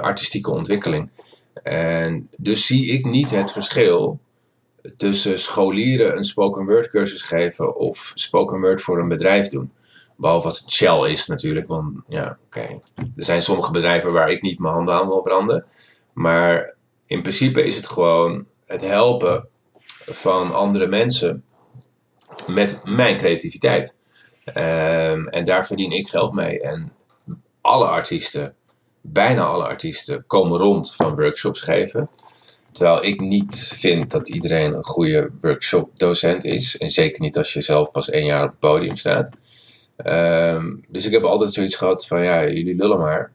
artistieke 0.00 0.50
ontwikkeling. 0.50 1.10
En 1.62 2.28
dus 2.38 2.66
zie 2.66 2.92
ik 2.92 3.04
niet 3.04 3.30
het 3.30 3.52
verschil 3.52 4.18
tussen 4.96 5.38
scholieren 5.40 6.16
een 6.16 6.24
spoken 6.24 6.66
word 6.66 6.88
cursus 6.88 7.22
geven 7.22 7.76
of 7.76 8.12
spoken 8.14 8.60
word 8.60 8.82
voor 8.82 8.98
een 8.98 9.08
bedrijf 9.08 9.48
doen. 9.48 9.72
Behalve 10.16 10.46
als 10.46 10.60
het 10.60 10.70
Shell 10.70 11.10
is 11.10 11.26
natuurlijk, 11.26 11.68
want 11.68 11.96
ja, 12.08 12.38
oké. 12.44 12.80
Er 12.94 13.24
zijn 13.24 13.42
sommige 13.42 13.72
bedrijven 13.72 14.12
waar 14.12 14.30
ik 14.30 14.42
niet 14.42 14.58
mijn 14.58 14.74
handen 14.74 14.94
aan 14.94 15.08
wil 15.08 15.22
branden. 15.22 15.64
Maar 16.12 16.74
in 17.12 17.22
principe 17.22 17.64
is 17.64 17.76
het 17.76 17.86
gewoon 17.86 18.46
het 18.66 18.80
helpen 18.80 19.48
van 20.04 20.54
andere 20.54 20.86
mensen 20.86 21.44
met 22.46 22.80
mijn 22.84 23.16
creativiteit. 23.16 23.98
Um, 24.46 25.28
en 25.28 25.44
daar 25.44 25.66
verdien 25.66 25.92
ik 25.92 26.08
geld 26.08 26.32
mee. 26.32 26.60
En 26.60 26.92
alle 27.60 27.86
artiesten 27.86 28.54
bijna 29.00 29.44
alle 29.44 29.64
artiesten 29.64 30.24
komen 30.26 30.58
rond 30.58 30.94
van 30.94 31.14
workshops 31.14 31.60
geven. 31.60 32.08
Terwijl 32.72 33.04
ik 33.04 33.20
niet 33.20 33.56
vind 33.58 34.10
dat 34.10 34.28
iedereen 34.28 34.74
een 34.74 34.84
goede 34.84 35.30
workshop-docent 35.40 36.44
is. 36.44 36.78
En 36.78 36.90
zeker 36.90 37.20
niet 37.20 37.36
als 37.36 37.52
je 37.52 37.62
zelf 37.62 37.90
pas 37.90 38.10
één 38.10 38.24
jaar 38.24 38.44
op 38.44 38.50
het 38.50 38.58
podium 38.58 38.96
staat. 38.96 39.30
Um, 40.06 40.84
dus 40.88 41.06
ik 41.06 41.12
heb 41.12 41.24
altijd 41.24 41.52
zoiets 41.52 41.76
gehad 41.76 42.06
van, 42.06 42.22
ja, 42.22 42.48
jullie 42.48 42.74
lullen 42.76 42.98
maar. 42.98 43.32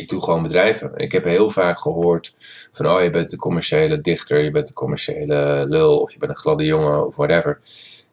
Ik 0.00 0.08
doe 0.08 0.22
gewoon 0.22 0.42
bedrijven. 0.42 0.92
Ik 0.96 1.12
heb 1.12 1.24
heel 1.24 1.50
vaak 1.50 1.80
gehoord 1.80 2.34
van, 2.72 2.86
oh, 2.86 3.02
je 3.02 3.10
bent 3.10 3.30
de 3.30 3.36
commerciële 3.36 4.00
dichter, 4.00 4.42
je 4.42 4.50
bent 4.50 4.66
de 4.66 4.72
commerciële 4.72 5.64
lul, 5.68 6.00
of 6.00 6.12
je 6.12 6.18
bent 6.18 6.30
een 6.30 6.36
gladde 6.36 6.64
jongen, 6.64 7.06
of 7.06 7.16
whatever. 7.16 7.58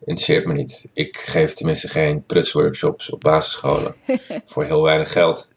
Interesseert 0.06 0.46
me 0.46 0.54
niet. 0.54 0.90
Ik 0.94 1.18
geef 1.18 1.54
tenminste 1.54 1.88
geen 1.88 2.24
prutsworkshops 2.24 3.10
op 3.10 3.22
basisscholen 3.22 3.96
voor 4.52 4.64
heel 4.64 4.82
weinig 4.82 5.12
geld. 5.12 5.52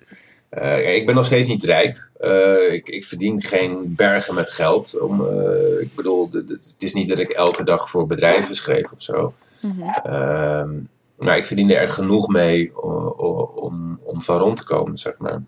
Uh, 0.51 0.95
ik 0.95 1.07
ben 1.07 1.15
nog 1.15 1.27
steeds 1.27 1.49
niet 1.49 1.65
rijk. 1.65 2.09
Uh, 2.21 2.73
ik, 2.73 2.89
ik, 2.89 3.05
verdien 3.05 3.43
geen 3.43 3.95
bergen 3.97 4.35
met 4.35 4.51
geld. 4.51 5.01
Om, 5.01 5.21
uh, 5.21 5.81
ik 5.81 5.95
bedoel, 5.95 6.29
het 6.33 6.75
is 6.79 6.93
niet 6.93 7.09
dat 7.09 7.19
ik 7.19 7.31
elke 7.31 7.65
dag 7.65 7.91
voor 7.91 8.07
bedrijven 8.07 8.55
schreef 8.55 8.93
of 8.93 9.03
zo. 9.03 9.35
Mm 9.61 9.71
-hmm. 9.71 10.89
maar 11.19 11.37
ik 11.37 11.45
verdiende 11.45 11.75
er 11.75 11.89
genoeg 11.89 12.29
mee 12.29 12.81
om, 12.81 14.01
om 14.03 14.23
van 14.23 14.39
rond 14.39 14.57
te 14.57 14.65
komen, 14.65 14.99
zeg 14.99 15.15
maar. 15.19 15.43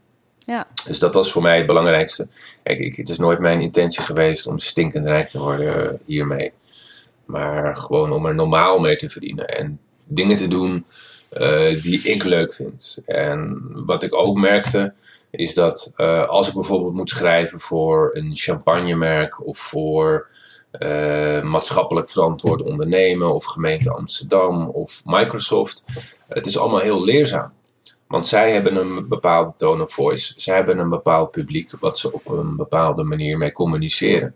Ja. 0.46 0.66
Dus 0.86 0.98
dat 0.98 1.14
was 1.14 1.32
voor 1.32 1.42
mij 1.42 1.56
het 1.56 1.66
belangrijkste. 1.66 2.28
Kijk, 2.62 2.78
ik, 2.78 2.96
het 2.96 3.08
is 3.08 3.18
nooit 3.18 3.38
mijn 3.38 3.60
intentie 3.60 4.02
geweest 4.02 4.46
om 4.46 4.58
stinkend 4.58 5.06
rijk 5.06 5.28
te 5.28 5.38
worden 5.38 6.00
hiermee. 6.04 6.52
Maar 7.24 7.76
gewoon 7.76 8.12
om 8.12 8.26
er 8.26 8.34
normaal 8.34 8.78
mee 8.78 8.96
te 8.96 9.10
verdienen. 9.10 9.46
En 9.46 9.80
dingen 10.06 10.36
te 10.36 10.48
doen 10.48 10.86
uh, 11.32 11.82
die 11.82 12.00
ik 12.02 12.24
leuk 12.24 12.54
vind. 12.54 13.02
En 13.06 13.60
wat 13.86 14.02
ik 14.02 14.14
ook 14.14 14.38
merkte, 14.38 14.92
is 15.30 15.54
dat 15.54 15.92
uh, 15.96 16.28
als 16.28 16.48
ik 16.48 16.54
bijvoorbeeld 16.54 16.94
moet 16.94 17.10
schrijven 17.10 17.60
voor 17.60 18.10
een 18.12 18.30
champagnemerk 18.34 19.46
of 19.46 19.58
voor 19.58 20.30
maatschappelijk 21.42 22.10
verantwoord 22.10 22.62
ondernemen 22.62 23.34
of 23.34 23.44
gemeente 23.44 23.90
Amsterdam 23.90 24.68
of 24.68 25.02
Microsoft, 25.04 25.84
het 26.28 26.46
is 26.46 26.58
allemaal 26.58 26.80
heel 26.80 27.04
leerzaam. 27.04 27.52
Want 28.12 28.26
zij 28.26 28.52
hebben 28.52 28.76
een 28.76 29.08
bepaalde 29.08 29.52
tone 29.56 29.82
of 29.82 29.92
voice. 29.92 30.32
Zij 30.36 30.54
hebben 30.54 30.78
een 30.78 30.88
bepaald 30.88 31.30
publiek 31.30 31.70
wat 31.80 31.98
ze 31.98 32.12
op 32.12 32.28
een 32.28 32.56
bepaalde 32.56 33.02
manier 33.02 33.38
mee 33.38 33.52
communiceren. 33.52 34.34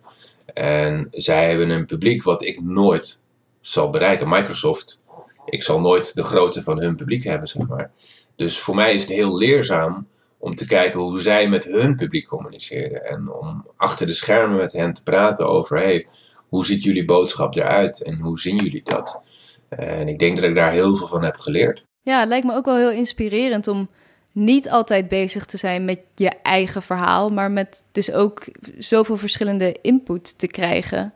En 0.55 1.09
zij 1.11 1.49
hebben 1.49 1.71
een 1.71 1.87
publiek 1.87 2.23
wat 2.23 2.45
ik 2.45 2.63
nooit 2.63 3.25
zal 3.61 3.91
bereiken. 3.91 4.29
Microsoft, 4.29 5.05
ik 5.45 5.63
zal 5.63 5.81
nooit 5.81 6.15
de 6.15 6.23
grootte 6.23 6.63
van 6.63 6.83
hun 6.83 6.97
publiek 6.97 7.25
hebben, 7.25 7.49
zeg 7.49 7.67
maar. 7.67 7.91
Dus 8.37 8.59
voor 8.59 8.75
mij 8.75 8.95
is 8.95 9.01
het 9.01 9.11
heel 9.11 9.37
leerzaam 9.37 10.09
om 10.39 10.55
te 10.55 10.67
kijken 10.67 11.01
hoe 11.01 11.21
zij 11.21 11.49
met 11.49 11.65
hun 11.65 11.97
publiek 11.97 12.27
communiceren. 12.27 13.05
En 13.05 13.31
om 13.33 13.67
achter 13.77 14.07
de 14.07 14.15
schermen 14.15 14.57
met 14.57 14.73
hen 14.73 14.93
te 14.93 15.03
praten 15.03 15.49
over: 15.49 15.79
hey, 15.79 16.07
hoe 16.49 16.65
ziet 16.65 16.83
jullie 16.83 17.05
boodschap 17.05 17.57
eruit 17.57 18.03
en 18.03 18.21
hoe 18.21 18.41
zien 18.41 18.57
jullie 18.57 18.83
dat? 18.85 19.23
En 19.69 20.09
ik 20.09 20.19
denk 20.19 20.37
dat 20.37 20.49
ik 20.49 20.55
daar 20.55 20.73
heel 20.73 20.97
veel 20.97 21.07
van 21.07 21.25
heb 21.25 21.37
geleerd. 21.37 21.85
Ja, 22.07 22.21
het 22.21 22.29
lijkt 22.29 22.47
me 22.47 22.55
ook 22.55 22.65
wel 22.65 22.77
heel 22.77 22.91
inspirerend 22.91 23.69
om 23.69 23.89
niet 24.33 24.71
altijd 24.71 25.09
bezig 25.09 25.45
te 25.45 25.57
zijn 25.57 25.85
met 25.85 26.01
je 26.15 26.29
eigen 26.43 26.83
verhaal, 26.83 27.29
maar 27.29 27.51
met 27.51 27.83
dus 27.93 28.13
ook 28.13 28.45
zoveel 28.79 29.17
verschillende 29.17 29.77
input 29.83 30.39
te 30.39 30.47
krijgen. 30.47 31.13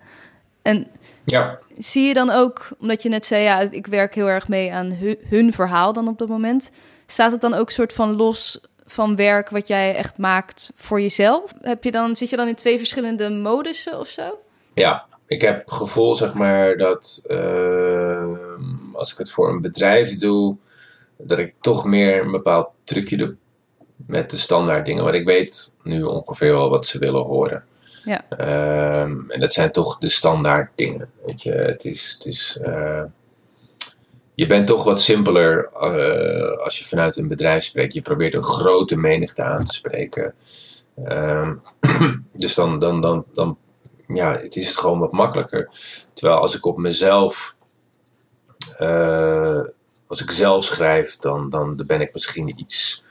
En 0.62 0.86
ja. 1.24 1.58
zie 1.78 2.06
je 2.06 2.14
dan 2.14 2.30
ook, 2.30 2.68
omdat 2.78 3.02
je 3.02 3.08
net 3.08 3.26
zei, 3.26 3.42
ja, 3.42 3.60
ik 3.60 3.86
werk 3.86 4.14
heel 4.14 4.28
erg 4.28 4.48
mee 4.48 4.72
aan 4.72 4.98
hun, 5.28 5.52
verhaal 5.52 5.92
dan 5.92 6.08
op 6.08 6.18
dat 6.18 6.28
moment, 6.28 6.70
staat 7.06 7.32
het 7.32 7.40
dan 7.40 7.54
ook 7.54 7.70
soort 7.70 7.92
van 7.92 8.16
los 8.16 8.60
van 8.86 9.16
werk 9.16 9.50
wat 9.50 9.66
jij 9.66 9.94
echt 9.94 10.18
maakt 10.18 10.70
voor 10.74 11.00
jezelf? 11.00 11.52
Heb 11.60 11.84
je 11.84 11.90
dan, 11.90 12.16
zit 12.16 12.30
je 12.30 12.36
dan 12.36 12.48
in 12.48 12.54
twee 12.54 12.78
verschillende 12.78 13.30
modussen 13.30 13.98
of 13.98 14.08
zo? 14.08 14.38
Ja, 14.74 15.04
ik 15.26 15.40
heb 15.40 15.60
het 15.60 15.72
gevoel, 15.72 16.14
zeg 16.14 16.34
maar, 16.34 16.76
dat 16.76 17.24
uh, 17.26 18.24
als 18.92 19.12
ik 19.12 19.18
het 19.18 19.30
voor 19.30 19.48
een 19.48 19.60
bedrijf 19.60 20.18
doe, 20.18 20.56
dat 21.22 21.38
ik 21.38 21.54
toch 21.60 21.84
meer 21.84 22.22
een 22.22 22.30
bepaald 22.30 22.68
trucje 22.84 23.16
doe 23.16 23.36
met 24.06 24.30
de 24.30 24.36
standaard 24.36 24.86
dingen. 24.86 25.04
Want 25.04 25.14
ik 25.14 25.24
weet 25.24 25.76
nu 25.82 26.02
ongeveer 26.02 26.52
wel 26.52 26.70
wat 26.70 26.86
ze 26.86 26.98
willen 26.98 27.22
horen. 27.22 27.64
Ja. 28.04 28.24
Um, 29.02 29.30
en 29.30 29.40
dat 29.40 29.52
zijn 29.52 29.72
toch 29.72 29.98
de 29.98 30.08
standaard 30.08 30.70
dingen. 30.74 31.10
Weet 31.26 31.42
je, 31.42 31.52
het 31.52 31.84
is. 31.84 32.12
Het 32.18 32.26
is 32.26 32.58
uh, 32.62 33.02
je 34.34 34.46
bent 34.46 34.66
toch 34.66 34.84
wat 34.84 35.00
simpeler 35.00 35.70
uh, 35.74 36.64
als 36.64 36.78
je 36.78 36.84
vanuit 36.84 37.16
een 37.16 37.28
bedrijf 37.28 37.64
spreekt. 37.64 37.94
Je 37.94 38.02
probeert 38.02 38.34
een 38.34 38.42
grote 38.42 38.96
menigte 38.96 39.42
aan 39.42 39.64
te 39.64 39.74
spreken. 39.74 40.34
Um, 41.04 41.62
dus 42.32 42.54
dan, 42.54 42.78
dan, 42.78 43.00
dan, 43.00 43.24
dan 43.32 43.58
ja, 44.06 44.38
het 44.38 44.56
is 44.56 44.68
het 44.68 44.78
gewoon 44.78 44.98
wat 44.98 45.12
makkelijker. 45.12 45.68
Terwijl 46.12 46.40
als 46.40 46.56
ik 46.56 46.66
op 46.66 46.78
mezelf 46.78 47.56
uh, 48.80 49.60
als 50.10 50.22
ik 50.22 50.30
zelf 50.30 50.64
schrijf, 50.64 51.16
dan, 51.16 51.50
dan 51.50 51.82
ben 51.86 52.00
ik 52.00 52.12
misschien 52.12 52.60
iets. 52.60 53.04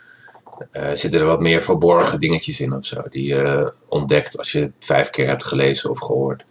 Uh, 0.72 0.92
zitten 0.94 1.20
er 1.20 1.26
wat 1.26 1.40
meer 1.40 1.64
verborgen 1.64 2.20
dingetjes 2.20 2.60
in 2.60 2.74
of 2.74 2.86
zo, 2.86 3.02
die 3.10 3.26
je 3.26 3.74
ontdekt 3.88 4.38
als 4.38 4.52
je 4.52 4.60
het 4.60 4.72
vijf 4.80 5.10
keer 5.10 5.28
hebt 5.28 5.44
gelezen 5.44 5.90
of 5.90 6.00
gehoord. 6.00 6.44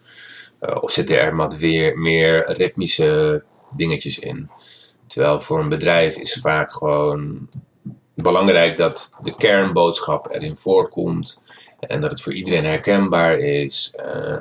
Uh, 0.60 0.76
of 0.80 0.90
zitten 0.90 1.20
er 1.20 1.36
wat 1.36 1.56
weer 1.56 1.98
meer 1.98 2.52
ritmische 2.52 3.42
dingetjes 3.76 4.18
in. 4.18 4.50
Terwijl 5.06 5.40
voor 5.40 5.60
een 5.60 5.68
bedrijf 5.68 6.16
is 6.16 6.38
vaak 6.40 6.72
gewoon 6.72 7.48
belangrijk 8.14 8.76
dat 8.76 9.18
de 9.22 9.36
kernboodschap 9.36 10.34
erin 10.34 10.56
voorkomt 10.56 11.44
en 11.80 12.00
dat 12.00 12.10
het 12.10 12.22
voor 12.22 12.32
iedereen 12.32 12.64
herkenbaar 12.64 13.38
is. 13.38 13.94
Uh, 13.96 14.36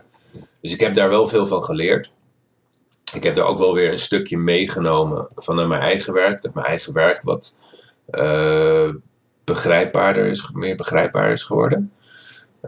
dus 0.62 0.74
ik 0.74 0.80
heb 0.80 0.96
daar 0.96 1.10
wel 1.10 1.28
veel 1.28 1.48
van 1.48 1.64
geleerd 1.64 2.12
ik 3.14 3.24
heb 3.24 3.36
daar 3.36 3.46
ook 3.46 3.58
wel 3.58 3.74
weer 3.74 3.92
een 3.92 3.98
stukje 3.98 4.38
meegenomen 4.38 5.28
van 5.36 5.68
mijn 5.68 5.82
eigen 5.82 6.14
werk. 6.14 6.42
Dat 6.42 6.54
mijn 6.54 6.66
eigen 6.66 6.94
werk 6.94 7.22
wat 7.24 7.60
uh, 8.12 8.90
begrijpbaarder 9.44 10.26
is, 10.26 10.52
meer 10.52 10.76
begrijpbaar 10.76 11.32
is 11.32 11.44
geworden. 11.44 11.92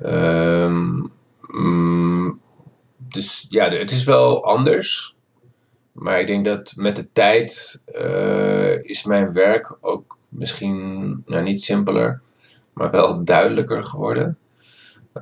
Um, 0.06 1.12
mm, 1.41 2.39
dus 2.97 3.47
ja, 3.49 3.69
het 3.69 3.91
is 3.91 4.04
wel 4.04 4.45
anders. 4.45 5.15
Maar 5.91 6.19
ik 6.19 6.28
denk 6.28 6.45
dat 6.45 6.73
met 6.75 6.95
de 6.95 7.12
tijd 7.13 7.84
uh, 7.95 8.84
is 8.84 9.04
mijn 9.04 9.34
werk 9.34 9.78
ook 9.82 10.17
misschien 10.30 11.23
nou, 11.25 11.43
niet 11.43 11.63
simpeler, 11.63 12.21
maar 12.73 12.91
wel 12.91 13.23
duidelijker 13.23 13.84
geworden. 13.84 14.38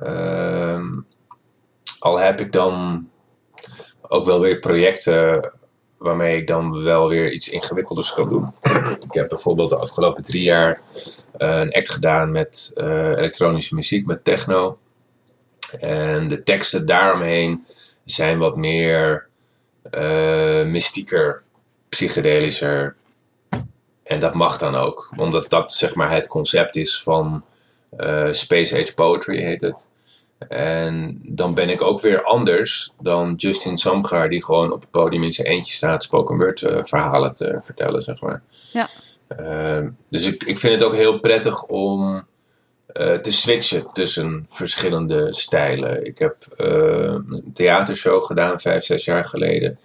Uh, 0.02 0.86
al 1.98 2.18
heb 2.18 2.40
ik 2.40 2.52
dan 2.52 3.08
ook 4.08 4.26
wel 4.26 4.40
weer 4.40 4.58
projecten 4.58 5.52
waarmee 5.98 6.36
ik 6.36 6.46
dan 6.46 6.82
wel 6.82 7.08
weer 7.08 7.32
iets 7.32 7.48
ingewikkelders 7.48 8.14
kan 8.14 8.28
doen. 8.28 8.52
ik 9.08 9.12
heb 9.12 9.28
bijvoorbeeld 9.28 9.70
de 9.70 9.76
afgelopen 9.76 10.22
drie 10.22 10.42
jaar 10.42 10.80
uh, 11.38 11.58
een 11.58 11.72
act 11.72 11.90
gedaan 11.90 12.32
met 12.32 12.72
uh, 12.76 13.08
elektronische 13.08 13.74
muziek, 13.74 14.06
met 14.06 14.24
techno. 14.24 14.78
En 15.80 16.28
de 16.28 16.42
teksten 16.42 16.86
daaromheen 16.86 17.66
zijn 18.04 18.38
wat 18.38 18.56
meer 18.56 19.26
uh, 19.90 20.64
mystieker, 20.64 21.42
psychedelischer. 21.88 22.96
En 24.02 24.20
dat 24.20 24.34
mag 24.34 24.58
dan 24.58 24.74
ook, 24.74 25.10
omdat 25.16 25.48
dat 25.48 25.72
zeg 25.72 25.94
maar 25.94 26.10
het 26.10 26.26
concept 26.26 26.76
is 26.76 27.02
van 27.02 27.44
Space 28.30 28.82
Age 28.82 28.94
Poetry 28.94 29.42
heet 29.42 29.60
het. 29.60 29.90
En 30.38 31.20
dan 31.22 31.54
ben 31.54 31.68
ik 31.68 31.82
ook 31.82 32.00
weer 32.00 32.22
anders 32.22 32.92
dan 33.00 33.34
Justin 33.34 33.78
Samgaar, 33.78 34.28
die 34.28 34.44
gewoon 34.44 34.72
op 34.72 34.80
het 34.80 34.90
podium 34.90 35.22
in 35.22 35.32
zijn 35.32 35.46
eentje 35.46 35.74
staat 35.74 36.02
spoken 36.02 36.36
word 36.36 36.60
uh, 36.60 36.78
verhalen 36.82 37.34
te 37.34 37.58
vertellen, 37.62 38.02
zeg 38.02 38.20
maar. 38.20 38.42
Ja. 38.72 38.88
Uh, 39.40 39.86
dus 40.10 40.26
ik, 40.26 40.44
ik 40.44 40.58
vind 40.58 40.74
het 40.74 40.82
ook 40.82 40.94
heel 40.94 41.20
prettig 41.20 41.62
om 41.62 42.26
uh, 42.94 43.14
te 43.14 43.30
switchen 43.30 43.92
tussen 43.92 44.46
verschillende 44.50 45.34
stijlen. 45.34 46.06
Ik 46.06 46.18
heb 46.18 46.36
een 46.56 47.50
theatershow 47.54 48.22
gedaan 48.22 48.60
vijf, 48.60 48.84
zes 48.84 49.04
jaar 49.04 49.24
geleden. 49.24 49.78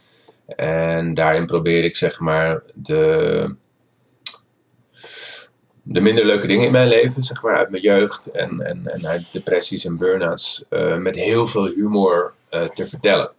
En 0.56 1.14
daarin 1.14 1.46
probeer 1.46 1.84
ik 1.84 1.96
zeg 1.96 2.20
maar 2.20 2.64
de 2.74 3.56
de 5.84 6.02
minder 6.02 6.26
leuke 6.26 6.48
dingen 6.48 6.66
in 6.66 6.72
mijn 6.72 6.88
leven, 6.88 7.24
zeg 7.24 7.44
maar, 7.44 7.58
uit 7.58 7.70
mijn 7.70 7.84
jeugd 7.84 8.32
en, 8.32 8.62
en, 8.62 8.88
en 8.88 9.08
uit 9.08 9.34
depressies 9.34 9.86
en 9.86 9.98
burn-outs, 9.98 10.64
uh, 10.70 10.98
met 10.98 11.16
heel 11.16 11.48
veel 11.48 11.66
humor 11.66 12.34
uh, 12.52 12.64
te 12.70 12.88
vertellen. 12.88 13.32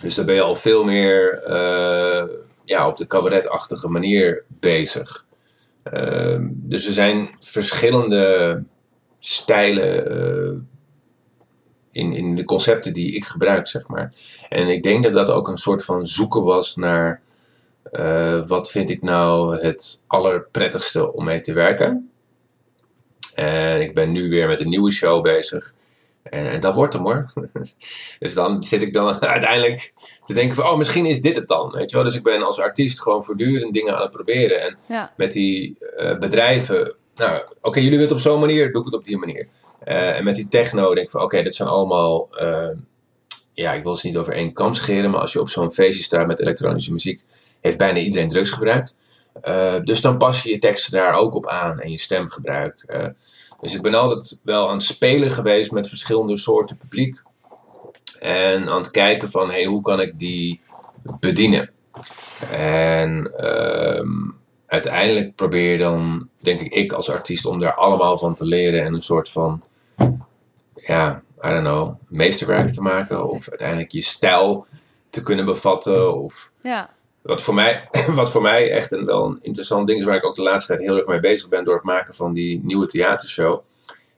Dus 0.00 0.14
dan 0.14 0.26
ben 0.26 0.34
je 0.34 0.40
al 0.42 0.54
veel 0.54 0.84
meer 0.84 1.44
uh, 1.48 2.24
ja, 2.64 2.88
op 2.88 2.96
de 2.96 3.06
cabaretachtige 3.06 3.88
manier 3.88 4.44
bezig. 4.48 5.26
Ehm, 5.82 6.46
dus 6.50 6.86
er 6.86 6.92
zijn 6.92 7.30
verschillende 7.40 8.62
stijlen 9.18 10.68
in, 11.92 12.12
in 12.12 12.34
de 12.34 12.44
concepten 12.44 12.94
die 12.94 13.14
ik 13.14 13.24
gebruik, 13.24 13.68
zeg 13.68 13.86
maar. 13.86 14.12
En 14.48 14.68
ik 14.68 14.82
denk 14.82 15.02
dat 15.02 15.12
dat 15.12 15.30
ook 15.30 15.48
een 15.48 15.56
soort 15.56 15.84
van 15.84 16.06
zoeken 16.06 16.42
was 16.42 16.76
naar 16.76 17.22
uh, 17.92 18.46
wat 18.46 18.70
vind 18.70 18.90
ik 18.90 19.02
nou 19.02 19.56
het 19.56 20.02
allerprettigste 20.06 21.12
om 21.12 21.24
mee 21.24 21.40
te 21.40 21.52
werken? 21.52 22.10
En 23.34 23.80
ik 23.80 23.94
ben 23.94 24.12
nu 24.12 24.28
weer 24.28 24.48
met 24.48 24.60
een 24.60 24.68
nieuwe 24.68 24.90
show 24.90 25.22
bezig. 25.22 25.74
En, 26.22 26.50
en 26.50 26.60
dat 26.60 26.74
wordt 26.74 26.92
hem 26.92 27.02
hoor. 27.02 27.32
dus 28.18 28.34
dan 28.34 28.62
zit 28.62 28.82
ik 28.82 28.92
dan 28.92 29.20
uiteindelijk 29.36 29.92
te 30.24 30.34
denken 30.34 30.54
van, 30.54 30.64
oh 30.64 30.78
misschien 30.78 31.06
is 31.06 31.20
dit 31.20 31.36
het 31.36 31.48
dan. 31.48 31.70
Weet 31.70 31.90
je 31.90 31.96
wel? 31.96 32.04
Dus 32.04 32.14
ik 32.14 32.22
ben 32.22 32.42
als 32.42 32.60
artiest 32.60 33.00
gewoon 33.00 33.24
voortdurend 33.24 33.74
dingen 33.74 33.94
aan 33.94 34.02
het 34.02 34.10
proberen. 34.10 34.60
En 34.60 34.78
ja. 34.88 35.12
met 35.16 35.32
die 35.32 35.76
uh, 35.98 36.18
bedrijven, 36.18 36.94
nou 37.14 37.42
oké, 37.60 37.78
jullie 37.78 37.98
willen 37.98 38.14
het 38.14 38.24
op 38.26 38.32
zo'n 38.32 38.40
manier, 38.40 38.72
doe 38.72 38.80
ik 38.80 38.86
het 38.86 38.96
op 38.96 39.04
die 39.04 39.18
manier. 39.18 39.48
Uh, 39.84 40.16
en 40.16 40.24
met 40.24 40.34
die 40.34 40.48
techno 40.48 40.94
denk 40.94 41.06
ik 41.06 41.10
van, 41.10 41.22
oké, 41.22 41.42
dit 41.42 41.54
zijn 41.54 41.68
allemaal 41.68 42.28
ja, 43.54 43.72
ik 43.72 43.82
wil 43.82 43.96
ze 43.96 44.06
niet 44.06 44.16
over 44.16 44.32
één 44.32 44.52
kam 44.52 44.74
scheren, 44.74 45.10
maar 45.10 45.20
als 45.20 45.32
je 45.32 45.40
op 45.40 45.48
zo'n 45.48 45.72
feestje 45.72 46.04
staat 46.04 46.26
met 46.26 46.40
elektronische 46.40 46.92
muziek, 46.92 47.20
heeft 47.64 47.78
bijna 47.78 47.98
iedereen 47.98 48.28
drugs 48.28 48.50
gebruikt. 48.50 48.98
Uh, 49.48 49.74
dus 49.84 50.00
dan 50.00 50.18
pas 50.18 50.42
je 50.42 50.50
je 50.50 50.58
teksten 50.58 50.92
daar 50.92 51.14
ook 51.14 51.34
op 51.34 51.46
aan 51.46 51.80
en 51.80 51.90
je 51.90 51.98
stemgebruik. 51.98 52.84
Uh, 52.86 53.06
dus 53.60 53.74
ik 53.74 53.82
ben 53.82 53.94
altijd 53.94 54.40
wel 54.42 54.68
aan 54.68 54.74
het 54.74 54.82
spelen 54.82 55.30
geweest 55.30 55.70
met 55.70 55.88
verschillende 55.88 56.36
soorten 56.36 56.76
publiek. 56.76 57.22
En 58.18 58.68
aan 58.68 58.78
het 58.78 58.90
kijken 58.90 59.30
van, 59.30 59.50
hey, 59.50 59.64
hoe 59.64 59.82
kan 59.82 60.00
ik 60.00 60.18
die 60.18 60.60
bedienen? 61.20 61.70
En 62.50 63.30
ehm, 63.36 64.30
uiteindelijk 64.66 65.34
probeer 65.34 65.72
je 65.72 65.78
dan, 65.78 66.28
denk 66.38 66.60
ik, 66.60 66.72
ik 66.72 66.92
als 66.92 67.10
artiest, 67.10 67.46
om 67.46 67.58
daar 67.58 67.74
allemaal 67.74 68.18
van 68.18 68.34
te 68.34 68.44
leren 68.44 68.84
en 68.84 68.94
een 68.94 69.02
soort 69.02 69.28
van, 69.28 69.62
ja, 70.74 71.22
I 71.44 71.48
don't 71.48 71.60
know, 71.60 71.94
meesterwerk 72.08 72.72
te 72.72 72.82
maken. 72.82 73.28
Of 73.28 73.48
uiteindelijk 73.48 73.92
je 73.92 74.02
stijl 74.02 74.66
te 75.10 75.22
kunnen 75.22 75.44
bevatten. 75.44 76.22
Of 76.22 76.52
Ja, 76.62 76.90
wat 77.24 77.42
voor 77.42 77.54
mij, 77.54 77.88
wat 78.14 78.30
voor 78.30 78.42
mij 78.42 78.70
echt 78.70 78.92
een, 78.92 79.04
wel 79.04 79.24
een 79.24 79.38
interessant 79.42 79.86
ding 79.86 79.98
is, 79.98 80.04
waar 80.04 80.16
ik 80.16 80.24
ook 80.24 80.34
de 80.34 80.42
laatste 80.42 80.72
tijd 80.74 80.86
heel 80.88 80.96
erg 80.96 81.06
mee 81.06 81.20
bezig 81.20 81.48
ben 81.48 81.64
door 81.64 81.74
het 81.74 81.84
maken 81.84 82.14
van 82.14 82.32
die 82.34 82.60
nieuwe 82.64 82.86
theatershow. 82.86 83.60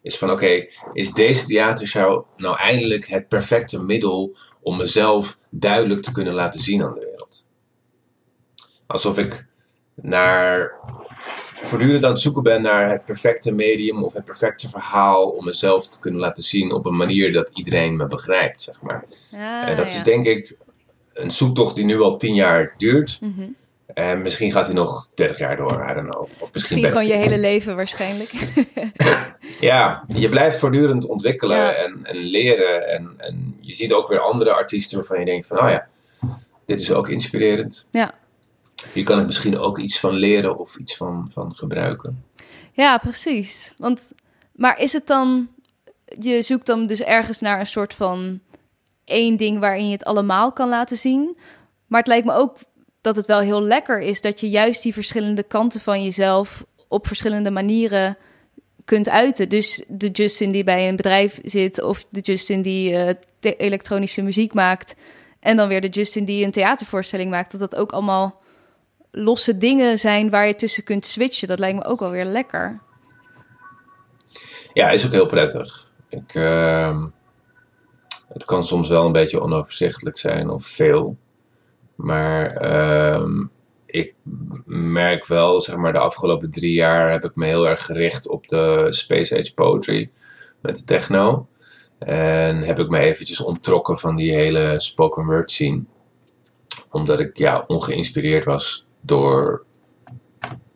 Is 0.02 0.18
van 0.18 0.30
oké, 0.30 0.66
is 0.92 1.12
deze 1.12 1.44
theatershow 1.46 2.24
nou 2.36 2.57
eindelijk 2.57 3.07
het 3.07 3.28
perfecte 3.28 3.82
middel 3.82 4.36
om 4.61 4.76
mezelf 4.76 5.38
duidelijk 5.50 6.02
te 6.02 6.12
kunnen 6.12 6.34
laten 6.34 6.61
zien 6.61 6.82
aan 6.82 6.94
de 6.94 7.00
wereld? 7.00 7.46
Alsof 8.86 9.18
ik 9.18 9.44
naar 9.94 10.72
voortdurend 11.62 12.04
aan 12.04 12.11
het 12.11 12.20
zoeken 12.20 12.42
ben 12.42 12.62
naar 12.62 12.88
het 12.90 13.04
perfecte 13.04 13.52
medium 13.52 14.04
of 14.04 14.12
het 14.12 14.24
perfecte 14.24 14.68
verhaal 14.68 15.28
om 15.28 15.44
mezelf 15.44 15.86
te 15.88 16.00
kunnen 16.00 16.20
laten 16.20 16.42
zien 16.42 16.72
op 16.72 16.86
een 16.86 16.96
manier 16.96 17.32
dat 17.32 17.50
iedereen 17.54 17.96
me 17.96 18.07
begrijpt, 18.07 18.62
zeg 18.62 18.80
maar. 18.82 19.04
ja 19.30 19.66
en 19.68 19.76
dat 19.76 19.86
Ah, 19.86 19.92
ja. 19.92 19.98
is 19.98 20.04
denk 20.04 20.26
ik 20.26 20.57
een 21.16 21.30
zoektocht 21.30 21.74
die 21.74 21.84
nu 21.84 22.00
al 22.00 22.16
tien 22.16 22.34
jaar 22.34 22.74
duurt. 22.76 23.18
Mhm. 23.20 23.42
En 23.94 24.22
misschien 24.22 24.52
gaat 24.52 24.66
hij 24.66 24.74
nog 24.74 25.08
30 25.14 25.38
jaar 25.38 25.56
door, 25.56 25.86
I 25.90 25.94
don't 25.94 26.10
know. 26.10 26.28
Of 26.38 26.52
misschien 26.52 26.84
gewoon 26.86 27.06
je 27.06 27.14
hele 27.14 27.38
leven 27.38 27.76
waarschijnlijk. 27.76 28.32
Ja, 29.60 30.04
je 30.14 30.28
blijft 30.28 30.58
voortdurend 30.58 31.06
ontwikkelen 31.06 31.56
Ja. 31.56 31.72
en, 31.72 31.98
en 32.02 32.16
leren. 32.16 32.88
En, 32.88 33.14
en 33.16 33.56
je 33.60 33.74
ziet 33.74 33.92
ook 33.92 34.08
weer 34.08 34.20
andere 34.20 34.52
artiesten 34.52 34.96
waarvan 34.96 35.18
je 35.18 35.24
denkt 35.24 35.46
van, 35.46 35.58
oh 35.58 35.68
ja, 35.68 35.86
dit 36.66 36.80
is 36.80 36.92
ook 36.92 37.08
inspirerend. 37.08 37.88
Ja. 37.90 38.14
Hier 38.92 39.04
kan 39.04 39.20
ik 39.20 39.26
misschien 39.26 39.58
ook 39.58 39.78
iets 39.78 40.00
van 40.00 40.12
leren 40.12 40.58
of 40.58 40.76
iets 40.76 40.96
van, 40.96 41.30
van 41.32 41.54
gebruiken. 41.54 42.24
Ja, 42.72 42.98
precies. 42.98 43.74
Want, 43.78 44.12
maar 44.52 44.78
is 44.78 44.92
het 44.92 45.06
dan, 45.06 45.48
je 46.20 46.42
zoekt 46.42 46.66
dan 46.66 46.86
dus 46.86 47.00
ergens 47.02 47.40
naar 47.40 47.60
een 47.60 47.66
soort 47.66 47.94
van 47.94 48.40
één 49.07 49.36
ding 49.36 49.59
waarin 49.59 49.86
je 49.86 49.92
het 49.92 50.04
allemaal 50.04 50.52
kan 50.52 50.68
laten 50.68 50.96
zien. 50.96 51.36
Maar 51.86 51.98
het 51.98 52.09
lijkt 52.09 52.26
me 52.26 52.32
ook 52.32 52.57
dat 53.00 53.16
het 53.16 53.26
wel 53.26 53.40
heel 53.40 53.62
lekker 53.62 54.00
is 54.00 54.20
dat 54.20 54.40
je 54.40 54.48
juist 54.50 54.82
die 54.82 54.92
verschillende 54.92 55.42
kanten 55.42 55.80
van 55.80 56.04
jezelf 56.04 56.64
op 56.88 57.07
verschillende 57.07 57.50
manieren 57.50 58.16
kunt 58.84 59.09
uiten. 59.09 59.48
Dus 59.48 59.84
de 59.88 60.09
Justin 60.11 60.52
die 60.52 60.64
bij 60.64 60.88
een 60.88 60.96
bedrijf 60.96 61.40
zit 61.42 61.82
of 61.82 62.07
de 62.11 62.20
Justin 62.20 62.62
die 62.62 63.16
te- 63.40 63.57
elektronische 63.57 64.22
muziek 64.22 64.54
maakt 64.54 64.94
en 65.40 65.57
dan 65.57 65.68
weer 65.68 65.80
de 65.80 65.88
Justin 65.88 66.24
die 66.24 66.44
een 66.44 66.50
theatervoorstelling 66.50 67.30
maakt, 67.30 67.50
dat 67.50 67.61
dat 67.61 67.76
ook 67.76 67.92
allemaal 67.92 68.42
losse 69.11 69.59
dingen 69.59 69.98
zijn 69.98 70.30
waar 70.30 70.46
je 70.46 70.54
tussen 70.54 70.84
kunt 70.84 71.07
switchen. 71.07 71.48
Dat 71.48 71.59
lijkt 71.59 71.78
me 71.78 71.84
ook 71.84 72.00
wel 72.00 72.11
weer 72.11 72.24
lekker. 72.24 72.80
Ja, 74.72 74.88
is 74.90 75.07
ook 75.07 75.12
heel 75.12 75.26
prettig. 75.26 75.90
Ik, 76.09 76.34
ehm, 76.34 77.07
het 78.37 78.45
kan 78.45 78.66
soms 78.66 78.89
wel 78.89 79.07
een 79.07 79.12
beetje 79.12 79.41
onoverzichtelijk 79.41 80.18
zijn 80.18 80.51
of 80.51 80.66
veel. 80.66 81.16
Maar 81.95 82.47
ehm, 82.47 83.45
ik 83.87 84.14
merk 84.66 85.26
wel, 85.26 85.61
zeg 85.61 85.76
maar, 85.76 85.93
de 85.93 85.99
afgelopen 85.99 86.51
drie 86.51 86.72
jaar 86.72 87.11
heb 87.11 87.24
ik 87.24 87.34
me 87.34 87.47
heel 87.47 87.68
erg 87.68 87.84
gericht 87.84 88.28
op 88.28 88.49
de 88.49 88.87
Space 88.89 89.39
Age 89.39 89.55
Poetry 89.55 90.11
met 90.61 90.76
de 90.76 90.84
techno. 90.84 91.49
En 91.99 92.62
heb 92.62 92.78
ik 92.78 92.89
me 92.89 92.99
eventjes 92.99 93.41
onttrokken 93.41 93.99
van 93.99 94.16
die 94.16 94.32
hele 94.32 94.74
spoken 94.78 95.24
word 95.24 95.51
scene. 95.51 95.84
Omdat 96.91 97.20
ik 97.20 97.39
ja, 97.39 97.64
ongeïnspireerd 97.66 98.45
was 98.45 98.87
door, 99.01 99.64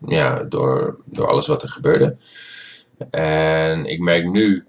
ja, 0.06 0.42
door, 0.42 0.98
door 1.04 1.26
alles 1.26 1.46
wat 1.46 1.62
er 1.62 1.68
gebeurde. 1.68 2.16
En 3.10 3.86
ik 3.86 4.00
merk 4.00 4.26
nu 4.26 4.64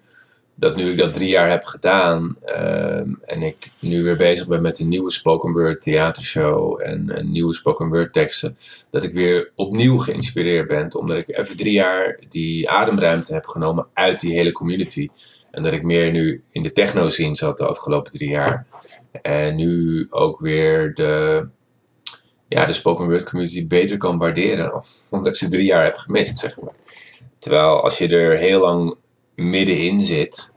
dat 0.61 0.75
nu 0.75 0.91
ik 0.91 0.97
dat 0.97 1.13
drie 1.13 1.29
jaar 1.29 1.49
heb 1.49 1.63
gedaan 1.63 2.35
ehm, 2.45 3.13
en 3.21 3.41
ik 3.41 3.71
nu 3.79 4.03
weer 4.03 4.17
bezig 4.17 4.47
ben 4.47 4.61
met 4.61 4.79
een 4.79 4.87
nieuwe 4.87 5.11
spoken 5.11 5.51
word 5.51 5.81
theatershow 5.81 6.81
en 6.81 7.31
nieuwe 7.31 7.53
spoken 7.53 7.89
word 7.89 8.13
teksten, 8.13 8.57
dat 8.89 9.03
ik 9.03 9.13
weer 9.13 9.51
opnieuw 9.55 9.97
geïnspireerd 9.97 10.67
ben, 10.67 10.95
omdat 10.95 11.17
ik 11.17 11.37
even 11.37 11.57
drie 11.57 11.73
jaar 11.73 12.19
die 12.29 12.69
ademruimte 12.69 13.33
heb 13.33 13.45
genomen 13.45 13.87
uit 13.93 14.19
die 14.19 14.33
hele 14.33 14.51
community. 14.51 15.09
En 15.51 15.63
dat 15.63 15.73
ik 15.73 15.83
meer 15.83 16.11
nu 16.11 16.43
in 16.51 16.63
de 16.63 16.71
techno 16.71 17.09
scene 17.09 17.35
zat 17.35 17.57
de 17.57 17.65
afgelopen 17.65 18.11
drie 18.11 18.29
jaar. 18.29 18.65
En 19.21 19.55
nu 19.55 20.07
ook 20.09 20.39
weer 20.39 20.93
de, 20.93 21.47
ja, 22.47 22.65
de 22.65 22.73
spoken 22.73 23.05
word 23.05 23.23
community 23.23 23.67
beter 23.67 23.97
kan 23.97 24.17
waarderen, 24.17 24.83
omdat 25.11 25.27
ik 25.27 25.35
ze 25.35 25.49
drie 25.49 25.65
jaar 25.65 25.83
heb 25.83 25.95
gemist, 25.95 26.37
zeg 26.37 26.59
maar. 26.59 26.73
Terwijl 27.39 27.83
als 27.83 27.97
je 27.97 28.07
er 28.07 28.37
heel 28.37 28.61
lang 28.61 28.95
middenin 29.49 30.01
zit, 30.01 30.55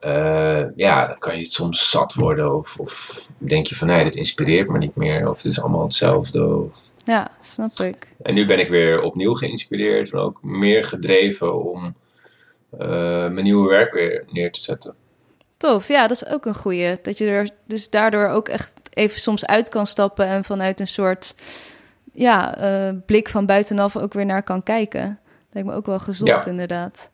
eh, 0.00 0.64
ja, 0.76 1.06
dan 1.06 1.18
kan 1.18 1.36
je 1.36 1.42
het 1.42 1.52
soms 1.52 1.90
zat 1.90 2.14
worden. 2.14 2.56
Of, 2.56 2.78
of 2.78 3.26
denk 3.38 3.66
je 3.66 3.76
van 3.76 3.86
nee, 3.86 4.04
dit 4.04 4.16
inspireert 4.16 4.68
me 4.68 4.78
niet 4.78 4.96
meer. 4.96 5.28
Of 5.28 5.36
het 5.36 5.52
is 5.52 5.60
allemaal 5.60 5.82
hetzelfde. 5.82 6.56
Of... 6.56 6.78
Ja, 7.04 7.30
snap 7.40 7.78
ik. 7.78 8.08
En 8.22 8.34
nu 8.34 8.46
ben 8.46 8.58
ik 8.58 8.68
weer 8.68 9.02
opnieuw 9.02 9.34
geïnspireerd 9.34 10.10
en 10.12 10.18
ook 10.18 10.42
meer 10.42 10.84
gedreven 10.84 11.64
om 11.64 11.94
eh, 12.78 12.88
mijn 13.28 13.42
nieuwe 13.42 13.68
werk 13.68 13.92
weer 13.92 14.24
neer 14.30 14.52
te 14.52 14.60
zetten. 14.60 14.94
Tof, 15.56 15.88
ja, 15.88 16.06
dat 16.06 16.22
is 16.22 16.26
ook 16.28 16.46
een 16.46 16.54
goeie. 16.54 16.98
Dat 17.02 17.18
je 17.18 17.26
er 17.26 17.50
dus 17.66 17.90
daardoor 17.90 18.28
ook 18.28 18.48
echt 18.48 18.70
even 18.90 19.20
soms 19.20 19.46
uit 19.46 19.68
kan 19.68 19.86
stappen 19.86 20.26
en 20.26 20.44
vanuit 20.44 20.80
een 20.80 20.88
soort 20.88 21.34
ja, 22.12 22.56
eh, 22.56 22.94
blik 23.06 23.28
van 23.28 23.46
buitenaf 23.46 23.96
ook 23.96 24.12
weer 24.12 24.26
naar 24.26 24.42
kan 24.42 24.62
kijken. 24.62 25.18
Lijkt 25.52 25.68
me 25.68 25.74
ook 25.74 25.86
wel 25.86 25.98
gezond, 25.98 26.28
Ja. 26.28 26.46
inderdaad. 26.46 27.10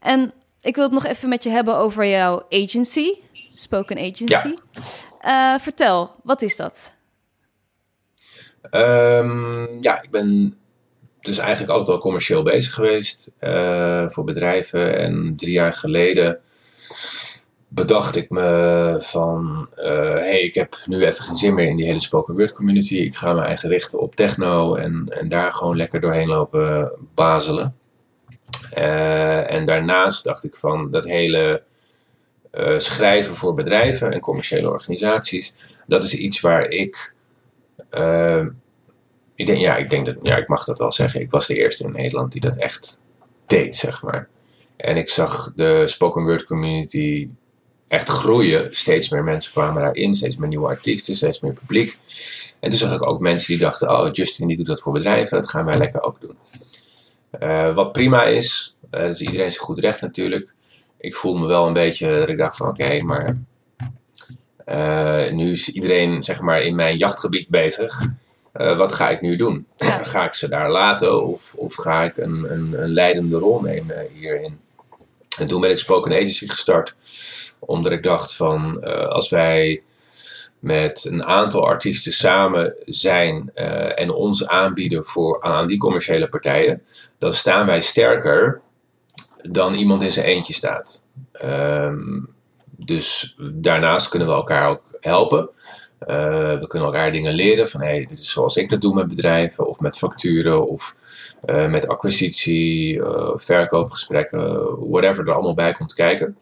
En 0.00 0.32
ik 0.62 0.74
wil 0.74 0.84
het 0.84 0.92
nog 0.92 1.06
even 1.06 1.28
met 1.28 1.42
je 1.42 1.50
hebben 1.50 1.76
over 1.76 2.06
jouw 2.06 2.46
agency, 2.50 3.12
Spoken 3.54 3.98
Agency. 3.98 4.56
Eh, 5.20 5.58
vertel, 5.58 6.10
wat 6.22 6.42
is 6.42 6.56
dat? 6.56 6.92
Ehm, 8.70 9.82
ja, 9.82 10.02
ik 10.02 10.10
ben 10.10 10.56
dus 11.20 11.38
eigenlijk 11.38 11.70
altijd 11.70 11.90
al 11.96 12.02
commercieel 12.02 12.42
bezig 12.42 12.74
geweest 12.74 13.32
eh, 13.38 14.06
voor 14.08 14.24
bedrijven. 14.24 14.98
En 14.98 15.36
drie 15.36 15.52
jaar 15.52 15.72
geleden 15.72 16.40
bedacht 17.68 18.16
ik 18.16 18.30
me 18.30 18.96
van, 19.00 19.66
eh 19.74 20.14
hey, 20.14 20.40
ik 20.40 20.54
heb 20.54 20.76
nu 20.86 21.04
even 21.04 21.24
geen 21.24 21.36
zin 21.36 21.54
meer 21.54 21.68
in 21.68 21.76
die 21.76 21.86
hele 21.86 22.00
spoken 22.00 22.36
word 22.36 22.52
community. 22.52 22.96
Ik 22.96 23.16
ga 23.16 23.32
me 23.32 23.40
eigen 23.40 23.68
richten 23.68 24.00
op 24.00 24.14
techno 24.14 24.74
en, 24.74 25.06
en 25.08 25.28
daar 25.28 25.52
gewoon 25.52 25.76
lekker 25.76 26.00
doorheen 26.00 26.28
lopen 26.28 26.92
bazelen. 27.14 27.76
Eh, 28.70 29.50
en 29.50 29.64
daarnaast 29.64 30.24
dacht 30.24 30.44
ik 30.44 30.56
van 30.56 30.90
dat 30.90 31.04
hele 31.04 31.62
eh, 32.50 32.78
schrijven 32.78 33.36
voor 33.36 33.54
bedrijven 33.54 34.12
en 34.12 34.20
commerciële 34.20 34.70
organisaties, 34.70 35.54
dat 35.86 36.02
is 36.02 36.14
iets 36.14 36.40
waar 36.40 36.68
ik 36.68 37.14
eh, 37.90 38.46
ik 39.34 39.46
denk, 39.46 39.60
ja, 39.60 39.76
ik 39.76 39.90
denk 39.90 40.06
dat, 40.06 40.16
ja, 40.22 40.36
ik 40.36 40.48
mag 40.48 40.64
dat 40.64 40.78
wel 40.78 40.92
zeggen. 40.92 41.20
Ik 41.20 41.30
was 41.30 41.46
de 41.46 41.56
eerste 41.56 41.84
in 41.84 41.92
Nederland 41.92 42.32
die 42.32 42.40
dat 42.40 42.56
echt 42.56 43.00
deed, 43.46 43.76
zeg 43.76 44.02
maar. 44.02 44.28
En 44.76 44.96
ik 44.96 45.10
zag 45.10 45.52
de 45.56 45.82
spoken 45.86 46.24
word 46.24 46.44
community 46.44 47.28
echt 47.88 48.08
groeien. 48.08 48.76
Steeds 48.76 49.08
meer 49.08 49.24
mensen 49.24 49.52
kwamen 49.52 49.82
daarin, 49.82 50.14
steeds 50.14 50.36
meer 50.36 50.48
nieuwe 50.48 50.66
artiesten, 50.66 51.16
steeds 51.16 51.40
meer 51.40 51.52
publiek. 51.52 51.96
En 52.60 52.70
toen 52.70 52.78
zag 52.78 52.92
ik 52.92 53.06
ook 53.06 53.20
mensen 53.20 53.48
die 53.48 53.62
dachten, 53.62 53.90
oh, 53.90 54.08
Justin 54.12 54.46
die 54.46 54.56
doet 54.56 54.66
dat 54.66 54.80
voor 54.80 54.92
bedrijven, 54.92 55.40
dat 55.40 55.50
gaan 55.50 55.64
wij 55.64 55.78
lekker 55.78 56.02
ook 56.02 56.20
doen. 56.20 56.36
Eh, 57.38 57.74
wat 57.74 57.92
prima 57.92 58.24
is, 58.24 58.76
dat 58.90 59.10
is 59.10 59.20
iedereen 59.20 59.50
zijn 59.50 59.64
goed 59.64 59.78
recht 59.78 60.00
natuurlijk. 60.00 60.54
Ik 60.98 61.14
voel 61.14 61.36
me 61.36 61.46
wel 61.46 61.66
een 61.66 61.72
beetje 61.72 62.18
dat 62.18 62.28
ik 62.28 62.38
dacht 62.38 62.56
van, 62.56 62.68
oké, 62.68 63.02
maar 63.02 63.38
eh, 64.64 65.32
nu 65.32 65.50
is 65.50 65.68
iedereen 65.68 66.22
zeg 66.22 66.40
maar 66.40 66.62
in 66.62 66.74
mijn 66.74 66.96
jachtgebied 66.96 67.48
bezig. 67.48 68.02
Wat 68.52 68.92
ga 68.92 69.10
ik 69.10 69.20
nu 69.20 69.36
doen? 69.36 69.66
Ja. 69.76 70.02
Ga 70.12 70.24
ik 70.24 70.34
ze 70.34 70.48
daar 70.48 70.70
laten 70.70 71.22
of, 71.22 71.54
of 71.54 71.74
ga 71.74 72.02
ik 72.02 72.16
een, 72.16 72.52
een, 72.52 72.82
een 72.82 72.88
leidende 72.88 73.38
rol 73.38 73.60
nemen 73.60 74.06
hierin? 74.12 74.60
En 75.38 75.46
toen 75.46 75.60
ben 75.60 75.70
ik 75.70 75.78
Spoken 75.78 76.12
Agency 76.12 76.48
gestart, 76.48 76.96
omdat 77.58 77.92
ik 77.92 78.02
dacht 78.02 78.36
van 78.36 78.84
als 79.08 79.28
wij 79.28 79.82
met 80.62 81.04
een 81.04 81.24
aantal 81.24 81.66
artiesten 81.66 82.12
samen 82.12 82.74
zijn 82.84 83.50
eh, 83.54 84.00
en 84.00 84.10
ons 84.10 84.46
aanbieden 84.46 85.06
voor, 85.06 85.42
aan, 85.42 85.66
die 85.66 85.78
commerciële 85.78 86.28
partijen, 86.28 86.82
dan 87.18 87.34
staan 87.34 87.66
wij 87.66 87.80
sterker 87.80 88.60
dan 89.42 89.74
iemand 89.74 90.02
in 90.02 90.12
zijn 90.12 90.26
eentje 90.26 90.52
staat. 90.52 91.04
Ehm, 91.32 92.20
dus 92.64 93.36
daarnaast 93.52 94.08
kunnen 94.08 94.28
we 94.28 94.34
elkaar 94.34 94.68
ook 94.68 94.82
helpen. 95.00 95.48
Eh, 95.98 96.58
we 96.58 96.66
kunnen 96.68 96.88
elkaar 96.88 97.12
dingen 97.12 97.32
leren 97.32 97.68
van 97.68 97.80
hey, 97.80 98.06
dit 98.06 98.18
is 98.18 98.30
zoals 98.30 98.56
ik 98.56 98.70
dat 98.70 98.80
doe 98.80 98.94
met 98.94 99.08
bedrijven 99.08 99.66
of 99.66 99.80
met 99.80 99.98
facturen 99.98 100.68
of 100.68 100.96
eh, 101.44 101.68
met 101.68 101.88
acquisitie, 101.88 103.02
verkoopgesprekken, 103.34 104.40
whatever 104.90 105.26
er 105.26 105.34
allemaal 105.34 105.54
bij 105.54 105.72
komt 105.72 105.94
kijken. 105.94 106.36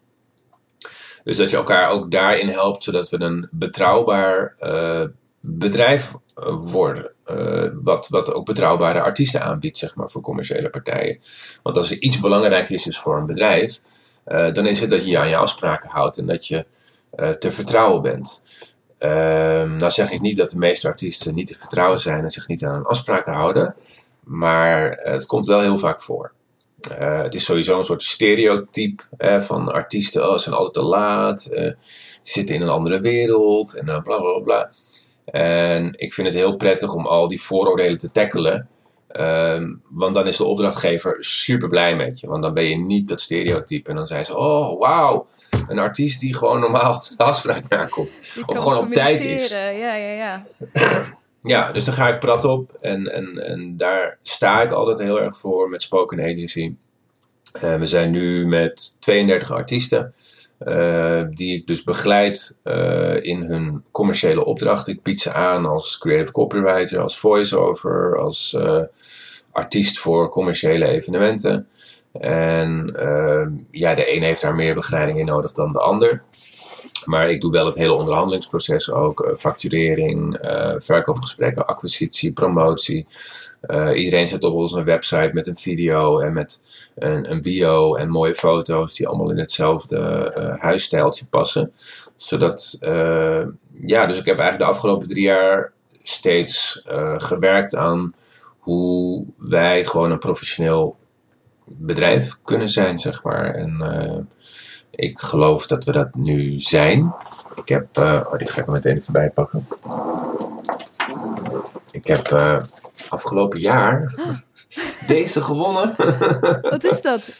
Dus 1.25 1.37
dat 1.37 1.51
je 1.51 1.57
elkaar 1.57 1.91
ook 1.91 2.11
daarin 2.11 2.49
helpt, 2.49 2.83
zodat 2.83 3.09
we 3.09 3.21
een 3.21 3.49
betrouwbaar, 3.51 4.55
eh, 4.59 5.05
bedrijf 5.41 6.15
worden. 6.63 7.11
wat, 7.83 8.09
wat 8.09 8.35
ook 8.35 8.47
betrouwbare 8.47 9.01
artiesten 9.01 9.43
aanbiedt, 9.43 9.79
zeg 9.79 9.95
maar, 9.95 10.11
voor 10.11 10.21
commerciële 10.21 10.71
partijen. 10.71 11.19
Want 11.63 11.77
als 11.77 11.91
er 11.91 12.01
iets 12.01 12.21
belangrijk 12.21 12.71
is, 12.71 12.99
voor 12.99 13.17
een 13.17 13.27
bedrijf, 13.27 13.81
dan 14.25 14.67
is 14.67 14.81
het 14.81 14.91
dat 14.91 15.05
je 15.05 15.11
je 15.11 15.19
aan 15.19 15.29
je 15.29 15.37
afspraken 15.37 15.91
houdt 15.91 16.19
en 16.19 16.27
dat 16.27 16.47
je 16.47 16.67
te 17.39 17.53
vertrouwen 17.53 18.03
bent. 18.03 18.43
Um, 19.03 19.77
nou 19.77 19.91
zeg 19.91 20.11
ik 20.11 20.21
niet 20.21 20.37
dat 20.37 20.51
de 20.51 20.59
meeste 20.59 20.89
artiesten 20.89 21.35
niet 21.35 21.47
te 21.47 21.59
vertrouwen 21.59 22.01
zijn 22.01 22.25
en 22.25 22.31
zich 22.31 22.49
niet 22.49 22.65
aan 22.65 22.75
hun 22.75 22.85
afspraken 22.85 23.33
houden. 23.33 23.75
Maar 24.25 24.91
het 24.91 25.27
komt 25.27 25.47
wel 25.47 25.61
heel 25.61 25.79
vaak 25.79 26.03
voor. 26.03 26.33
Uh, 27.01 27.23
het 27.23 27.35
is 27.35 27.45
sowieso 27.45 27.79
een 27.79 27.85
soort 27.85 28.03
stereotype 28.03 29.03
uh, 29.19 29.41
van 29.41 29.73
artiesten. 29.73 30.29
Oh, 30.29 30.35
ze 30.35 30.41
zijn 30.41 30.55
altijd 30.55 30.75
te 30.75 30.83
laat. 30.83 31.49
Uh, 31.51 31.59
ze 32.23 32.33
zitten 32.33 32.55
in 32.55 32.63
een 32.63 32.69
andere 32.69 33.01
wereld. 33.01 33.75
En 33.75 33.85
bla 33.85 34.01
bla 34.01 34.39
bla. 34.45 34.73
En 35.25 35.93
ik 35.97 36.13
vind 36.15 36.27
het 36.27 36.37
heel 36.37 36.57
prettig 36.57 36.95
om 36.95 37.07
al 37.07 37.29
die 37.29 37.43
vooroordelen 37.43 37.99
te 37.99 38.11
tackelen. 38.11 38.69
Ehm, 39.09 39.75
want 39.89 40.15
dan 40.15 40.27
is 40.27 40.37
de 40.37 40.45
opdrachtgever 40.45 41.17
super 41.19 41.69
blij 41.69 41.97
met 41.97 42.21
je. 42.21 42.27
Want 42.27 42.43
dan 42.43 42.55
ben 42.55 42.65
je 42.65 42.77
niet 42.77 43.09
dat 43.09 43.21
stereotype. 43.21 43.91
En 43.91 43.97
dan 43.97 44.07
zijn 44.07 44.25
ze: 44.25 44.37
Oh, 44.37 44.79
wauw. 44.79 45.27
Een 45.69 45.79
artiest 45.79 46.21
die 46.21 46.35
gewoon 46.35 46.61
normaal 46.61 47.03
de 47.17 47.25
afspraak 47.25 47.69
nakomt. 47.69 48.21
Of 48.47 48.59
gewoon 48.59 48.79
op 48.79 48.93
tijd 48.93 49.25
is. 49.25 49.49
Ja, 49.49 49.69
ja, 49.69 49.95
ja. 49.95 50.47
ja, 51.43 51.73
dus 51.73 51.85
dan 51.85 51.95
ga 51.95 52.09
ik 52.09 52.21
prat 52.21 52.45
op. 52.45 52.79
En, 52.81 53.13
en, 53.13 53.47
en 53.47 53.77
daar 53.77 54.19
sta 54.23 54.63
ik 54.63 54.73
altijd 54.73 54.99
heel 54.99 55.21
erg 55.21 55.39
voor 55.39 55.69
met 55.69 55.83
Spoken 55.83 56.21
Agency. 56.21 56.75
Uh, 57.55 57.75
we 57.75 57.87
zijn 57.87 58.11
nu 58.11 58.47
met 58.47 58.97
32 59.01 59.53
artiesten. 59.53 60.15
Uh, 60.67 61.23
die 61.31 61.57
ik 61.57 61.67
dus 61.67 61.85
begeleid 61.85 62.59
uh, 62.65 63.25
in 63.25 63.43
hun 63.43 63.85
commerciële 63.91 64.45
opdracht. 64.45 64.89
Ik 64.89 65.03
bied 65.03 65.21
ze 65.21 65.33
aan 65.33 65.67
als 65.67 65.99
creative 65.99 66.33
copywriter, 66.33 67.01
als 67.01 67.19
voiceover, 67.19 68.19
als 68.19 68.57
artiest 69.53 69.99
voor 69.99 70.29
commerciële 70.29 70.87
evenementen. 70.87 71.69
En 72.13 72.95
ja, 73.71 73.95
de 73.95 74.15
een 74.15 74.23
heeft 74.23 74.41
daar 74.41 74.55
meer 74.55 74.75
begeleiding 74.75 75.19
in 75.19 75.27
nodig 75.27 75.53
dan 75.53 75.73
de 75.73 75.81
ander. 75.81 76.23
Maar 77.05 77.31
ik 77.31 77.41
doe 77.41 77.53
wel 77.53 77.67
het 77.67 77.75
hele 77.75 77.93
onderhandelingsproces 77.93 78.91
ook. 78.91 79.35
facturering, 79.39 80.39
verkoopgesprekken, 80.79 81.67
acquisitie, 81.67 82.33
promotie. 82.33 83.07
iedereen 83.95 84.29
zit 84.29 84.45
op 84.45 84.55
onze 84.55 84.83
website 84.83 85.31
met 85.33 85.47
een 85.47 85.57
video 85.57 86.19
en 86.19 86.33
met 86.33 86.65
een, 86.95 87.31
een 87.31 87.41
bio 87.41 87.95
en 87.95 88.09
mooie 88.09 88.35
foto's 88.35 88.97
die 88.97 89.09
allemaal 89.09 89.31
in 89.31 89.39
hetzelfde 89.39 90.33
uh, 90.39 90.61
huisstijltje 90.61 91.25
passen. 91.25 91.73
Zodat, 92.17 92.79
ja, 93.81 94.07
dus 94.07 94.19
ik 94.19 94.27
heb 94.27 94.39
eigenlijk 94.39 94.59
de 94.59 94.65
afgelopen 94.65 95.07
drie 95.07 95.23
jaar 95.23 95.73
steeds 96.03 96.83
gewerkt 97.17 97.75
aan 97.75 98.15
hoe 98.59 99.25
wij 99.39 99.85
gewoon 99.85 100.11
een 100.11 100.19
professioneel 100.19 100.97
bedrijf 101.65 102.37
kunnen 102.45 102.71
zijn, 102.71 103.01
zeg 103.01 103.23
maar. 103.23 103.55
En 103.55 104.29
ik 105.01 105.19
geloof 105.19 105.67
dat 105.67 105.85
we 105.85 105.93
dat 105.93 106.15
nu 106.15 106.61
zijn. 106.61 107.15
Ik 107.55 107.69
heb, 107.69 107.99
oh, 107.99 108.39
die 108.39 108.49
ga 108.49 108.61
ik 108.61 108.67
er 108.67 108.73
meteen 108.73 108.97
even 108.97 109.13
bij 109.13 109.31
pakken. 109.31 109.67
Ik 111.91 112.07
heb 112.07 112.29
afgelopen 113.09 113.61
jaar 113.61 114.15
deze 115.07 115.41
gewonnen. 115.41 115.95
Wat 116.71 116.85
is 116.85 117.03
dat? 117.03 117.33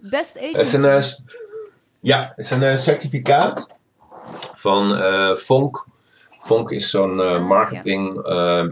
Best 0.00 0.36
agency? 0.36 0.56
Het 0.56 0.66
is 0.66 0.72
een, 0.72 0.84
uh, 0.84 1.02
ja, 2.00 2.32
het 2.36 2.44
is 2.44 2.50
een 2.50 2.62
uh, 2.62 2.76
certificaat 2.76 3.72
van 4.56 4.98
uh, 4.98 5.36
Fonk. 5.36 5.86
Fonk 6.40 6.70
is 6.70 6.90
zo'n 6.90 7.20
ah, 7.20 7.46
marketing 7.46 8.14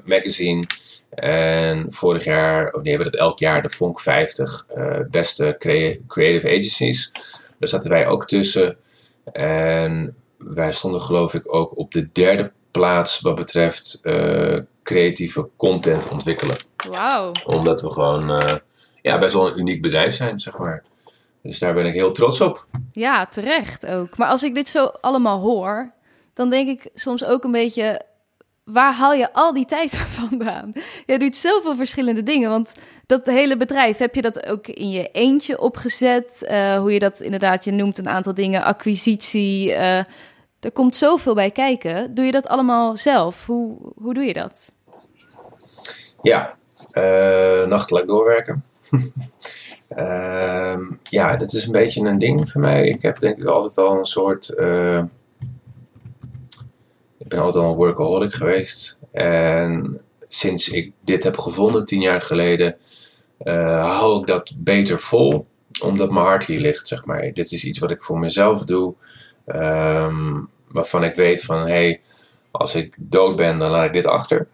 magazine. 0.05 0.65
En 1.11 1.87
vorig 1.89 2.25
jaar, 2.25 2.73
of 2.73 2.83
die 2.83 2.91
hebben 2.91 3.11
het 3.11 3.21
elk 3.21 3.39
jaar, 3.39 3.63
de 3.63 3.71
Fonk 3.71 4.01
50 4.01 4.67
beste 5.11 5.57
creative 6.07 6.49
agencies. 6.49 7.13
Daar 7.61 7.69
zaten 7.69 7.91
wij 7.91 8.07
ook 8.07 8.27
tussen. 8.27 8.77
En 9.33 10.17
wij 10.37 10.73
stonden 10.73 11.01
geloof 11.01 11.35
ik 11.35 11.55
ook 11.55 11.79
op 11.79 11.93
de 11.93 12.09
derde 12.13 12.53
plaats 12.71 13.21
wat 13.21 13.35
betreft 13.35 14.01
creatieve 14.83 15.49
content 15.57 16.09
ontwikkelen. 16.09 16.57
Wauw. 16.89 17.33
Omdat 17.45 17.81
we 17.81 17.93
gewoon 17.93 18.31
uh, 18.31 18.57
ja, 19.03 19.19
best 19.19 19.33
wel 19.33 19.47
een 19.47 19.59
uniek 19.59 19.83
bedrijf 19.83 20.15
zijn, 20.15 20.41
zeg 20.41 20.59
maar. 20.59 20.83
Dus 21.43 21.59
daar 21.59 21.75
ben 21.75 21.87
ik 21.87 21.95
heel 21.95 22.13
trots 22.13 22.41
op. 22.41 22.67
Ja, 22.93 23.27
terecht 23.27 23.87
ook. 23.87 24.17
Maar 24.17 24.29
als 24.29 24.43
ik 24.43 24.55
dit 24.55 24.69
zo 24.69 24.85
allemaal 25.01 25.41
hoor, 25.41 25.93
dan 26.35 26.51
denk 26.51 26.69
ik 26.69 26.91
soms 26.95 27.25
ook 27.25 27.45
een 27.45 27.53
beetje... 27.53 28.09
Waar 28.73 28.95
haal 28.95 29.13
je 29.13 29.33
al 29.33 29.53
die 29.53 29.67
tijd 29.67 29.99
vandaan? 30.21 30.73
Je 31.07 31.19
doet 31.19 31.37
zoveel 31.37 31.77
verschillende 31.77 32.23
dingen. 32.23 32.51
Want 32.51 32.73
dat 33.07 33.27
hele 33.27 33.57
bedrijf, 33.57 33.99
heb 33.99 34.15
je 34.15 34.23
dat 34.23 34.47
ook 34.47 34.67
in 34.67 34.91
je 34.91 35.09
eentje 35.13 35.61
opgezet? 35.61 36.47
Uh, 36.51 36.79
hoe 36.79 36.93
je 36.93 36.99
dat 36.99 37.21
inderdaad, 37.21 37.65
je 37.65 37.73
noemt 37.73 37.99
een 37.99 38.09
aantal 38.09 38.35
dingen, 38.35 38.63
acquisitie. 38.63 39.71
Uh, 39.71 39.99
er 40.61 40.73
komt 40.73 40.97
zoveel 40.97 41.35
bij 41.35 41.51
kijken. 41.51 42.15
Doe 42.15 42.25
je 42.25 42.33
dat 42.33 42.47
allemaal 42.47 42.97
zelf? 42.97 43.47
Hoe, 43.47 43.77
hoe 43.95 44.15
doe 44.15 44.25
je 44.25 44.35
dat? 44.35 44.73
Ja, 46.23 46.55
uh, 46.93 47.67
nachtelijk 47.67 48.07
doorwerken. 48.07 48.65
uh, 49.97 50.79
ja, 51.19 51.37
dat 51.37 51.53
is 51.53 51.67
een 51.67 51.73
beetje 51.73 52.01
een 52.01 52.19
ding 52.19 52.51
voor 52.51 52.61
mij. 52.61 52.89
Ik 52.89 53.03
heb 53.03 53.21
denk 53.21 53.39
ik 53.39 53.47
altijd 53.47 53.79
al 53.79 53.99
een 53.99 54.05
soort. 54.05 54.55
Ben 57.31 57.39
altijd 57.39 57.65
al 57.65 57.71
een 57.71 57.77
workaholic 57.77 58.33
geweest. 58.33 58.99
En 59.13 60.01
sinds 60.29 60.69
ik 60.69 60.93
dit 61.05 61.23
heb 61.23 61.39
gevonden, 61.39 61.85
tien 61.85 62.01
jaar 62.01 62.23
geleden, 62.23 62.77
uh, 63.43 63.99
hou 63.99 64.21
ik 64.21 64.27
dat 64.27 64.53
beter 64.57 65.01
vol. 65.01 65.47
Omdat 65.83 66.11
mijn 66.11 66.25
hart 66.25 66.45
hier 66.45 66.61
ligt, 66.61 66.89
zeg 66.89 67.05
maar. 67.05 67.33
Dit 67.33 67.53
is 67.53 67.65
iets 67.65 67.79
wat 67.79 67.91
ik 67.91 68.03
voor 68.03 68.19
mezelf 68.19 68.65
doe. 68.65 68.95
Um, 69.47 70.49
waarvan 70.69 71.05
ik 71.05 71.15
weet 71.15 71.43
van, 71.43 71.59
hé, 71.59 71.65
hey, 71.65 72.01
als 72.51 72.75
ik 72.75 72.95
dood 72.99 73.37
ben, 73.37 73.59
dan 73.59 73.71
laat 73.71 73.85
ik 73.85 73.93
dit 73.93 74.07
achter. 74.07 74.49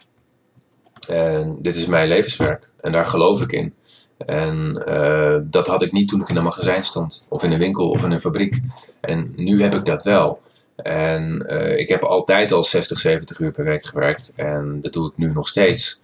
En 1.09 1.59
dit 1.61 1.77
is 1.77 1.87
mijn 1.87 2.09
levenswerk. 2.09 2.69
En 2.81 2.93
daar 2.93 3.07
geloof 3.07 3.41
ik 3.43 3.53
in. 3.53 3.75
En 4.19 4.85
uh, 4.89 5.37
dat 5.43 5.67
had 5.67 5.83
ik 5.83 5.93
niet 5.93 6.09
toen 6.09 6.21
ik 6.21 6.29
in 6.29 6.37
een 6.37 6.43
magazijn 6.43 6.85
stond, 6.85 7.27
of 7.29 7.43
in 7.43 7.53
een 7.53 7.59
winkel, 7.59 7.91
of 7.91 8.05
in 8.05 8.11
een 8.11 8.21
fabriek. 8.21 8.61
En 9.01 9.33
nu 9.37 9.63
heb 9.63 9.75
ik 9.75 9.85
dat 9.85 10.03
wel. 10.03 10.41
En 10.77 11.47
uh, 11.49 11.79
ik 11.79 11.89
heb 11.89 12.03
altijd 12.03 12.53
al 12.53 12.65
60, 12.65 12.99
70 12.99 13.39
uur 13.39 13.53
per 13.53 13.65
week 13.65 13.85
gewerkt. 13.85 14.33
En 14.35 14.81
dat 14.83 14.93
doe 14.93 15.09
ik 15.09 15.17
nu 15.17 15.33
nog 15.33 15.49
steeds. 15.49 16.01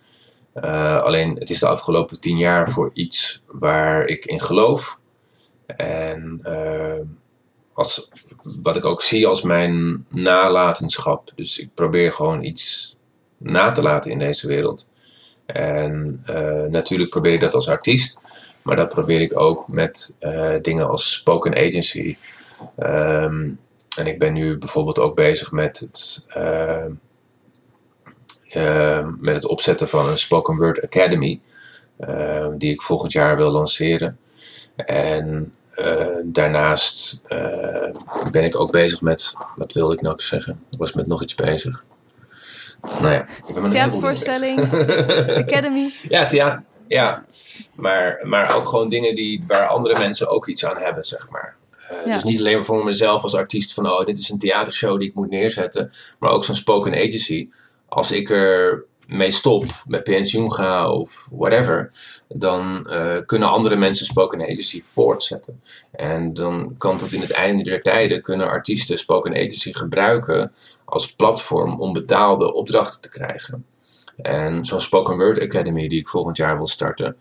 Uh, 0.54 1.02
alleen 1.02 1.36
het 1.38 1.50
is 1.50 1.58
de 1.58 1.66
afgelopen 1.66 2.20
10 2.20 2.36
jaar 2.36 2.70
voor 2.70 2.90
iets 2.92 3.42
waar 3.46 4.06
ik 4.06 4.24
in 4.24 4.40
geloof. 4.40 5.00
En 5.66 6.40
als, 7.72 8.10
wat 8.62 8.76
ik 8.76 8.84
ook 8.84 9.02
zie 9.02 9.26
als 9.26 9.42
mijn 9.42 10.06
nalatenschap. 10.08 11.32
Dus 11.34 11.58
ik 11.58 11.74
probeer 11.74 12.10
gewoon 12.10 12.44
iets 12.44 12.96
na 13.36 13.72
te 13.72 13.82
laten 13.82 14.10
in 14.10 14.18
deze 14.18 14.46
wereld. 14.46 14.90
En 15.46 16.22
natuurlijk 16.70 17.10
probeer 17.10 17.32
ik 17.32 17.40
dat 17.40 17.54
als 17.54 17.68
artiest, 17.68 18.20
maar 18.62 18.76
dat 18.76 18.88
probeer 18.88 19.20
ik 19.20 19.38
ook 19.38 19.68
met 19.68 20.16
dingen 20.62 20.88
als 20.88 21.12
spoken 21.12 21.54
agency. 21.54 22.16
Um, 22.78 23.58
en 23.97 24.07
ik 24.07 24.18
ben 24.18 24.32
nu 24.32 24.59
bijvoorbeeld 24.59 24.99
ook 24.99 25.16
bezig 25.16 25.53
met 25.53 25.78
het, 25.78 26.26
uh, 26.36 26.86
met 29.18 29.34
het 29.34 29.47
opzetten 29.47 29.88
van 29.88 30.09
een 30.09 30.18
Spoken 30.18 30.57
Word 30.57 30.82
Academy, 30.82 31.40
die 32.57 32.72
ik 32.72 32.82
volgend 32.82 33.12
jaar 33.12 33.36
wil 33.36 33.51
lanceren. 33.51 34.18
En 34.76 35.55
daarnaast 36.24 37.22
ben 38.30 38.45
ik 38.45 38.57
ook 38.57 38.72
bezig 38.72 39.01
met, 39.01 39.36
wat 39.57 39.72
wilde 39.72 39.95
ik 39.95 40.01
nou 40.01 40.20
zeggen? 40.20 40.64
Ik 40.70 40.78
was 40.78 40.93
met 40.93 41.07
nog 41.07 41.22
iets 41.22 41.34
bezig. 41.34 41.84
Nou 42.82 43.12
ja, 43.12 43.26
ik 43.47 43.55
ben 43.55 43.70
Theatervoorstelling, 43.70 44.61
Academy. 45.47 45.93
Ja, 46.09 46.26
theater, 46.26 46.62
ja. 46.86 47.24
Maar, 47.74 48.20
maar 48.22 48.57
ook 48.57 48.68
gewoon 48.68 48.88
dingen 48.88 49.14
die, 49.14 49.45
waar 49.47 49.66
andere 49.66 49.99
mensen 49.99 50.28
ook 50.28 50.49
iets 50.49 50.64
aan 50.64 50.76
hebben, 50.76 51.05
zeg 51.05 51.30
maar. 51.30 51.57
Uh, 52.07 52.14
Dus 52.14 52.24
niet 52.24 52.38
alleen 52.38 52.55
maar 52.55 52.64
voor 52.64 52.84
mezelf 52.84 53.22
als 53.22 53.34
artiest 53.34 53.74
van, 53.74 53.90
oh, 53.90 54.05
dit 54.05 54.18
is 54.18 54.28
een 54.28 54.38
theatershow 54.38 54.99
die 54.99 55.09
ik 55.09 55.14
moet 55.14 55.30
neerzetten. 55.30 55.90
Maar 56.18 56.30
ook 56.30 56.45
zo'n 56.45 56.55
spoken 56.55 56.95
agency. 56.95 57.49
Als 57.88 58.11
ik 58.11 58.30
er 58.30 58.84
mee 59.07 59.30
stop, 59.30 59.64
met 59.86 60.05
pensioen 60.05 60.53
ga 60.53 60.93
of 60.93 61.28
whatever, 61.32 61.90
dan 62.28 62.86
uh, 62.90 63.16
kunnen 63.26 63.49
andere 63.49 63.76
mensen 63.76 64.07
spoken 64.07 64.43
agency 64.43 64.82
voortzetten. 64.82 65.62
En 65.90 66.34
dan 66.34 66.74
kan 66.78 66.99
tot 66.99 67.12
in 67.12 67.20
het 67.20 67.30
einde 67.30 67.62
der 67.62 67.80
tijden 67.80 68.22
kunnen 68.22 68.49
artiesten 68.49 68.99
spoken 68.99 69.32
agency 69.32 69.72
gebruiken 69.72 70.53
als 70.84 71.12
platform 71.12 71.80
om 71.80 71.93
betaalde 71.93 72.55
opdrachten 72.55 73.01
te 73.01 73.09
krijgen. 73.09 73.66
En 74.16 74.64
zo'n 74.64 74.80
Spoken 74.80 75.16
Word 75.16 75.40
Academy 75.40 75.88
die 75.88 76.01
ik 76.01 76.09
volgend 76.09 76.36
jaar 76.36 76.57
wil 76.57 76.68
starten, 76.68 77.16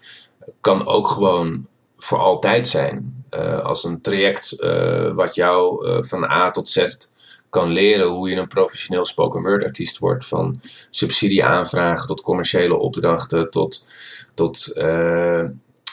kan 0.62 0.86
ook 0.86 1.08
gewoon 1.08 1.68
voor 1.98 2.18
altijd 2.18 2.68
zijn. 2.68 3.21
Uh, 3.36 3.60
als 3.64 3.84
een 3.84 4.02
traject 4.02 4.54
uh, 4.58 5.14
wat 5.14 5.36
jou 5.36 5.86
van 6.08 6.24
A 6.24 6.52
tot 6.52 6.70
Z 6.70 6.88
kan 7.52 7.72
leren 7.72 8.08
hoe 8.08 8.30
je 8.30 8.36
een 8.36 8.48
professioneel 8.48 9.06
spoken 9.06 9.42
word 9.42 9.64
artiest 9.64 9.98
wordt. 9.98 10.26
Van 10.26 10.62
subsidieaanvragen 10.90 12.08
tot 12.08 12.22
commerciële 12.22 12.78
opdrachten, 12.78 13.50
tot, 13.50 13.88
tot 14.34 14.68
eh, 14.68 15.44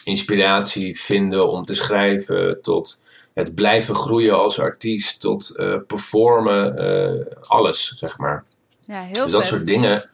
inspiratie 0.05 1.01
vinden 1.01 1.51
om 1.51 1.65
te 1.65 1.75
schrijven, 1.75 2.63
tot 2.63 3.05
het 3.35 3.55
blijven 3.55 3.95
groeien 3.95 4.39
als 4.39 4.61
artiest, 4.61 5.21
tot 5.21 5.55
uh, 5.57 5.77
performen, 5.87 6.77
alles, 7.41 7.95
zeg 7.97 8.19
maar. 8.19 8.45
Ja, 8.87 9.01
heel 9.01 9.23
dus 9.23 9.33
dat 9.33 9.41
vet. 9.41 9.51
soort 9.51 9.67
dingen 9.67 10.11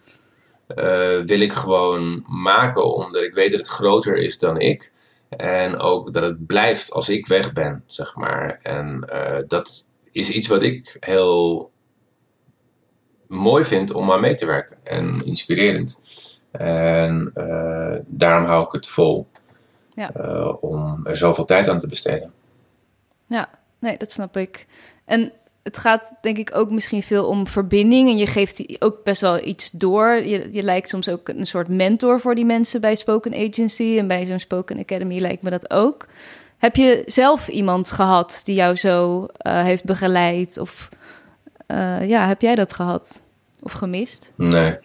wil 1.27 1.41
ik 1.41 1.53
gewoon 1.53 2.25
maken, 2.29 2.95
omdat 2.95 3.23
ik 3.23 3.35
weet 3.35 3.51
dat 3.51 3.61
het 3.61 3.69
groter 3.69 4.17
is 4.17 4.39
dan 4.39 4.61
ik. 4.61 4.93
En 5.37 5.79
ook 5.79 6.13
dat 6.13 6.23
het 6.23 6.47
blijft 6.47 6.91
als 6.91 7.09
ik 7.09 7.27
weg 7.27 7.53
ben, 7.53 7.83
zeg 7.87 8.17
maar. 8.17 8.59
En 8.63 9.09
dat 9.49 9.89
is 10.11 10.31
iets 10.31 10.47
wat 10.47 10.63
ik 10.63 10.97
heel 11.01 11.71
mooi 13.27 13.65
vind 13.65 13.93
om 13.93 14.13
aan 14.13 14.21
mee 14.21 14.35
te 14.35 14.47
werken 14.47 14.77
en 14.83 15.25
inspirerend. 15.25 16.03
En 16.51 17.33
uh, 17.35 17.97
daarom 18.07 18.47
hou 18.47 18.67
ik 18.67 18.73
het 18.73 18.89
vol 18.89 19.27
ja. 19.95 20.11
uh, 20.17 20.55
om 20.61 21.07
er 21.07 21.17
zoveel 21.17 21.45
tijd 21.45 21.69
aan 21.69 21.81
te 21.81 21.87
besteden. 21.87 22.33
Ja, 23.27 23.51
nee, 23.79 23.97
dat 23.97 24.13
snap 24.13 24.37
ik. 24.37 24.67
En 25.05 25.33
het 25.65 25.79
gaat 25.79 26.13
denk 26.21 26.39
ik 26.39 26.51
ook 26.55 26.71
misschien 26.71 27.03
veel 27.03 27.27
om 27.27 27.47
verbinding. 27.47 28.09
En 28.09 28.17
je 28.17 28.27
geeft 28.27 28.83
ook 28.83 29.05
best 29.05 29.21
wel 29.21 29.45
iets 29.45 29.71
door. 29.71 30.09
Je, 30.09 30.49
je 30.53 30.63
lijkt 30.63 30.89
soms 30.89 31.09
ook 31.09 31.29
een 31.29 31.47
soort 31.47 31.69
mentor 31.69 32.21
voor 32.21 32.35
die 32.35 32.45
mensen 32.45 32.81
bij 32.81 32.95
Spoken 32.95 33.35
Agency. 33.35 33.97
En 33.99 34.07
bij 34.07 34.25
zo'n 34.25 34.41
Spoken 34.41 34.79
Academy 34.79 35.21
lijkt 35.21 35.43
me 35.43 35.51
dat 35.51 35.71
ook. 35.71 36.07
Heb 36.59 36.77
je 36.77 37.03
zelf 37.07 37.49
iemand 37.49 37.93
gehad 37.93 38.41
die 38.45 38.55
jou 38.55 38.77
zo 38.77 39.21
uh, 39.23 39.63
heeft 39.63 39.85
begeleid? 39.85 40.59
Of 40.59 40.89
uh, 41.69 42.09
ja, 42.09 42.27
heb 42.29 42.41
jij 42.41 42.55
dat 42.55 42.73
gehad? 42.73 43.23
Of 43.63 43.73
gemist? 43.73 44.33
Nee. 44.35 44.79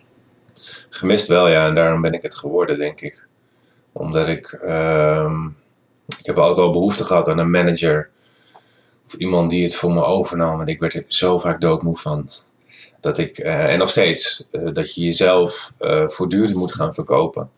Gemist 0.90 1.28
wel, 1.28 1.48
ja. 1.48 1.68
En 1.68 1.76
daarom 1.76 2.02
ben 2.02 2.14
ik 2.14 2.22
het 2.22 2.36
geworden, 2.36 2.78
denk 2.78 3.02
ik. 3.02 3.28
Omdat 3.92 4.28
ik... 4.28 4.60
Uh, 4.64 5.34
ik 6.20 6.26
heb 6.26 6.38
altijd 6.38 6.66
al 6.68 6.72
behoefte 6.72 7.04
gehad 7.04 7.28
aan 7.28 7.38
een 7.38 7.52
manager. 7.52 8.10
Iemand 9.18 9.50
die 9.50 9.64
het 9.64 9.76
voor 9.76 9.92
me 9.92 10.04
overnam. 10.04 10.62
En 10.62 10.68
ik 10.68 10.80
werd 10.80 10.94
er 10.94 11.04
zo 11.08 11.40
vaak 11.40 11.62
doodmoe 11.62 11.98
van. 11.98 12.30
Dat 13.00 13.18
ik... 13.18 13.40
Uh, 13.40 13.72
en 13.72 13.78
nog 13.78 13.90
steeds. 13.90 14.48
dat 14.74 14.96
je 14.96 15.04
jezelf 15.04 15.74
voortdurend 16.08 16.56
moet 16.56 16.74
gaan 16.74 16.94
verkopen. 16.94 17.50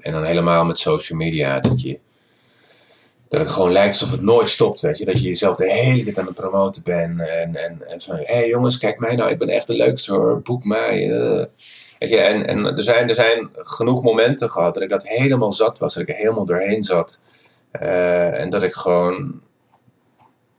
en 0.00 0.12
dan 0.12 0.24
helemaal 0.24 0.64
met 0.64 0.78
social 0.78 1.18
media. 1.18 1.60
Dat 1.60 1.82
je 1.82 1.98
dat 3.28 3.40
het 3.40 3.48
gewoon 3.48 3.72
lijkt 3.72 3.92
alsof 3.92 4.10
het 4.10 4.22
nooit 4.22 4.48
stopt, 4.48 4.80
weet 4.80 4.98
je. 4.98 5.04
Dat 5.04 5.20
je 5.20 5.28
jezelf 5.28 5.56
de 5.56 5.72
hele 5.72 6.04
tijd 6.04 6.18
aan 6.18 6.26
het 6.26 6.34
promoten 6.34 6.82
bent. 6.82 7.20
En, 7.20 7.56
en, 7.56 7.88
en 7.88 8.00
van, 8.00 8.16
hé 8.16 8.24
hey 8.24 8.48
jongens, 8.48 8.78
kijk 8.78 8.98
mij 8.98 9.14
nou, 9.14 9.30
ik 9.30 9.38
ben 9.38 9.48
echt 9.48 9.66
de 9.66 9.76
leukste 9.76 10.12
hoor, 10.12 10.40
boek 10.42 10.64
mij. 10.64 11.08
Weet 11.98 12.10
je, 12.10 12.16
en, 12.16 12.46
en 12.46 12.64
er, 12.64 12.82
zijn, 12.82 13.08
er 13.08 13.14
zijn 13.14 13.50
genoeg 13.52 14.02
momenten 14.02 14.50
gehad 14.50 14.74
dat 14.74 14.82
ik 14.82 14.88
dat 14.88 15.06
helemaal 15.08 15.52
zat 15.52 15.78
was. 15.78 15.94
Dat 15.94 16.02
ik 16.02 16.08
er 16.08 16.14
helemaal 16.14 16.44
doorheen 16.44 16.84
zat. 16.84 17.22
En 17.70 18.50
dat 18.50 18.62
ik 18.62 18.74
gewoon, 18.74 19.40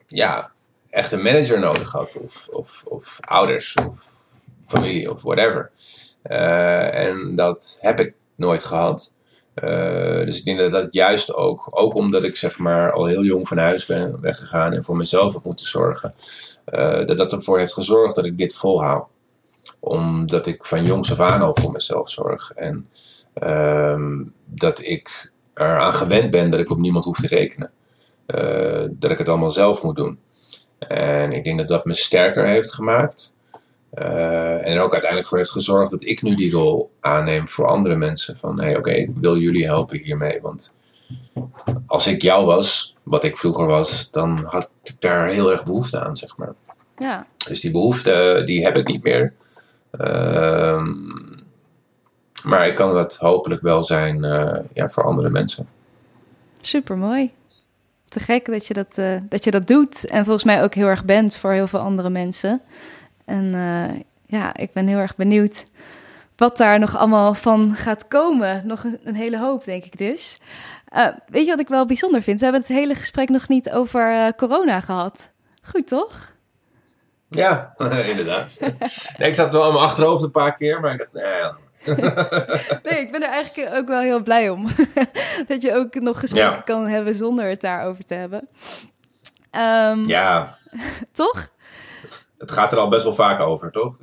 ja, 0.10 0.52
echt 0.90 1.12
een 1.12 1.22
manager 1.22 1.60
nodig 1.60 1.92
had. 1.92 2.18
Of, 2.22 2.48
of, 2.52 2.84
of 2.86 3.18
ouders, 3.20 3.74
of 3.74 4.06
familie, 4.66 5.12
of 5.12 5.22
whatever. 5.22 5.72
Uh, 6.24 7.08
en 7.08 7.36
dat 7.36 7.78
heb 7.82 8.00
ik 8.00 8.14
nooit 8.36 8.64
gehad. 8.64 9.18
Uh, 9.64 10.26
dus 10.26 10.38
ik 10.38 10.46
denk 10.46 10.58
dat 10.58 10.72
dat 10.72 10.94
juist 10.94 11.34
ook, 11.34 11.68
ook 11.70 11.94
omdat 11.94 12.24
ik 12.24 12.38
zeg 12.38 12.58
maar 12.58 12.92
al 12.92 13.06
heel 13.06 13.24
jong 13.24 13.48
van 13.48 13.58
huis 13.58 13.86
ben 13.86 14.22
weggegaan 14.22 14.74
en 14.74 14.84
voor 14.84 14.98
mezelf 14.98 15.34
heb 15.34 15.44
moeten 15.44 15.66
zorgen, 15.66 16.14
uh, 16.74 17.06
dat 17.06 17.18
dat 17.18 17.34
ervoor 17.34 17.60
heeft 17.60 17.74
gezorgd 17.74 18.16
dat 18.16 18.26
ik 18.26 18.38
dit 18.38 18.56
volhoud. 18.56 19.08
Omdat 19.80 20.46
ik 20.46 20.66
van 20.66 20.86
jongs 20.86 21.12
af 21.12 21.20
aan 21.20 21.42
al 21.42 21.56
voor 21.62 21.72
mezelf 21.72 22.10
zorg 22.10 22.52
en 22.52 22.90
uh, 23.44 24.26
dat 24.46 24.82
ik 24.84 25.32
eraan 25.54 25.94
gewend 25.94 26.32
ben 26.32 26.50
dat 26.50 26.60
ik 26.60 26.70
op 26.70 26.78
niemand 26.78 27.06
hoef 27.06 27.20
te 27.20 27.28
rekenen. 27.28 27.72
Uh, 28.36 28.86
dat 28.90 29.12
ik 29.12 29.18
het 29.18 29.30
allemaal 29.30 29.52
zelf 29.52 29.84
moet 29.84 29.96
doen. 29.96 30.20
En 30.80 31.32
ik 31.32 31.44
denk 31.44 31.58
dat 31.58 31.68
dat 31.68 31.86
me 31.86 31.94
sterker 31.94 32.48
heeft 32.48 32.74
gemaakt. 32.74 33.38
Uh, 33.94 34.68
en 34.68 34.76
er 34.76 34.82
ook 34.82 34.92
uiteindelijk 34.92 35.30
voor 35.30 35.38
heeft 35.38 35.52
gezorgd 35.52 35.92
dat 35.92 36.04
ik 36.04 36.22
nu 36.22 36.36
die 36.36 36.52
rol 36.52 36.92
aanneem 37.00 37.50
voor 37.50 37.68
andere 37.68 37.96
mensen. 37.96 38.38
Van 38.38 38.60
hey, 38.60 38.70
oké, 38.70 38.80
okay, 38.80 38.96
ik 38.96 39.10
wil 39.16 39.38
jullie 39.38 39.66
helpen 39.66 40.00
hiermee. 40.00 40.42
Want 40.42 40.80
als 41.86 42.08
ik 42.08 42.22
jou 42.22 42.46
was, 42.46 42.96
wat 43.04 43.24
ik 43.24 43.38
vroeger 43.38 43.66
was, 43.66 44.12
dan 44.12 44.44
had 44.46 44.74
ik 44.84 44.96
daar 45.02 45.28
heel 45.28 45.52
erg 45.52 45.66
behoefte 45.66 46.00
aan, 46.00 46.18
zeg 46.18 46.38
maar. 46.38 46.54
Ja. 46.98 47.28
Dus 47.48 47.60
die 47.60 47.72
behoefte, 47.72 48.42
die 48.46 48.64
heb 48.64 48.78
ik 48.78 48.88
niet 48.88 49.04
meer. 49.04 49.34
Uh, 50.00 50.86
maar 52.44 52.68
ik 52.68 52.76
kan 52.76 52.94
dat 52.94 53.18
hopelijk 53.18 53.62
wel 53.62 53.84
zijn 53.84 54.24
uh, 54.24 54.56
ja, 54.74 54.90
voor 54.90 55.04
andere 55.04 55.30
mensen. 55.30 55.68
Super 56.62 56.98
mooi. 56.98 57.32
Te 58.10 58.20
gek 58.20 58.46
dat 58.46 58.68
je 58.68 58.74
dat, 58.74 58.98
uh, 58.98 59.18
dat 59.30 59.44
je 59.44 59.52
dat 59.52 59.68
doet. 59.68 60.06
En 60.06 60.24
volgens 60.24 60.46
mij 60.46 60.64
ook 60.64 60.74
heel 60.74 60.88
erg 60.88 61.06
bent 61.06 61.36
voor 61.36 61.52
heel 61.52 61.68
veel 61.68 61.80
andere 61.80 62.10
mensen. 62.10 62.62
En 63.26 63.46
uh, 63.46 64.00
ja, 64.26 64.56
ik 64.56 64.74
ben 64.74 64.88
heel 64.88 64.98
erg 64.98 65.16
benieuwd 65.16 65.66
wat 66.36 66.58
daar 66.58 66.80
nog 66.80 66.98
allemaal 66.98 67.34
van 67.34 67.76
gaat 67.76 68.08
komen. 68.08 68.68
Nog 68.68 68.84
een, 69.04 69.16
hele 69.16 69.40
hoop, 69.40 69.64
denk 69.64 69.84
ik 69.84 69.98
dus. 69.98 70.40
Uh, 70.96 71.08
weet 71.28 71.46
je 71.46 71.52
wat 71.52 71.60
ik 71.60 71.68
wel 71.68 71.86
bijzonder 71.86 72.22
vind? 72.22 72.38
We 72.40 72.44
hebben 72.44 72.62
het 72.62 72.72
hele 72.72 72.96
gesprek 72.96 73.30
nog 73.30 73.48
niet 73.48 73.72
over 73.72 74.34
corona 74.36 74.80
gehad. 74.80 75.30
Goed, 75.62 75.88
toch? 75.88 76.34
Ja, 77.30 77.74
inderdaad. 78.12 78.58
ik 79.18 79.36
zat 79.36 79.52
wel 79.52 79.66
aan 79.66 79.74
mijn 79.74 79.86
achterhoofd 79.86 80.24
een 80.24 80.32
paar 80.32 80.56
keer, 80.56 80.80
maar 80.80 80.92
ik 80.92 80.98
dacht, 80.98 81.14
nee, 81.14 81.52
nee, 82.84 83.00
ik 83.00 83.12
ben 83.12 83.24
er 83.24 83.30
eigenlijk 83.30 83.76
ook 83.76 83.88
wel 83.88 84.00
heel 84.00 84.24
blij 84.24 84.50
om. 84.50 84.68
dat 85.48 85.62
je 85.62 85.74
ook 85.74 85.96
nog 85.96 86.20
gesprekken 86.20 86.56
ja. 86.56 86.62
kan 86.62 86.88
hebben 86.88 87.14
zonder 87.14 87.46
het 87.46 87.62
daarover 87.62 88.06
te 88.06 88.14
hebben. 88.14 88.48
Um, 89.52 90.06
ja. 90.08 90.58
Toch? 91.12 91.50
Het 92.38 92.52
gaat 92.52 92.72
er 92.72 92.78
al 92.78 92.90
best 92.90 93.04
wel 93.04 93.14
vaak 93.14 93.42
over, 93.42 93.72
toch? 93.72 93.96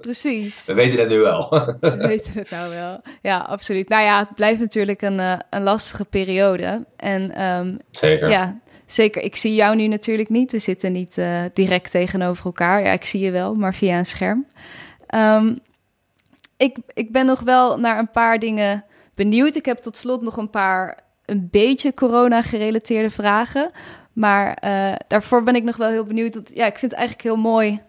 Precies. 0.00 0.64
We 0.64 0.74
weten 0.74 1.00
het 1.00 1.08
nu 1.08 1.18
wel. 1.18 1.48
We 1.80 1.96
weten 1.96 2.32
het 2.34 2.50
nou 2.50 2.70
wel. 2.70 3.00
Ja, 3.22 3.38
absoluut. 3.38 3.88
Nou 3.88 4.02
ja, 4.02 4.18
het 4.18 4.34
blijft 4.34 4.60
natuurlijk 4.60 5.02
een, 5.02 5.18
uh, 5.18 5.38
een 5.50 5.62
lastige 5.62 6.04
periode. 6.04 6.84
En 6.96 7.42
um, 7.42 7.78
zeker. 7.90 8.28
Ja, 8.28 8.58
zeker. 8.86 9.22
Ik 9.22 9.36
zie 9.36 9.54
jou 9.54 9.76
nu 9.76 9.86
natuurlijk 9.86 10.28
niet. 10.28 10.52
We 10.52 10.58
zitten 10.58 10.92
niet 10.92 11.16
uh, 11.16 11.42
direct 11.52 11.90
tegenover 11.90 12.44
elkaar. 12.44 12.82
Ja, 12.82 12.92
ik 12.92 13.04
zie 13.04 13.20
je 13.20 13.30
wel, 13.30 13.54
maar 13.54 13.74
via 13.74 13.98
een 13.98 14.06
scherm. 14.06 14.46
Um, 15.14 15.58
ik, 16.56 16.76
ik 16.86 17.12
ben 17.12 17.26
nog 17.26 17.40
wel 17.40 17.78
naar 17.78 17.98
een 17.98 18.10
paar 18.10 18.38
dingen 18.38 18.84
benieuwd. 19.14 19.56
Ik 19.56 19.64
heb 19.64 19.78
tot 19.78 19.96
slot 19.96 20.22
nog 20.22 20.36
een 20.36 20.50
paar 20.50 20.98
een 21.24 21.48
beetje 21.50 21.94
corona-gerelateerde 21.94 23.10
vragen. 23.10 23.70
Maar 24.12 24.58
uh, 24.64 24.94
daarvoor 25.08 25.42
ben 25.42 25.54
ik 25.54 25.62
nog 25.62 25.76
wel 25.76 25.90
heel 25.90 26.04
benieuwd. 26.04 26.40
Ja, 26.54 26.66
ik 26.66 26.78
vind 26.78 26.90
het 26.90 27.00
eigenlijk 27.00 27.22
heel 27.22 27.36
mooi 27.36 27.80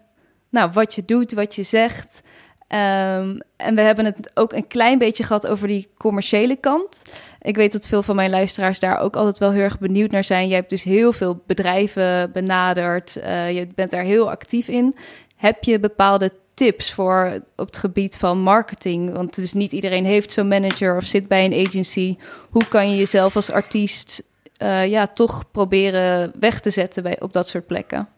nou, 0.50 0.70
wat 0.72 0.94
je 0.94 1.04
doet, 1.04 1.32
wat 1.32 1.54
je 1.54 1.62
zegt. 1.62 2.20
Um, 2.68 3.40
en 3.56 3.74
we 3.74 3.80
hebben 3.80 4.04
het 4.04 4.30
ook 4.34 4.52
een 4.52 4.66
klein 4.66 4.98
beetje 4.98 5.24
gehad 5.24 5.46
over 5.46 5.68
die 5.68 5.88
commerciële 5.98 6.56
kant. 6.56 7.02
Ik 7.40 7.56
weet 7.56 7.72
dat 7.72 7.86
veel 7.86 8.02
van 8.02 8.16
mijn 8.16 8.30
luisteraars 8.30 8.78
daar 8.78 8.98
ook 8.98 9.16
altijd 9.16 9.38
wel 9.38 9.50
heel 9.50 9.62
erg 9.62 9.78
benieuwd 9.78 10.10
naar 10.10 10.24
zijn. 10.24 10.48
Je 10.48 10.54
hebt 10.54 10.70
dus 10.70 10.82
heel 10.82 11.12
veel 11.12 11.42
bedrijven 11.46 12.32
benaderd. 12.32 13.16
Uh, 13.16 13.56
je 13.56 13.68
bent 13.74 13.90
daar 13.90 14.02
heel 14.02 14.30
actief 14.30 14.68
in. 14.68 14.96
Heb 15.36 15.64
je 15.64 15.80
bepaalde 15.80 16.32
tips 16.56 16.92
voor 16.92 17.40
op 17.56 17.66
het 17.66 17.76
gebied 17.76 18.16
van 18.16 18.38
marketing? 18.38 19.12
Want 19.12 19.34
dus 19.34 19.52
niet 19.52 19.72
iedereen 19.72 20.04
heeft 20.04 20.32
zo'n 20.32 20.48
manager 20.48 20.96
of 20.96 21.04
zit 21.04 21.28
bij 21.28 21.44
een 21.44 21.66
agency. 21.66 22.16
Hoe 22.50 22.68
kan 22.68 22.90
je 22.90 22.96
jezelf 22.96 23.36
als 23.36 23.50
artiest 23.50 24.22
uh, 24.62 24.86
ja, 24.86 25.06
toch 25.06 25.50
proberen 25.50 26.32
weg 26.40 26.60
te 26.60 26.70
zetten 26.70 27.02
bij, 27.02 27.20
op 27.20 27.32
dat 27.32 27.48
soort 27.48 27.66
plekken? 27.66 28.08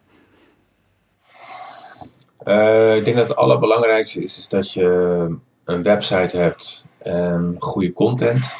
Uh, 2.45 2.95
ik 2.95 3.05
denk 3.05 3.17
dat 3.17 3.27
het 3.29 3.37
allerbelangrijkste 3.37 4.23
is, 4.23 4.47
dat 4.47 4.73
je 4.73 5.27
een 5.65 5.83
website 5.83 6.37
hebt 6.37 6.85
en 6.97 7.55
goede 7.59 7.93
content. 7.93 8.55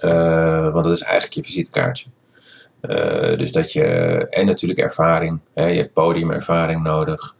Uh, 0.00 0.72
want 0.72 0.84
dat 0.84 0.92
is 0.92 1.02
eigenlijk 1.02 1.34
je 1.34 1.44
visitekaartje. 1.44 2.08
Dus 3.36 3.52
dat 3.52 3.72
je, 3.72 3.84
en 4.30 4.46
natuurlijk 4.46 4.80
ervaring, 4.80 5.38
hè, 5.54 5.66
je 5.66 5.78
hebt 5.78 5.92
podiumervaring 5.92 6.82
nodig. 6.82 7.36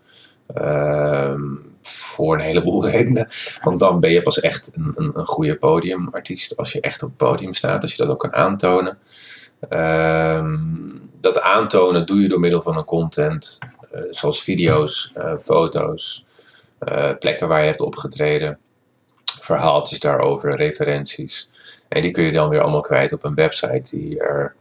Uh, 0.59 1.35
voor 1.83 2.35
een 2.35 2.41
heleboel 2.41 2.87
redenen. 2.91 3.29
Want 3.63 3.81
dan 3.81 4.01
ben 4.01 4.11
je 4.11 4.23
pas 4.23 4.41
echt 4.41 4.73
een, 4.75 4.93
een, 4.97 5.11
een 5.15 5.27
goede 5.27 5.57
podiumartiest. 5.57 6.57
Als 6.57 6.73
je 6.73 6.81
echt 6.81 7.03
op 7.03 7.09
het 7.09 7.19
podium 7.19 7.55
staat, 7.55 7.83
als 7.83 7.95
je 7.95 8.03
dat 8.03 8.13
ook 8.13 8.21
kan 8.21 8.35
aantonen. 8.35 8.99
Uh, 9.71 10.55
dat 11.21 11.41
aantonen 11.41 12.07
doe 12.07 12.21
je 12.21 12.29
door 12.29 12.41
middel 12.41 12.63
van 12.63 12.77
een 12.77 12.85
content. 12.85 13.59
Uh, 13.95 14.01
zoals 14.11 14.43
video's, 14.43 15.13
uh, 15.17 15.33
foto's, 15.39 16.25
plekken 17.19 17.49
waar 17.49 17.61
je 17.61 17.67
hebt 17.67 17.81
opgetreden. 17.81 18.59
Verhaaltjes 19.41 20.01
daarover, 20.01 20.57
referenties. 20.57 21.51
En 21.89 22.03
die 22.03 22.11
kun 22.11 22.25
je 22.25 22.33
dan 22.33 22.49
weer 22.49 22.61
allemaal 22.61 22.81
kwijt 22.81 23.13
op 23.13 23.25
een 23.25 23.35
website 23.35 23.97
die 23.97 24.19
er 24.19 24.55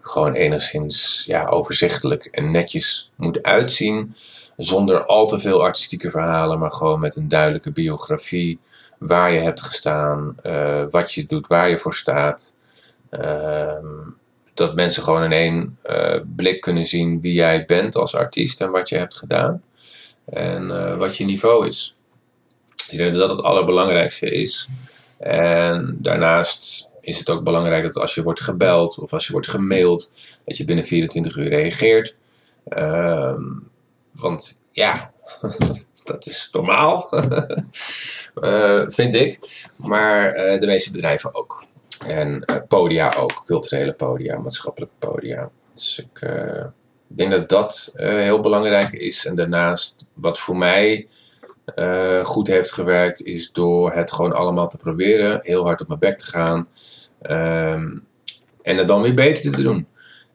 gewoon 0.00 0.34
enigszins 0.34 1.24
ja, 1.26 1.46
overzichtelijk 1.46 2.24
en 2.24 2.50
netjes 2.50 3.10
moet 3.16 3.42
uitzien. 3.42 4.14
Zonder 4.56 5.04
al 5.04 5.26
te 5.26 5.40
veel 5.40 5.62
artistieke 5.62 6.10
verhalen, 6.10 6.58
maar 6.58 6.72
gewoon 6.72 7.00
met 7.00 7.16
een 7.16 7.28
duidelijke 7.28 7.70
biografie. 7.70 8.58
Waar 8.98 9.32
je 9.32 9.38
hebt 9.38 9.62
gestaan, 9.62 10.34
uh, 10.42 10.84
wat 10.90 11.12
je 11.12 11.26
doet, 11.26 11.46
waar 11.46 11.70
je 11.70 11.78
voor 11.78 11.94
staat. 11.94 12.58
Ehm, 13.10 13.86
dat 14.54 14.74
mensen 14.74 15.02
gewoon 15.02 15.22
in 15.22 15.32
één 15.32 15.78
uh, 15.84 16.20
blik 16.36 16.60
kunnen 16.60 16.86
zien 16.86 17.20
wie 17.20 17.32
jij 17.32 17.64
bent 17.64 17.96
als 17.96 18.14
artiest 18.14 18.60
en 18.60 18.70
wat 18.70 18.88
je 18.88 18.96
hebt 18.96 19.14
gedaan. 19.14 19.62
En 20.24 20.62
uh, 20.62 20.96
wat 20.96 21.16
je 21.16 21.24
niveau 21.24 21.66
is. 21.66 21.96
Ik 22.90 22.98
denk 22.98 23.14
dat 23.14 23.28
dat 23.28 23.36
het 23.36 23.46
allerbelangrijkste 23.46 24.30
is. 24.30 24.68
En 25.18 25.96
daarnaast 25.98 26.89
is 27.00 27.18
het 27.18 27.30
ook 27.30 27.44
belangrijk 27.44 27.84
dat 27.84 27.96
als 27.96 28.14
je 28.14 28.22
wordt 28.22 28.40
gebeld 28.40 28.98
of 28.98 29.12
als 29.12 29.26
je 29.26 29.32
wordt 29.32 29.48
gemaild, 29.48 30.12
dat 30.44 30.56
je 30.56 30.64
binnen 30.64 30.84
24 30.84 31.36
uur 31.36 31.48
reageert. 31.48 32.18
Ehm, 32.68 33.42
want 34.10 34.64
ja, 34.72 35.12
dat 36.04 36.26
is 36.26 36.48
normaal, 36.52 37.08
uh, 38.34 38.82
vind 38.98 39.14
ik. 39.14 39.38
Maar 39.76 40.36
uh, 40.36 40.60
de 40.60 40.66
meeste 40.66 40.92
bedrijven 40.92 41.34
ook. 41.34 41.64
En 42.06 42.42
uh, 42.46 42.56
podia 42.68 43.14
ook, 43.16 43.42
culturele 43.46 43.92
podia, 43.92 44.38
maatschappelijke 44.38 44.94
podia. 44.98 45.50
Dus 45.72 45.98
ik 45.98 46.28
denk 47.06 47.30
dat 47.30 47.48
dat 47.48 47.92
heel 47.94 48.40
belangrijk 48.40 48.92
is. 48.92 49.26
En 49.26 49.36
daarnaast, 49.36 50.04
wat 50.14 50.38
voor 50.38 50.56
mij 50.56 51.08
goed 52.22 52.46
heeft 52.46 52.72
gewerkt, 52.72 53.22
is 53.22 53.52
door 53.52 53.92
het 53.92 54.12
gewoon 54.12 54.32
allemaal 54.32 54.68
te 54.68 54.76
proberen. 54.76 55.40
Heel 55.42 55.64
hard 55.64 55.80
op 55.80 55.88
mijn 55.88 56.00
bek 56.00 56.18
te 56.18 56.24
gaan. 56.24 56.68
Um, 57.22 58.06
en 58.62 58.76
het 58.76 58.88
dan 58.88 59.02
weer 59.02 59.14
beter 59.14 59.52
te 59.52 59.62
doen. 59.62 59.86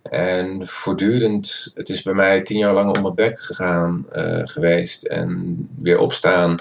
En 0.02 0.68
voortdurend, 0.68 1.72
het 1.74 1.90
is 1.90 2.02
bij 2.02 2.14
mij 2.14 2.42
tien 2.42 2.58
jaar 2.58 2.74
lang 2.74 2.96
om 2.96 3.02
mijn 3.02 3.16
bek 3.16 3.42
gegaan 3.42 4.06
uh, 4.16 4.42
geweest. 4.44 5.04
En 5.04 5.58
weer 5.82 6.00
opstaan 6.00 6.60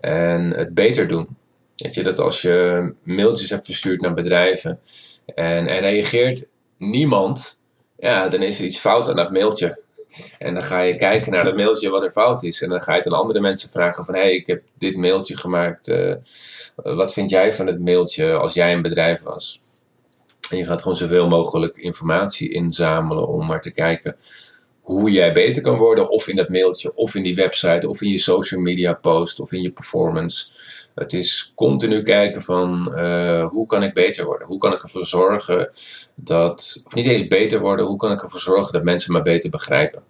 en 0.00 0.50
het 0.50 0.74
beter 0.74 1.08
doen. 1.08 1.36
Weet 1.76 1.94
je, 1.94 2.02
dat 2.02 2.18
als 2.18 2.42
je 2.42 2.92
mailtjes 3.02 3.50
hebt 3.50 3.66
verstuurd 3.66 4.00
naar 4.00 4.14
bedrijven 4.14 4.80
en 5.34 5.68
er 5.68 5.80
reageert 5.80 6.46
niemand, 6.76 7.62
ja, 7.98 8.28
dan 8.28 8.42
is 8.42 8.58
er 8.58 8.64
iets 8.64 8.78
fout 8.78 9.08
aan 9.08 9.16
dat 9.16 9.32
mailtje. 9.32 9.84
En 10.38 10.54
dan 10.54 10.62
ga 10.62 10.80
je 10.80 10.96
kijken 10.96 11.32
naar 11.32 11.44
dat 11.44 11.56
mailtje 11.56 11.88
wat 11.88 12.04
er 12.04 12.10
fout 12.10 12.42
is. 12.42 12.62
En 12.62 12.68
dan 12.68 12.82
ga 12.82 12.92
je 12.92 12.98
het 12.98 13.06
aan 13.06 13.18
andere 13.18 13.40
mensen 13.40 13.70
vragen 13.70 14.04
van... 14.04 14.14
hé, 14.14 14.20
hey, 14.20 14.34
ik 14.34 14.46
heb 14.46 14.62
dit 14.78 14.96
mailtje 14.96 15.36
gemaakt. 15.36 15.88
Uh, 15.88 16.14
wat 16.74 17.12
vind 17.12 17.30
jij 17.30 17.52
van 17.52 17.66
het 17.66 17.80
mailtje 17.80 18.32
als 18.32 18.54
jij 18.54 18.72
een 18.72 18.82
bedrijf 18.82 19.22
was? 19.22 19.60
En 20.50 20.56
je 20.56 20.66
gaat 20.66 20.82
gewoon 20.82 20.96
zoveel 20.96 21.28
mogelijk 21.28 21.76
informatie 21.76 22.52
inzamelen 22.52 23.28
om 23.28 23.46
maar 23.46 23.62
te 23.62 23.70
kijken 23.70 24.16
hoe 24.80 25.10
jij 25.10 25.32
beter 25.32 25.62
kan 25.62 25.78
worden. 25.78 26.10
Of 26.10 26.28
in 26.28 26.36
dat 26.36 26.48
mailtje, 26.48 26.94
of 26.94 27.14
in 27.14 27.22
die 27.22 27.34
website, 27.34 27.88
of 27.88 28.02
in 28.02 28.08
je 28.08 28.18
social 28.18 28.60
media 28.60 28.92
post, 28.92 29.40
of 29.40 29.52
in 29.52 29.62
je 29.62 29.70
performance. 29.70 30.46
Het 30.96 31.12
is 31.12 31.52
continu 31.54 32.02
kijken 32.02 32.42
van 32.42 32.92
uh, 32.96 33.48
hoe 33.48 33.66
kan 33.66 33.82
ik 33.82 33.94
beter 33.94 34.24
worden? 34.24 34.46
Hoe 34.46 34.58
kan 34.58 34.72
ik 34.72 34.82
ervoor 34.82 35.06
zorgen 35.06 35.70
dat, 36.14 36.82
of 36.86 36.94
niet 36.94 37.06
eens 37.06 37.26
beter 37.26 37.60
worden, 37.60 37.86
hoe 37.86 37.96
kan 37.96 38.12
ik 38.12 38.22
ervoor 38.22 38.40
zorgen 38.40 38.72
dat 38.72 38.82
mensen 38.82 39.12
me 39.12 39.22
beter 39.22 39.50
begrijpen? 39.50 40.02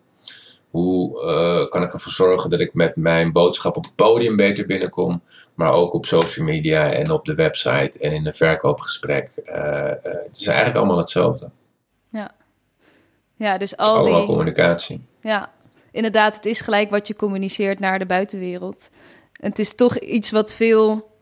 Hoe 0.70 1.22
uh, 1.22 1.70
kan 1.70 1.82
ik 1.82 1.92
ervoor 1.92 2.12
zorgen 2.12 2.50
dat 2.50 2.60
ik 2.60 2.74
met 2.74 2.96
mijn 2.96 3.32
boodschap 3.32 3.76
op 3.76 3.84
het 3.84 3.94
podium 3.94 4.36
beter 4.36 4.66
binnenkom, 4.66 5.22
maar 5.54 5.72
ook 5.72 5.94
op 5.94 6.06
social 6.06 6.46
media 6.46 6.92
en 6.92 7.10
op 7.10 7.24
de 7.24 7.34
website 7.34 7.98
en 7.98 8.12
in 8.12 8.26
een 8.26 8.34
verkoopgesprek? 8.34 9.30
Uh, 9.46 9.82
het 10.02 10.36
is 10.36 10.46
eigenlijk 10.46 10.76
allemaal 10.76 10.98
hetzelfde. 10.98 11.50
Ja, 12.08 12.34
ja 13.36 13.58
dus 13.58 13.76
al 13.76 14.04
die... 14.04 14.26
communicatie. 14.26 15.06
Ja, 15.20 15.52
inderdaad, 15.90 16.36
het 16.36 16.46
is 16.46 16.60
gelijk 16.60 16.90
wat 16.90 17.06
je 17.06 17.16
communiceert 17.16 17.78
naar 17.78 17.98
de 17.98 18.06
buitenwereld. 18.06 18.88
Het 19.40 19.58
is 19.58 19.74
toch 19.74 19.98
iets 19.98 20.30
wat 20.30 20.52
veel 20.52 21.14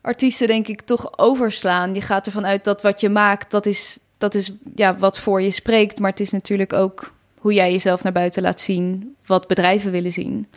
artiesten, 0.00 0.46
denk 0.46 0.68
ik, 0.68 0.80
toch 0.80 1.18
overslaan. 1.18 1.94
Je 1.94 2.00
gaat 2.00 2.26
ervan 2.26 2.46
uit 2.46 2.64
dat 2.64 2.82
wat 2.82 3.00
je 3.00 3.08
maakt, 3.08 3.50
dat 3.50 3.66
is, 3.66 4.00
dat 4.18 4.34
is 4.34 4.52
ja, 4.74 4.96
wat 4.96 5.18
voor 5.18 5.42
je 5.42 5.50
spreekt. 5.50 5.98
Maar 5.98 6.10
het 6.10 6.20
is 6.20 6.30
natuurlijk 6.30 6.72
ook 6.72 7.12
hoe 7.38 7.52
jij 7.52 7.72
jezelf 7.72 8.02
naar 8.02 8.12
buiten 8.12 8.42
laat 8.42 8.60
zien, 8.60 9.16
wat 9.26 9.46
bedrijven 9.46 9.90
willen 9.90 10.12
zien. 10.12 10.48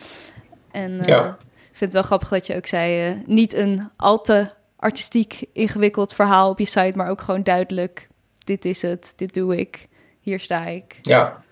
En 0.70 0.90
uh, 0.90 1.06
ik 1.06 1.36
vind 1.72 1.80
het 1.80 1.92
wel 1.92 2.02
grappig 2.02 2.28
dat 2.28 2.46
je 2.46 2.56
ook 2.56 2.66
zei, 2.66 3.10
uh, 3.10 3.16
niet 3.26 3.52
een 3.52 3.90
al 3.96 4.20
te 4.20 4.50
artistiek 4.76 5.44
ingewikkeld 5.52 6.14
verhaal 6.14 6.50
op 6.50 6.58
je 6.58 6.64
site, 6.64 6.92
maar 6.94 7.08
ook 7.08 7.20
gewoon 7.20 7.42
duidelijk, 7.42 8.08
dit 8.38 8.64
is 8.64 8.82
het, 8.82 9.12
dit 9.16 9.34
doe 9.34 9.56
ik, 9.56 9.88
hier 10.20 10.40
sta 10.40 10.64
ik. 10.64 10.98
Ja. 11.02 11.42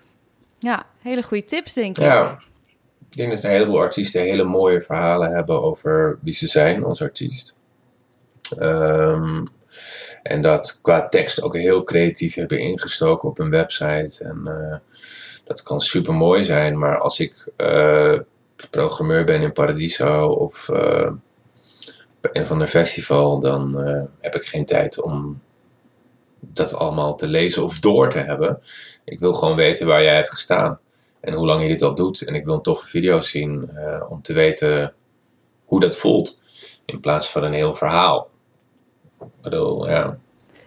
Ja, 0.58 0.86
hele 0.98 1.22
goede 1.22 1.44
tips, 1.44 1.72
denk 1.72 1.98
ik. 1.98 2.04
Ja. 2.04 2.38
Ik 3.12 3.18
denk 3.18 3.30
dat 3.30 3.42
een 3.42 3.50
heleboel 3.50 3.80
artiesten 3.80 4.22
hele 4.22 4.44
mooie 4.44 4.82
verhalen 4.82 5.32
hebben 5.32 5.62
over 5.62 6.18
wie 6.22 6.34
ze 6.34 6.46
zijn 6.46 6.84
als 6.84 7.02
artiest. 7.02 7.54
Um, 8.58 9.48
en 10.22 10.42
dat 10.42 10.78
qua 10.82 11.08
tekst 11.08 11.42
ook 11.42 11.56
heel 11.56 11.84
creatief 11.84 12.34
hebben 12.34 12.58
ingestoken 12.58 13.28
op 13.28 13.38
een 13.38 13.50
website. 13.50 14.24
En 14.24 14.42
uh, 14.44 14.76
dat 15.44 15.62
kan 15.62 15.80
super 15.80 16.14
mooi 16.14 16.44
zijn, 16.44 16.78
maar 16.78 16.98
als 16.98 17.20
ik 17.20 17.46
uh, 17.56 18.18
programmeur 18.70 19.24
ben 19.24 19.42
in 19.42 19.52
Paradiso 19.52 20.28
of 20.28 20.68
uh, 20.68 21.10
een 22.20 22.46
van 22.46 22.58
de 22.58 22.68
festival, 22.68 23.40
dan 23.40 23.76
heb 24.20 24.34
ik 24.34 24.44
geen 24.44 24.64
tijd 24.64 25.02
om 25.02 25.40
dat 26.40 26.74
allemaal 26.74 27.14
te 27.14 27.26
lezen 27.26 27.64
of 27.64 27.78
door 27.78 28.10
te 28.10 28.18
hebben. 28.18 28.58
Ik 29.04 29.20
wil 29.20 29.32
gewoon 29.32 29.56
weten 29.56 29.86
waar 29.86 30.02
jij 30.02 30.14
hebt 30.14 30.30
gestaan 30.30 30.78
en 31.22 31.34
hoe 31.34 31.46
lang 31.46 31.62
je 31.62 31.68
dit 31.68 31.82
al 31.82 31.94
doet. 31.94 32.22
En 32.22 32.34
ik 32.34 32.44
wil 32.44 32.54
een 32.54 32.62
toffe 32.62 32.86
video 32.86 33.20
zien 33.20 33.70
uh, 33.74 34.10
om 34.10 34.22
te 34.22 34.32
weten 34.32 34.92
hoe 35.64 35.80
dat 35.80 35.96
voelt. 35.96 36.40
In 36.84 37.00
plaats 37.00 37.30
van 37.30 37.44
een 37.44 37.52
heel 37.52 37.74
verhaal. 37.74 38.30
Ik 39.20 39.28
bedoel, 39.42 39.88
ja. 39.88 40.18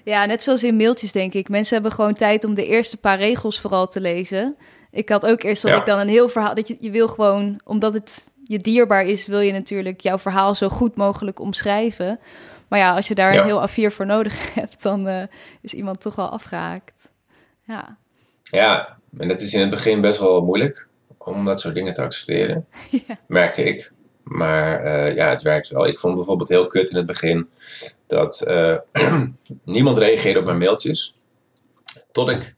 Ja, 0.03 0.25
net 0.25 0.43
zoals 0.43 0.63
in 0.63 0.75
mailtjes 0.75 1.11
denk 1.11 1.33
ik. 1.33 1.49
Mensen 1.49 1.73
hebben 1.73 1.91
gewoon 1.91 2.13
tijd 2.13 2.43
om 2.43 2.53
de 2.53 2.65
eerste 2.65 2.97
paar 2.97 3.17
regels 3.17 3.59
vooral 3.59 3.87
te 3.87 4.01
lezen. 4.01 4.55
Ik 4.91 5.09
had 5.09 5.25
ook 5.25 5.43
eerst 5.43 5.61
dat 5.61 5.71
ja. 5.71 5.79
ik 5.79 5.85
dan 5.85 5.99
een 5.99 6.07
heel 6.07 6.29
verhaal... 6.29 6.55
Dat 6.55 6.67
je, 6.67 6.77
je 6.79 6.91
wil 6.91 7.07
gewoon, 7.07 7.59
omdat 7.63 7.93
het 7.93 8.29
je 8.43 8.57
dierbaar 8.57 9.05
is... 9.05 9.27
wil 9.27 9.39
je 9.39 9.51
natuurlijk 9.51 10.01
jouw 10.01 10.17
verhaal 10.17 10.55
zo 10.55 10.69
goed 10.69 10.95
mogelijk 10.95 11.39
omschrijven. 11.39 12.19
Maar 12.67 12.79
ja, 12.79 12.95
als 12.95 13.07
je 13.07 13.15
daar 13.15 13.33
ja. 13.33 13.39
een 13.39 13.45
heel 13.45 13.67
A4 13.69 13.93
voor 13.93 14.05
nodig 14.05 14.53
hebt... 14.59 14.81
dan 14.81 15.07
uh, 15.07 15.23
is 15.61 15.73
iemand 15.73 16.01
toch 16.01 16.15
wel 16.15 16.29
afgehaakt. 16.29 17.09
Ja. 17.63 17.97
Ja, 18.43 18.97
en 19.18 19.28
dat 19.28 19.41
is 19.41 19.53
in 19.53 19.59
het 19.59 19.70
begin 19.70 20.01
best 20.01 20.20
wel 20.20 20.43
moeilijk 20.43 20.88
om 21.18 21.45
dat 21.45 21.61
soort 21.61 21.74
dingen 21.76 21.93
te 21.93 22.01
accepteren, 22.01 22.68
ja. 23.07 23.20
merkte 23.28 23.63
ik. 23.63 23.91
Maar 24.24 24.86
uh, 24.86 25.16
ja, 25.16 25.30
het 25.30 25.41
werkt 25.41 25.68
wel. 25.68 25.88
Ik 25.88 25.99
vond 25.99 26.16
bijvoorbeeld 26.16 26.49
heel 26.49 26.68
kut 26.68 26.89
in 26.89 26.97
het 26.97 27.05
begin 27.05 27.49
dat 28.07 28.45
uh, 28.47 28.78
niemand 29.63 29.97
reageerde 29.97 30.39
op 30.39 30.45
mijn 30.45 30.57
mailtjes. 30.57 31.18
Tot 32.11 32.30
ik 32.30 32.55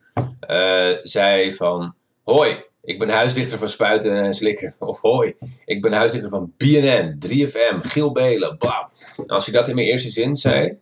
uh, 0.49 0.89
zei 1.03 1.53
van, 1.53 1.95
hoi, 2.23 2.63
ik 2.83 2.99
ben 2.99 3.09
huisdichter 3.09 3.57
van 3.57 3.69
Spuiten 3.69 4.23
en 4.23 4.33
Slikken. 4.33 4.75
Of 4.79 5.01
hoi, 5.01 5.35
ik 5.65 5.81
ben 5.81 5.93
huisdichter 5.93 6.29
van 6.29 6.53
BNN, 6.57 7.19
3FM, 7.27 7.77
Giel 7.81 8.11
Belen, 8.11 8.57
bla. 8.57 8.89
Als 9.27 9.47
ik 9.47 9.53
dat 9.53 9.67
in 9.67 9.75
mijn 9.75 9.87
eerste 9.87 10.09
zin 10.09 10.35
zei, 10.35 10.77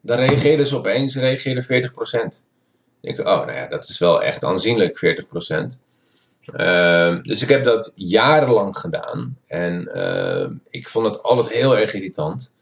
dan 0.00 0.18
reageerden 0.18 0.66
ze 0.66 0.76
opeens, 0.76 1.16
reageerde 1.16 1.90
40% 2.44 2.51
ik, 3.02 3.18
oh, 3.18 3.24
nou 3.24 3.52
ja, 3.52 3.66
dat 3.66 3.88
is 3.88 3.98
wel 3.98 4.22
echt 4.22 4.44
aanzienlijk 4.44 5.24
40%. 5.24 5.90
Uh, 6.46 7.22
dus 7.22 7.42
ik 7.42 7.48
heb 7.48 7.64
dat 7.64 7.92
jarenlang 7.96 8.78
gedaan. 8.78 9.36
En 9.46 9.90
uh, 9.94 10.46
ik 10.70 10.88
vond 10.88 11.06
het 11.06 11.22
altijd 11.22 11.48
heel 11.48 11.78
erg 11.78 11.94
irritant. 11.94 12.54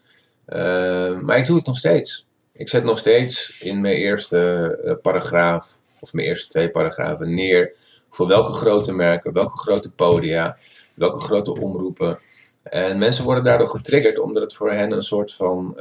Uh, 0.49 1.19
maar 1.19 1.39
ik 1.39 1.47
doe 1.47 1.57
het 1.57 1.67
nog 1.67 1.77
steeds. 1.77 2.27
Ik 2.53 2.69
zet 2.69 2.85
nog 2.85 2.99
steeds 2.99 3.61
in 3.61 3.81
mijn 3.81 3.95
eerste 3.95 4.79
uh, 4.85 4.93
paragraaf, 5.03 5.79
of 6.01 6.13
mijn 6.13 6.27
eerste 6.27 6.49
twee 6.49 6.71
paragrafen, 6.71 7.35
neer 7.35 7.77
voor 8.11 8.27
welke 8.27 8.53
grote 8.53 8.93
merken, 8.93 9.33
welke 9.33 9.59
grote 9.59 9.91
podia, 9.91 10.57
welke 10.95 11.21
grote 11.21 11.53
omroepen. 11.61 12.19
En 12.63 12.99
mensen 12.99 13.25
worden 13.25 13.45
daardoor 13.45 13.69
getriggerd 13.69 14.19
omdat 14.19 14.43
het 14.43 14.55
voor 14.55 14.73
hen 14.73 14.93
een 14.93 15.03
soort 15.03 15.33
van 15.33 15.75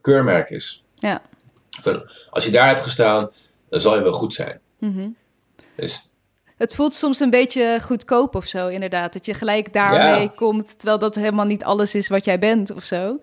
keurmerk 0.00 0.50
is. 0.50 0.84
Ja. 0.94 1.22
Als 2.30 2.44
je 2.44 2.50
daar 2.50 2.68
hebt 2.68 2.82
gestaan, 2.82 3.30
dan 3.70 3.80
zal 3.80 3.96
je 3.96 4.02
wel 4.02 4.12
goed 4.12 4.34
zijn. 4.34 4.60
Mm 4.78 5.16
dus, 5.76 6.10
het 6.60 6.74
voelt 6.74 6.94
soms 6.94 7.20
een 7.20 7.30
beetje 7.30 7.78
goedkoop 7.82 8.34
of 8.34 8.44
zo, 8.44 8.68
inderdaad. 8.68 9.12
Dat 9.12 9.26
je 9.26 9.34
gelijk 9.34 9.72
daarmee 9.72 10.22
ja. 10.22 10.32
komt, 10.34 10.78
terwijl 10.78 10.98
dat 10.98 11.14
helemaal 11.14 11.44
niet 11.44 11.64
alles 11.64 11.94
is 11.94 12.08
wat 12.08 12.24
jij 12.24 12.38
bent 12.38 12.70
of 12.74 12.84
zo. 12.84 13.20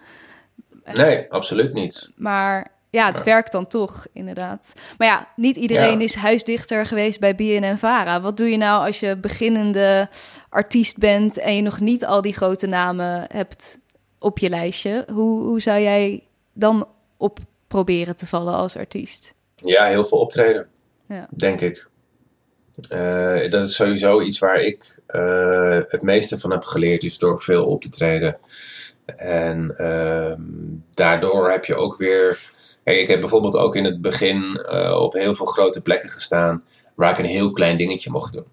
Nee, 0.93 1.31
absoluut 1.31 1.73
niet. 1.73 2.11
Maar 2.15 2.71
ja, 2.89 3.05
het 3.05 3.23
werkt 3.23 3.51
dan 3.51 3.67
toch, 3.67 4.07
inderdaad. 4.13 4.73
Maar 4.97 5.07
ja, 5.07 5.27
niet 5.35 5.55
iedereen 5.55 5.99
ja. 5.99 6.03
is 6.05 6.15
huisdichter 6.15 6.85
geweest 6.85 7.19
bij 7.19 7.35
BNN 7.35 7.77
Vara. 7.77 8.21
Wat 8.21 8.37
doe 8.37 8.49
je 8.49 8.57
nou 8.57 8.85
als 8.85 8.99
je 8.99 9.15
beginnende 9.15 10.09
artiest 10.49 10.97
bent 10.97 11.37
en 11.37 11.55
je 11.55 11.61
nog 11.61 11.79
niet 11.79 12.05
al 12.05 12.21
die 12.21 12.33
grote 12.33 12.67
namen 12.67 13.25
hebt 13.31 13.77
op 14.19 14.37
je 14.37 14.49
lijstje? 14.49 15.05
Hoe, 15.13 15.43
hoe 15.43 15.61
zou 15.61 15.81
jij 15.81 16.23
dan 16.53 16.87
op 17.17 17.39
proberen 17.67 18.15
te 18.15 18.27
vallen 18.27 18.53
als 18.53 18.77
artiest? 18.77 19.35
Ja, 19.65 19.85
heel 19.85 20.05
veel 20.05 20.17
optreden. 20.17 20.67
Ja. 21.07 21.27
Denk 21.31 21.61
ik. 21.61 21.87
Eh, 22.89 23.49
dat 23.49 23.63
is 23.63 23.75
sowieso 23.75 24.21
iets 24.21 24.39
waar 24.39 24.59
ik 24.59 24.99
eh, 25.05 25.79
het 25.87 26.01
meeste 26.01 26.39
van 26.39 26.51
heb 26.51 26.63
geleerd, 26.63 27.03
is 27.03 27.17
door 27.17 27.41
veel 27.41 27.65
op 27.65 27.81
te 27.81 27.89
treden. 27.89 28.37
En 29.17 29.77
ehm, 29.77 30.41
daardoor 30.93 31.51
heb 31.51 31.65
je 31.65 31.75
ook 31.75 31.97
weer. 31.97 32.39
Kijk, 32.83 32.99
ik 32.99 33.07
heb 33.07 33.19
bijvoorbeeld 33.19 33.55
ook 33.55 33.75
in 33.75 33.85
het 33.85 34.01
begin 34.01 34.61
eh, 34.69 35.01
op 35.01 35.13
heel 35.13 35.35
veel 35.35 35.45
grote 35.45 35.81
plekken 35.81 36.09
gestaan 36.09 36.63
waar 36.95 37.11
ik 37.11 37.17
een 37.17 37.25
heel 37.25 37.51
klein 37.51 37.77
dingetje 37.77 38.11
mocht 38.11 38.33
doen. 38.33 38.45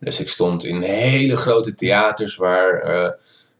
Dus 0.00 0.20
ik 0.20 0.28
stond 0.28 0.64
in 0.64 0.82
hele 0.82 1.36
grote 1.36 1.74
theaters 1.74 2.36
waar 2.36 3.14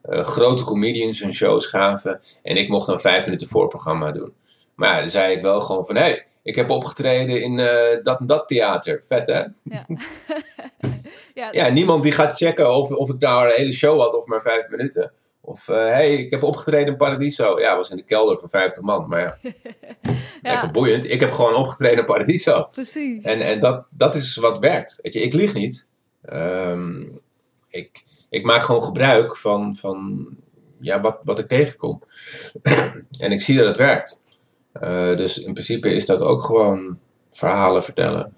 grote 0.09 0.65
comedians 0.65 1.21
hun 1.21 1.35
shows 1.35 1.67
gaven. 1.67 2.21
En 2.43 2.57
ik 2.57 2.69
mocht 2.69 2.87
dan 2.87 3.01
vijf 3.01 3.25
minuten 3.25 3.49
voorprogramma 3.49 4.13
doen. 4.13 4.33
Maar 4.75 4.95
ja, 4.95 5.01
dan 5.01 5.11
zei 5.11 5.37
ik 5.37 5.43
wel 5.43 5.61
gewoon 5.61 5.87
van 5.87 5.97
hé, 5.97 6.03
hey, 6.03 6.27
ik 6.47 6.55
heb 6.55 6.71
opgetreden 6.71 7.43
in 7.43 7.59
eh, 7.59 8.03
dat 8.03 8.21
en 8.21 8.27
dat 8.27 8.49
theater. 8.49 9.03
Vet 9.07 9.27
hè? 9.27 9.43
Ja. 9.63 9.87
ja, 11.35 11.49
Ja, 11.53 11.69
niemand 11.69 12.03
die 12.03 12.13
gaat 12.13 12.37
checken 12.37 12.75
of, 12.75 12.91
of 12.91 13.11
ik 13.11 13.19
nou 13.19 13.47
een 13.47 13.57
hele 13.57 13.73
show 13.73 14.01
had 14.01 14.15
of 14.15 14.27
maar 14.27 14.41
vijf 14.41 14.69
minuten. 14.69 15.13
Of 15.41 15.67
hé, 15.67 15.75
hey, 15.75 16.15
ik 16.15 16.31
heb 16.31 16.43
opgetreden 16.43 16.93
in 16.93 16.97
Paradiso. 16.97 17.61
Ja, 17.61 17.77
was 17.77 17.91
in 17.91 17.97
de 17.97 18.03
kelder 18.03 18.39
voor 18.39 18.49
50 18.49 18.83
man. 18.83 19.09
Maar 19.09 19.21
ja, 19.21 19.39
ja, 20.43 20.53
lekker 20.53 20.71
boeiend. 20.71 21.11
Ik 21.11 21.21
heb 21.21 21.31
gewoon 21.31 21.55
opgetreden 21.55 21.99
in 21.99 22.05
Paradiso. 22.05 22.69
precies. 22.71 23.25
En, 23.25 23.41
en 23.41 23.61
dat, 23.61 23.87
dat 23.91 24.15
is 24.15 24.37
wat 24.37 24.59
werkt. 24.59 24.99
Weet 25.03 25.13
je, 25.13 25.21
ik 25.21 25.33
lieg 25.33 25.55
niet. 25.55 25.87
Ehm, 26.23 27.03
ik, 27.69 28.05
ik 28.29 28.45
maak 28.45 28.63
gewoon 28.63 28.85
gebruik 28.85 29.37
van, 29.37 29.77
van 29.77 30.29
ja, 30.81 31.01
wat, 31.01 31.19
wat 31.25 31.39
ik 31.39 31.49
tegenkom. 31.49 32.03
en 33.19 33.33
ik 33.33 33.41
zie 33.41 33.57
dat 33.57 33.67
het 33.67 33.77
werkt. 33.77 34.25
Eh, 34.81 35.17
dus 35.17 35.39
in 35.39 35.53
principe 35.53 35.95
is 35.95 36.07
dat 36.07 36.21
ook 36.23 36.45
gewoon 36.45 36.99
verhalen 37.33 37.85
vertellen, 37.85 38.35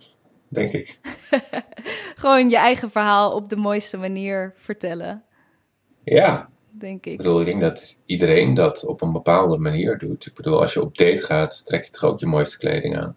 denk 0.49 0.73
ik. 0.73 0.99
Gewoon 2.17 2.49
je 2.51 2.57
eigen 2.57 2.91
verhaal 2.91 3.33
op 3.33 3.49
de 3.49 3.57
mooiste 3.57 3.97
manier 3.97 4.55
vertellen, 4.57 5.23
Ja, 6.05 6.49
denk 6.71 7.05
ik 7.07 7.13
ik. 7.13 7.17
bedoel, 7.19 7.41
ik 7.41 7.47
denk 7.47 7.61
dat 7.61 8.03
iedereen 8.07 8.55
dat 8.55 8.87
op 8.87 9.03
een 9.03 9.13
bepaalde 9.13 9.59
manier 9.59 9.99
doet. 9.99 10.27
Ik 10.27 10.35
bedoel, 10.35 10.61
als 10.61 10.73
je 10.73 10.83
op 10.83 10.97
date 10.99 11.23
gaat, 11.23 11.67
trek 11.67 11.85
je 11.85 11.91
toch 11.91 12.05
ook 12.05 12.21
je 12.21 12.27
mooiste 12.27 12.59
kleding 12.59 12.99
aan. 12.99 13.17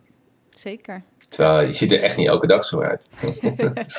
Zeker. 0.49 1.03
Terwijl 1.29 1.67
je 1.67 1.73
ziet 1.73 1.91
er 1.91 2.01
echt 2.01 2.17
niet 2.17 2.27
elke 2.27 2.47
dag 2.47 2.65
zo 2.65 2.81
uit. 2.81 3.09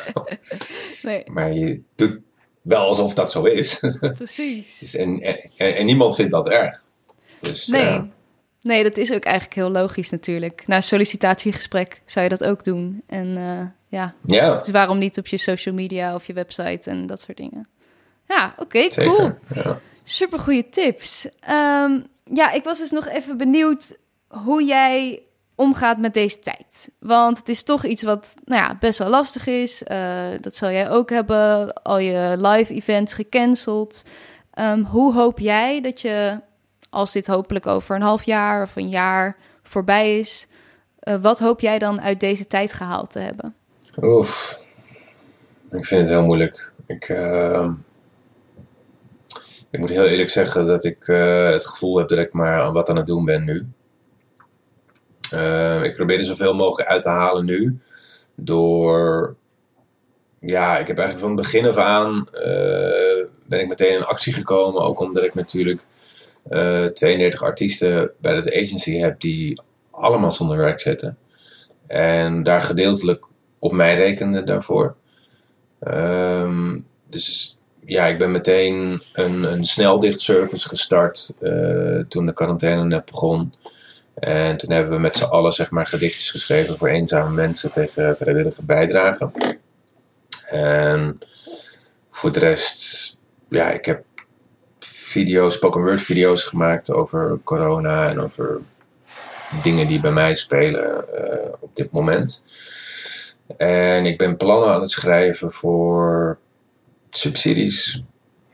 Nee, 1.02 1.22
maar 1.26 1.52
je 1.52 1.82
doet 1.94 2.18
wel 2.62 2.80
alsof 2.86 3.14
dat 3.14 3.30
zo 3.30 3.44
is. 3.44 3.84
precies. 4.16 4.78
Dus 4.78 4.94
en, 4.94 5.20
en, 5.20 5.76
en 5.76 5.84
niemand 5.86 6.14
vindt 6.14 6.30
dat 6.32 6.48
erg. 6.48 6.84
Dus, 7.40 7.66
Nee. 7.66 7.82
ja. 7.82 8.08
Nee, 8.62 8.82
dat 8.82 8.96
is 8.96 9.12
ook 9.12 9.24
eigenlijk 9.24 9.54
heel 9.54 9.70
logisch 9.70 10.10
natuurlijk. 10.10 10.66
Na 10.66 10.76
een 10.76 10.82
sollicitatiegesprek 10.82 12.02
zou 12.04 12.24
je 12.24 12.30
dat 12.30 12.44
ook 12.44 12.64
doen. 12.64 13.02
En 13.06 13.36
eh, 13.36 13.66
ja, 13.88 14.14
dus 14.22 14.70
waarom 14.70 14.98
niet 14.98 15.18
op 15.18 15.26
je 15.26 15.36
social 15.36 15.74
media 15.74 16.14
of 16.14 16.26
je 16.26 16.32
website 16.32 16.90
en 16.90 17.06
dat 17.06 17.20
soort 17.20 17.36
dingen. 17.36 17.68
Ja, 18.28 18.54
oké, 18.58 18.88
cool. 18.88 19.30
Ja. 19.54 19.78
Super 20.04 20.38
goede 20.38 20.68
tips. 20.68 21.28
Ehm, 21.40 22.00
ja, 22.24 22.50
ik 22.52 22.64
was 22.64 22.78
dus 22.78 22.90
nog 22.90 23.08
even 23.08 23.36
benieuwd 23.36 23.96
hoe 24.28 24.64
jij 24.64 25.22
omgaat 25.54 25.98
met 25.98 26.14
deze 26.14 26.38
tijd. 26.38 26.90
Want 26.98 27.38
het 27.38 27.48
is 27.48 27.62
toch 27.62 27.84
iets 27.84 28.02
wat 28.02 28.34
nou 28.44 28.62
ja, 28.62 28.76
best 28.80 28.98
wel 28.98 29.08
lastig 29.08 29.46
is. 29.46 29.82
Eh, 29.82 30.28
dat 30.40 30.56
zal 30.56 30.70
jij 30.70 30.90
ook 30.90 31.10
hebben. 31.10 31.72
Al 31.72 31.98
je 31.98 32.36
live 32.38 32.74
events 32.74 33.12
gecanceld. 33.12 34.04
Ehm, 34.52 34.82
hoe 34.82 35.14
hoop 35.14 35.38
jij 35.38 35.80
dat 35.80 36.00
je, 36.00 36.40
als 36.92 37.12
dit 37.12 37.26
hopelijk 37.26 37.66
over 37.66 37.96
een 37.96 38.02
half 38.02 38.22
jaar 38.22 38.62
of 38.62 38.76
een 38.76 38.88
jaar 38.88 39.36
voorbij 39.62 40.18
is, 40.18 40.48
eh, 40.98 41.14
wat 41.22 41.38
hoop 41.38 41.60
jij 41.60 41.78
dan 41.78 42.00
uit 42.00 42.20
deze 42.20 42.46
tijd 42.46 42.72
gehaald 42.72 43.10
te 43.10 43.18
hebben? 43.18 43.54
Oef. 44.02 44.60
Ik 45.70 45.84
vind 45.86 46.00
het 46.00 46.10
heel 46.10 46.24
moeilijk. 46.24 46.72
Ik, 46.86 47.08
ehm, 47.08 47.72
ik 49.70 49.80
moet 49.80 49.88
heel 49.88 50.06
eerlijk 50.06 50.30
zeggen 50.30 50.66
dat 50.66 50.84
ik 50.84 51.08
eh, 51.08 51.50
het 51.50 51.66
gevoel 51.66 51.96
heb 51.98 52.08
dat 52.08 52.18
ik 52.18 52.32
maar 52.32 52.72
wat 52.72 52.88
aan 52.90 52.96
het 52.96 53.06
doen 53.06 53.24
ben 53.24 53.44
nu. 53.44 53.66
Eh, 55.30 55.82
ik 55.82 55.96
probeer 55.96 56.18
er 56.18 56.24
zoveel 56.24 56.54
mogelijk 56.54 56.88
uit 56.88 57.02
te 57.02 57.08
halen 57.08 57.44
nu. 57.44 57.78
Door. 58.34 59.36
Ja, 60.38 60.78
ik 60.78 60.86
heb 60.86 60.98
eigenlijk 60.98 61.18
van 61.18 61.30
het 61.36 61.40
begin 61.52 61.66
af 61.66 61.76
aan. 61.76 62.28
eh, 62.32 63.26
ben 63.46 63.60
ik 63.60 63.68
meteen 63.68 63.94
in 63.96 64.04
actie 64.04 64.32
gekomen. 64.32 64.82
Ook 64.82 65.00
omdat 65.00 65.24
ik 65.24 65.34
natuurlijk. 65.34 65.80
Eh 66.48 66.84
32 66.84 67.42
artiesten 67.42 68.10
bij 68.20 68.40
de 68.40 68.62
agency 68.62 68.96
heb 68.96 69.20
die 69.20 69.60
allemaal 69.90 70.30
zonder 70.30 70.56
werk 70.56 70.80
zitten. 70.80 71.18
En 71.86 72.42
daar 72.42 72.62
gedeeltelijk 72.62 73.24
op 73.58 73.72
mij 73.72 73.94
rekende 73.94 74.44
daarvoor. 74.44 74.96
Ehm, 75.80 76.78
dus 77.08 77.58
ja, 77.84 78.06
ik 78.06 78.18
ben 78.18 78.30
meteen 78.30 79.02
een, 79.12 79.42
een 79.42 79.64
sneldichtservice 79.64 80.68
gestart 80.68 81.34
eh, 81.40 81.98
toen 82.08 82.26
de 82.26 82.32
quarantaine 82.32 82.84
net 82.84 83.04
begon. 83.04 83.54
En 84.14 84.56
toen 84.56 84.70
hebben 84.70 84.92
we 84.92 84.98
met 84.98 85.16
z'n 85.16 85.24
allen 85.24 85.52
zeg 85.52 85.70
maar, 85.70 85.86
gedichtjes 85.86 86.30
geschreven 86.30 86.76
voor 86.76 86.88
eenzame 86.88 87.34
mensen 87.34 87.72
tegen 87.72 88.16
vrijwillige 88.16 88.62
bijdrage. 88.62 89.30
En 90.48 91.18
voor 92.10 92.32
de 92.32 92.38
rest, 92.38 93.18
ja, 93.48 93.70
ik 93.70 93.84
heb 93.84 94.04
video's, 95.12 95.54
spoken 95.54 95.82
word 95.82 96.00
video's 96.00 96.44
gemaakt 96.44 96.92
over 96.92 97.38
corona 97.44 98.08
en 98.08 98.20
over 98.20 98.60
dingen 99.62 99.86
die 99.86 100.00
bij 100.00 100.12
mij 100.12 100.34
spelen 100.34 101.14
eh, 101.16 101.52
op 101.60 101.76
dit 101.76 101.90
moment. 101.90 102.46
En 103.56 104.06
ik 104.06 104.18
ben 104.18 104.36
plannen 104.36 104.72
aan 104.72 104.80
het 104.80 104.90
schrijven 104.90 105.52
voor 105.52 106.38
subsidies. 107.10 108.02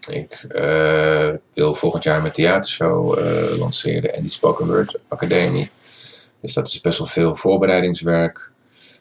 Ik 0.09 0.33
eh, 0.49 1.31
wil 1.53 1.75
volgend 1.75 2.03
jaar 2.05 2.21
mijn 2.21 2.33
theatershow 2.33 3.19
eh, 3.19 3.59
lanceren 3.59 4.15
en 4.15 4.23
die 4.23 4.31
Spoken 4.31 4.67
Word 4.67 4.99
Academie. 5.09 5.71
Dus 6.41 6.55
dat 6.55 6.67
is 6.67 6.81
best 6.81 6.99
wel 6.99 7.07
veel 7.07 7.37
voorbereidingswerk. 7.37 8.51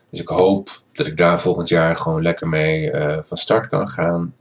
Dus 0.09 0.19
ik 0.19 0.27
hoop 0.27 0.69
dat 0.93 1.07
ik 1.07 1.17
daar 1.17 1.41
volgend 1.41 1.69
jaar 1.69 1.95
gewoon 1.95 2.21
lekker 2.21 2.47
mee 2.47 2.91
van 3.25 3.37
start 3.37 3.69
kan 3.69 3.89
gaan. 3.89 4.35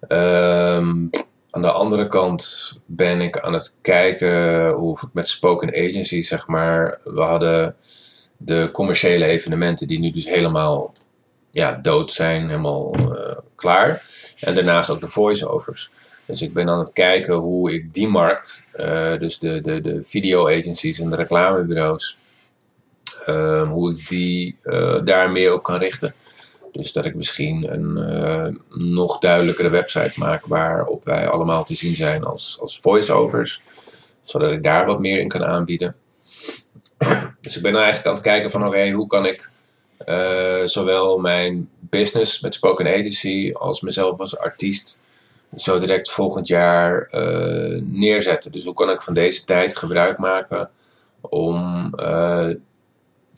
Ehm, 0.00 1.06
aan 1.50 1.62
de 1.62 1.70
andere 1.70 2.08
kant 2.08 2.72
ben 2.86 3.20
ik 3.20 3.38
aan 3.38 3.52
het 3.52 3.78
kijken 3.82 4.70
hoe 4.70 4.98
ik 5.02 5.08
met 5.12 5.28
Spoken 5.28 5.68
Agency, 5.68 6.22
zeg 6.22 6.46
maar, 6.46 6.98
we 7.04 7.20
hadden 7.20 7.76
de 8.36 8.70
commerciële 8.72 9.24
evenementen 9.24 9.88
die 9.88 10.00
nu 10.00 10.10
dus 10.10 10.24
helemaal 10.24 10.92
ja, 11.50 11.72
dood 11.82 12.12
zijn, 12.12 12.48
helemaal 12.48 12.94
eh, 12.94 13.36
klaar. 13.54 14.02
En 14.40 14.54
daarnaast 14.54 14.90
ook 14.90 15.00
de 15.00 15.10
voice-overs. 15.10 15.90
Dus 16.26 16.42
ik 16.42 16.52
ben 16.52 16.68
aan 16.68 16.78
het 16.78 16.92
kijken 16.92 17.34
hoe 17.34 17.72
ik 17.72 17.94
die 17.94 18.08
markt, 18.08 18.70
eh, 18.72 19.18
dus 19.18 19.38
de, 19.38 19.60
de, 19.60 19.80
de 19.80 20.04
video-agencies 20.04 20.98
en 20.98 21.10
de 21.10 21.16
reclamebureaus, 21.16 22.18
ehm, 23.26 23.66
hoe 23.66 23.92
ik 23.92 24.08
die 24.08 24.56
eh, 24.62 25.04
daar 25.04 25.30
meer 25.30 25.52
op 25.52 25.62
kan 25.62 25.78
richten. 25.78 26.14
Dus 26.78 26.92
dat 26.92 27.04
ik 27.04 27.14
misschien 27.14 27.72
een 27.72 27.96
eh, 27.96 28.54
nog 28.78 29.18
duidelijkere 29.18 29.68
website 29.68 30.12
maak 30.16 30.46
waarop 30.46 31.04
wij 31.04 31.28
allemaal 31.28 31.64
te 31.64 31.74
zien 31.74 31.94
zijn 31.94 32.24
als, 32.24 32.58
als 32.60 32.80
voice-overs. 32.80 33.62
Zodat 34.22 34.52
ik 34.52 34.62
daar 34.62 34.86
wat 34.86 35.00
meer 35.00 35.18
in 35.18 35.28
kan 35.28 35.44
aanbieden. 35.44 35.96
Dus 37.40 37.56
ik 37.56 37.62
ben 37.62 37.74
eigenlijk 37.74 38.06
aan 38.06 38.12
het 38.12 38.22
kijken 38.22 38.50
van 38.50 38.66
oké, 38.66 38.90
hoe 38.90 39.06
kan 39.06 39.26
ik 39.26 39.50
eh, 39.98 40.62
zowel 40.64 41.18
mijn 41.18 41.68
business 41.80 42.40
met 42.40 42.54
Spoken 42.54 42.86
Agency 42.86 43.52
als 43.52 43.80
mezelf 43.80 44.18
als 44.18 44.38
artiest 44.38 45.00
zo 45.56 45.78
direct 45.78 46.10
volgend 46.10 46.46
jaar 46.46 47.08
eh, 47.10 47.82
neerzetten. 47.82 48.52
Dus 48.52 48.64
hoe 48.64 48.74
kan 48.74 48.90
ik 48.90 49.02
van 49.02 49.14
deze 49.14 49.44
tijd 49.44 49.76
gebruik 49.76 50.18
maken 50.18 50.70
om 51.20 51.90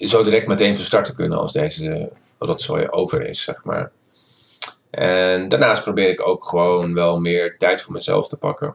zo 0.09 0.23
direct 0.23 0.47
meteen 0.47 0.77
van 0.77 0.85
start 0.85 1.05
te 1.05 1.15
kunnen 1.15 1.39
als 1.39 1.53
deze 1.53 2.11
rotzooi 2.39 2.89
over 2.89 3.27
is, 3.27 3.43
zeg 3.43 3.65
maar. 3.65 3.93
En 4.91 5.49
daarnaast 5.49 5.83
probeer 5.83 6.09
ik 6.09 6.27
ook 6.29 6.45
gewoon 6.45 6.95
wel 6.95 7.21
meer 7.21 7.59
tijd 7.59 7.83
voor 7.83 7.93
mezelf 7.93 8.29
te 8.29 8.39
pakken. 8.39 8.75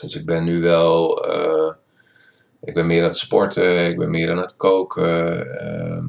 Dus 0.00 0.14
ik 0.14 0.26
ben 0.26 0.44
nu 0.44 0.60
wel, 0.60 1.24
eh, 1.26 1.72
ik 2.60 2.74
ben 2.74 2.86
meer 2.86 3.02
aan 3.02 3.08
het 3.08 3.18
sporten, 3.18 3.86
ik 3.86 3.98
ben 3.98 4.10
meer 4.10 4.30
aan 4.30 4.38
het 4.38 4.56
koken. 4.56 5.58
ehm, 5.60 6.04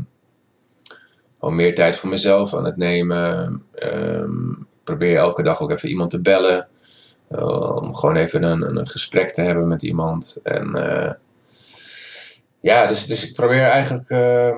al 1.40 1.52
meer 1.52 1.76
tijd 1.76 1.96
voor 1.96 2.10
mezelf 2.10 2.54
aan 2.56 2.66
het 2.66 2.78
nemen. 2.78 3.64
Ehm, 3.74 4.52
ik 4.52 4.84
probeer 4.84 5.18
elke 5.18 5.44
dag 5.44 5.62
ook 5.62 5.72
even 5.72 5.90
iemand 5.90 6.10
te 6.10 6.22
bellen. 6.22 6.68
eh, 7.30 7.76
om 7.76 7.96
gewoon 7.96 8.16
even 8.16 8.44
een, 8.44 8.78
een 8.78 8.88
gesprek 8.88 9.34
te 9.34 9.42
hebben 9.42 9.68
met 9.68 9.82
iemand. 9.84 10.40
En 10.44 10.76
eh, 10.76 11.12
ja, 12.60 12.88
dus, 12.88 13.06
dus 13.06 13.28
ik 13.28 13.34
probeer 13.34 13.64
eigenlijk 13.64 14.10
eh, 14.10 14.56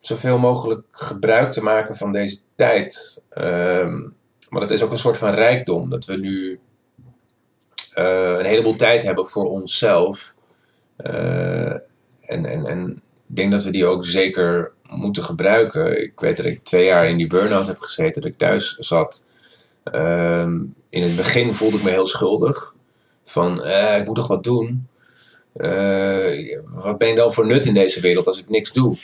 zoveel 0.00 0.38
mogelijk 0.38 0.82
gebruik 0.90 1.52
te 1.52 1.62
maken 1.62 1.96
van 1.96 2.12
deze 2.12 2.38
tijd. 2.54 3.22
Ehm, 3.28 4.00
maar 4.48 4.60
het 4.60 4.70
is 4.70 4.82
ook 4.82 4.92
een 4.92 4.98
soort 4.98 5.18
van 5.18 5.34
rijkdom 5.34 5.90
dat 5.90 6.04
we 6.04 6.16
nu 6.16 6.60
eh, 7.94 8.36
een 8.38 8.44
heleboel 8.44 8.76
tijd 8.76 9.02
hebben 9.02 9.26
voor 9.26 9.50
onszelf. 9.50 10.34
Eh, 10.96 11.70
en, 11.70 12.46
en, 12.46 12.66
en 12.66 13.02
ik 13.28 13.36
denk 13.36 13.50
dat 13.50 13.64
we 13.64 13.70
die 13.70 13.86
ook 13.86 14.06
zeker 14.06 14.72
moeten 14.90 15.22
gebruiken. 15.22 16.02
Ik 16.02 16.20
weet 16.20 16.36
dat 16.36 16.46
ik 16.46 16.64
twee 16.64 16.84
jaar 16.84 17.08
in 17.08 17.16
die 17.16 17.26
burn-out 17.26 17.66
heb 17.66 17.78
gezeten, 17.78 18.22
dat 18.22 18.30
ik 18.30 18.38
thuis 18.38 18.76
zat. 18.76 19.28
Ehm, 19.84 20.60
in 20.88 21.02
het 21.02 21.16
begin 21.16 21.54
voelde 21.54 21.76
ik 21.76 21.82
me 21.82 21.90
heel 21.90 22.06
schuldig. 22.06 22.74
Van, 23.24 23.62
eh, 23.62 23.98
ik 23.98 24.06
moet 24.06 24.14
toch 24.14 24.26
wat 24.26 24.44
doen. 24.44 24.88
Eh, 25.52 26.58
wat 26.64 26.98
ben 26.98 27.08
ik 27.08 27.16
dan 27.16 27.32
voor 27.32 27.46
nut 27.46 27.66
in 27.66 27.74
deze 27.74 28.00
wereld 28.00 28.26
als 28.26 28.38
ik 28.38 28.48
niks 28.48 28.72
doe? 28.72 28.96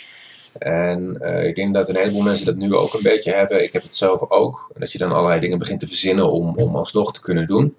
En 0.58 1.18
uh, 1.22 1.44
ik 1.44 1.54
denk 1.54 1.74
dat 1.74 1.88
een 1.88 1.96
heleboel 1.96 2.22
mensen 2.22 2.46
dat 2.46 2.56
nu 2.56 2.74
ook 2.74 2.94
een 2.94 3.02
beetje 3.02 3.32
hebben. 3.32 3.62
Ik 3.62 3.72
heb 3.72 3.82
het 3.82 3.96
zelf 3.96 4.30
ook. 4.30 4.70
Dat 4.76 4.92
je 4.92 4.98
dan 4.98 5.12
allerlei 5.12 5.40
dingen 5.40 5.58
begint 5.58 5.80
te 5.80 5.86
verzinnen 5.86 6.30
om, 6.30 6.56
om 6.56 6.76
alsnog 6.76 7.12
te 7.12 7.20
kunnen 7.20 7.46
doen. 7.46 7.76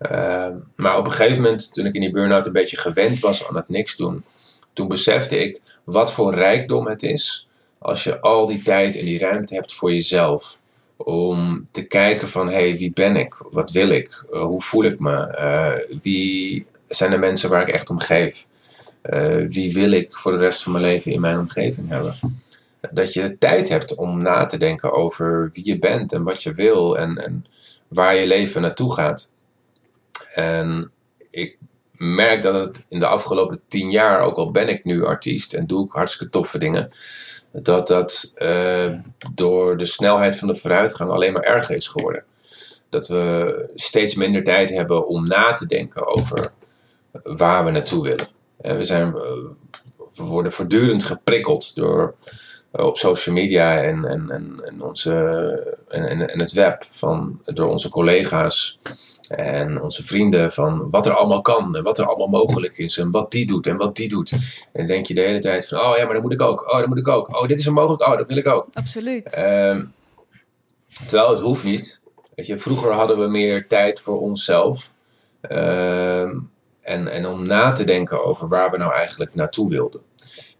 Uh, 0.00 0.46
maar 0.76 0.98
op 0.98 1.04
een 1.04 1.12
gegeven 1.12 1.42
moment, 1.42 1.72
toen 1.74 1.86
ik 1.86 1.94
in 1.94 2.00
die 2.00 2.10
burn-out 2.10 2.46
een 2.46 2.52
beetje 2.52 2.76
gewend 2.76 3.20
was 3.20 3.48
aan 3.48 3.56
het 3.56 3.68
niks 3.68 3.96
doen, 3.96 4.24
toen 4.72 4.88
besefte 4.88 5.38
ik 5.38 5.60
wat 5.84 6.12
voor 6.12 6.34
rijkdom 6.34 6.86
het 6.86 7.02
is 7.02 7.48
als 7.78 8.04
je 8.04 8.20
al 8.20 8.46
die 8.46 8.62
tijd 8.62 8.96
en 8.96 9.04
die 9.04 9.18
ruimte 9.18 9.54
hebt 9.54 9.74
voor 9.74 9.92
jezelf. 9.92 10.58
Om 10.96 11.68
te 11.70 11.86
kijken 11.86 12.28
van, 12.28 12.46
hé, 12.48 12.54
hey, 12.54 12.76
wie 12.76 12.92
ben 12.92 13.16
ik? 13.16 13.34
Wat 13.50 13.70
wil 13.70 13.88
ik? 13.88 14.24
Hoe 14.30 14.62
voel 14.62 14.84
ik 14.84 14.98
me? 14.98 15.96
Wie 16.02 16.66
zijn 16.88 17.10
de 17.10 17.16
mensen 17.16 17.50
waar 17.50 17.68
ik 17.68 17.74
echt 17.74 17.90
om 17.90 17.98
geef? 17.98 18.46
Uh, 19.02 19.48
wie 19.48 19.72
wil 19.72 19.90
ik 19.90 20.16
voor 20.16 20.32
de 20.32 20.38
rest 20.38 20.62
van 20.62 20.72
mijn 20.72 20.84
leven 20.84 21.12
in 21.12 21.20
mijn 21.20 21.38
omgeving 21.38 21.88
hebben? 21.88 22.14
Dat 22.90 23.12
je 23.12 23.22
de 23.22 23.38
tijd 23.38 23.68
hebt 23.68 23.94
om 23.94 24.22
na 24.22 24.46
te 24.46 24.58
denken 24.58 24.92
over 24.92 25.50
wie 25.52 25.66
je 25.66 25.78
bent 25.78 26.12
en 26.12 26.22
wat 26.22 26.42
je 26.42 26.54
wil 26.54 26.98
en, 26.98 27.24
en 27.24 27.46
waar 27.88 28.14
je 28.14 28.26
leven 28.26 28.62
naartoe 28.62 28.94
gaat. 28.94 29.34
En 30.34 30.90
ik 31.30 31.58
merk 31.92 32.42
dat 32.42 32.66
het 32.66 32.86
in 32.88 32.98
de 32.98 33.06
afgelopen 33.06 33.60
tien 33.68 33.90
jaar, 33.90 34.20
ook 34.20 34.36
al 34.36 34.50
ben 34.50 34.68
ik 34.68 34.84
nu 34.84 35.04
artiest 35.04 35.54
en 35.54 35.66
doe 35.66 35.86
ik 35.86 35.92
hartstikke 35.92 36.32
toffe 36.32 36.58
dingen, 36.58 36.90
dat 37.52 37.88
dat 37.88 38.34
uh, 38.38 38.92
door 39.34 39.76
de 39.76 39.86
snelheid 39.86 40.36
van 40.36 40.48
de 40.48 40.56
vooruitgang 40.56 41.10
alleen 41.10 41.32
maar 41.32 41.42
erger 41.42 41.76
is 41.76 41.86
geworden. 41.86 42.24
Dat 42.88 43.08
we 43.08 43.68
steeds 43.74 44.14
minder 44.14 44.44
tijd 44.44 44.70
hebben 44.70 45.06
om 45.06 45.26
na 45.26 45.52
te 45.52 45.66
denken 45.66 46.06
over 46.06 46.52
waar 47.22 47.64
we 47.64 47.70
naartoe 47.70 48.02
willen. 48.02 48.28
En 48.60 48.76
we, 48.76 48.84
zijn, 48.84 49.12
we 49.12 49.54
worden 50.14 50.52
voortdurend 50.52 51.02
geprikkeld 51.02 51.76
door, 51.76 52.14
op 52.70 52.98
social 52.98 53.34
media 53.34 53.82
en, 53.82 54.04
en, 54.04 54.30
en, 54.30 54.60
en, 54.64 54.82
onze, 54.82 55.12
en, 55.88 56.30
en 56.30 56.40
het 56.40 56.52
web 56.52 56.86
van, 56.90 57.40
door 57.44 57.70
onze 57.70 57.88
collega's 57.88 58.78
en 59.28 59.82
onze 59.82 60.04
vrienden 60.04 60.52
van 60.52 60.90
wat 60.90 61.06
er 61.06 61.16
allemaal 61.16 61.40
kan 61.40 61.76
en 61.76 61.82
wat 61.82 61.98
er 61.98 62.06
allemaal 62.06 62.42
mogelijk 62.44 62.78
is 62.78 62.98
en 62.98 63.10
wat 63.10 63.30
die 63.30 63.46
doet 63.46 63.66
en 63.66 63.76
wat 63.76 63.96
die 63.96 64.08
doet. 64.08 64.30
En 64.32 64.40
dan 64.72 64.86
denk 64.86 65.06
je 65.06 65.14
de 65.14 65.20
hele 65.20 65.38
tijd 65.38 65.68
van, 65.68 65.78
oh 65.78 65.96
ja, 65.96 66.04
maar 66.04 66.14
dat 66.14 66.22
moet 66.22 66.32
ik 66.32 66.42
ook. 66.42 66.72
Oh, 66.72 66.78
dat 66.78 66.86
moet 66.86 66.98
ik 66.98 67.08
ook. 67.08 67.42
Oh, 67.42 67.48
dit 67.48 67.60
is 67.60 67.66
er 67.66 67.72
mogelijk. 67.72 68.06
Oh, 68.06 68.16
dat 68.16 68.26
wil 68.26 68.36
ik 68.36 68.46
ook. 68.46 68.66
Absoluut. 68.72 69.44
Um, 69.44 69.92
terwijl 71.06 71.30
het 71.30 71.40
hoeft 71.40 71.64
niet. 71.64 72.02
Weet 72.34 72.46
je, 72.46 72.58
vroeger 72.58 72.92
hadden 72.92 73.18
we 73.18 73.26
meer 73.26 73.66
tijd 73.66 74.00
voor 74.00 74.20
onszelf. 74.20 74.92
Um, 75.50 76.50
en, 76.86 77.08
en 77.08 77.26
om 77.26 77.46
na 77.46 77.72
te 77.72 77.84
denken 77.84 78.24
over 78.24 78.48
waar 78.48 78.70
we 78.70 78.76
nou 78.76 78.92
eigenlijk 78.92 79.34
naartoe 79.34 79.68
wilden. 79.68 80.00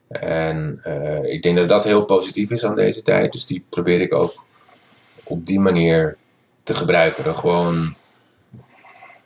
En 0.08 0.80
uh, 0.86 1.24
ik 1.24 1.42
denk 1.42 1.56
dat 1.56 1.68
dat 1.68 1.84
heel 1.84 2.04
positief 2.04 2.50
is 2.50 2.64
aan 2.64 2.74
deze 2.74 3.02
tijd. 3.02 3.32
Dus 3.32 3.46
die 3.46 3.64
probeer 3.68 4.00
ik 4.00 4.14
ook 4.14 4.44
op 5.24 5.46
die 5.46 5.60
manier 5.60 6.16
te 6.62 6.74
gebruiken. 6.74 7.24
Dan 7.24 7.36
gewoon 7.36 7.94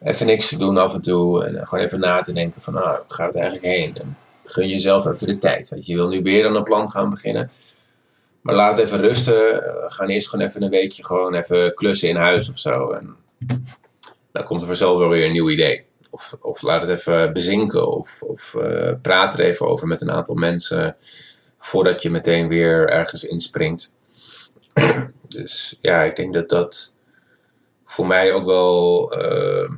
even 0.03 0.27
niks 0.27 0.49
te 0.49 0.59
doen 0.59 0.77
af 0.77 0.95
en 0.95 1.01
toe. 1.01 1.45
En 1.45 1.67
gewoon 1.67 1.85
even 1.85 2.01
na 2.01 2.21
te 2.21 2.33
denken 2.33 2.63
van, 2.63 2.75
nou, 2.75 2.87
waar 2.87 3.05
gaat 3.09 3.27
het 3.27 3.43
eigenlijk 3.43 3.75
heen? 3.75 3.97
En 3.97 4.17
gun 4.45 4.69
jezelf 4.69 5.07
even 5.07 5.27
de 5.27 5.39
tijd. 5.39 5.77
Je 5.81 5.95
wil 5.95 6.09
nu 6.09 6.23
weer 6.23 6.47
aan 6.47 6.57
een 6.57 6.63
plan 6.63 6.91
gaan 6.91 7.11
beginnen. 7.11 7.51
Maar 8.41 8.55
laat 8.55 8.79
even 8.79 9.01
rusten. 9.01 9.35
We 9.35 9.85
gaan 9.87 10.09
eerst 10.09 10.29
gewoon 10.29 10.47
even 10.47 10.63
een 10.63 10.71
weekje 10.71 11.05
gewoon 11.05 11.35
even 11.35 11.75
klussen 11.75 12.09
in 12.09 12.17
huis 12.17 12.51
of 12.51 12.59
zo. 12.59 12.91
En 12.91 13.17
dan 14.33 14.45
komt 14.45 14.61
er 14.61 14.67
vanzelf 14.67 14.99
wel 14.99 15.09
weer 15.09 15.27
een 15.27 15.33
nieuw 15.33 15.51
idee. 15.51 15.89
Of, 16.11 16.37
of 16.41 16.63
laat 16.63 16.83
het 16.83 16.91
even 16.91 17.33
bezinken. 17.33 17.89
Of, 17.89 18.23
of 18.23 18.55
uh, 18.59 18.93
praat 19.03 19.35
er 19.35 19.41
even 19.41 19.67
over 19.67 19.87
met 19.87 20.01
een 20.01 20.11
aantal 20.11 20.35
mensen. 20.35 20.97
Voordat 21.59 22.03
je 22.03 22.11
meteen 22.11 22.49
weer 22.49 22.89
ergens 22.89 23.25
inspringt. 23.25 23.95
dus 25.29 25.79
ja, 25.81 26.03
ik 26.03 26.17
denk 26.17 26.35
dat 26.35 26.49
dat 26.49 26.97
voor 27.85 28.07
mij 28.07 28.33
ook 28.33 28.45
wel. 28.45 29.13
Uh, 29.23 29.71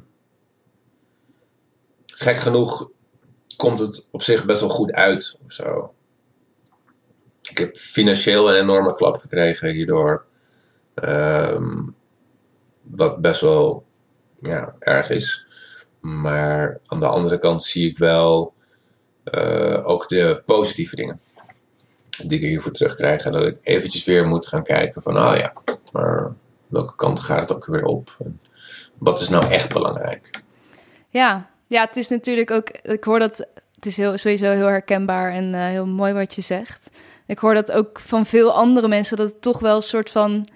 gek 2.07 2.37
genoeg 2.37 2.91
komt 3.57 3.78
het 3.78 4.09
op 4.12 4.22
zich 4.22 4.45
best 4.45 4.61
wel 4.61 4.70
goed 4.70 4.93
uit. 4.93 5.37
Of 5.45 5.53
zo. 5.53 5.95
Ik 7.51 7.59
heb 7.59 7.76
financieel 7.76 8.51
een 8.51 8.61
enorme 8.61 8.95
klap 8.95 9.16
gekregen 9.16 9.72
hierdoor. 9.72 10.24
Um, 10.95 11.95
wat 12.83 13.20
best 13.20 13.41
wel 13.41 13.85
ja, 14.41 14.74
erg 14.78 15.11
is. 15.11 15.41
Maar 16.03 16.80
aan 16.86 17.00
de 17.00 17.07
andere 17.07 17.38
kant 17.38 17.64
zie 17.64 17.90
ik 17.90 17.98
wel 17.98 18.55
uh, 19.24 19.88
ook 19.88 20.09
de 20.09 20.42
positieve 20.46 20.96
dingen 20.96 21.20
die 22.26 22.38
ik 22.38 22.48
hiervoor 22.48 22.72
terugkrijg. 22.72 23.24
En 23.24 23.32
dat 23.32 23.46
ik 23.46 23.59
eventjes 23.62 24.05
weer 24.05 24.26
moet 24.26 24.46
gaan 24.46 24.62
kijken 24.62 25.03
van, 25.03 25.16
ah 25.16 25.36
ja, 25.36 25.53
maar 25.92 26.34
welke 26.66 26.96
kant 26.96 27.20
gaat 27.20 27.48
het 27.48 27.57
ook 27.57 27.66
weer 27.66 27.84
op? 27.84 28.16
En 28.24 28.40
wat 28.98 29.20
is 29.20 29.28
nou 29.28 29.46
echt 29.46 29.72
belangrijk? 29.72 30.42
Ja, 31.09 31.50
ja, 31.66 31.84
het 31.84 31.96
is 31.96 32.09
natuurlijk 32.09 32.50
ook, 32.50 32.70
ik 32.70 33.05
hoor 33.05 33.18
dat, 33.18 33.46
het 33.74 33.86
is 33.86 33.96
heel, 33.96 34.18
sowieso 34.18 34.50
heel 34.50 34.66
herkenbaar 34.66 35.32
en 35.32 35.53
uh, 35.53 35.66
heel 35.66 35.86
mooi 35.86 36.12
wat 36.12 36.34
je 36.34 36.40
zegt. 36.40 36.90
Ik 37.26 37.38
hoor 37.38 37.55
dat 37.55 37.72
ook 37.72 38.00
van 38.00 38.26
veel 38.26 38.53
andere 38.53 38.88
mensen, 38.88 39.16
dat 39.16 39.28
het 39.28 39.42
toch 39.42 39.59
wel 39.59 39.76
een 39.76 39.82
soort 39.82 40.11
van 40.11 40.48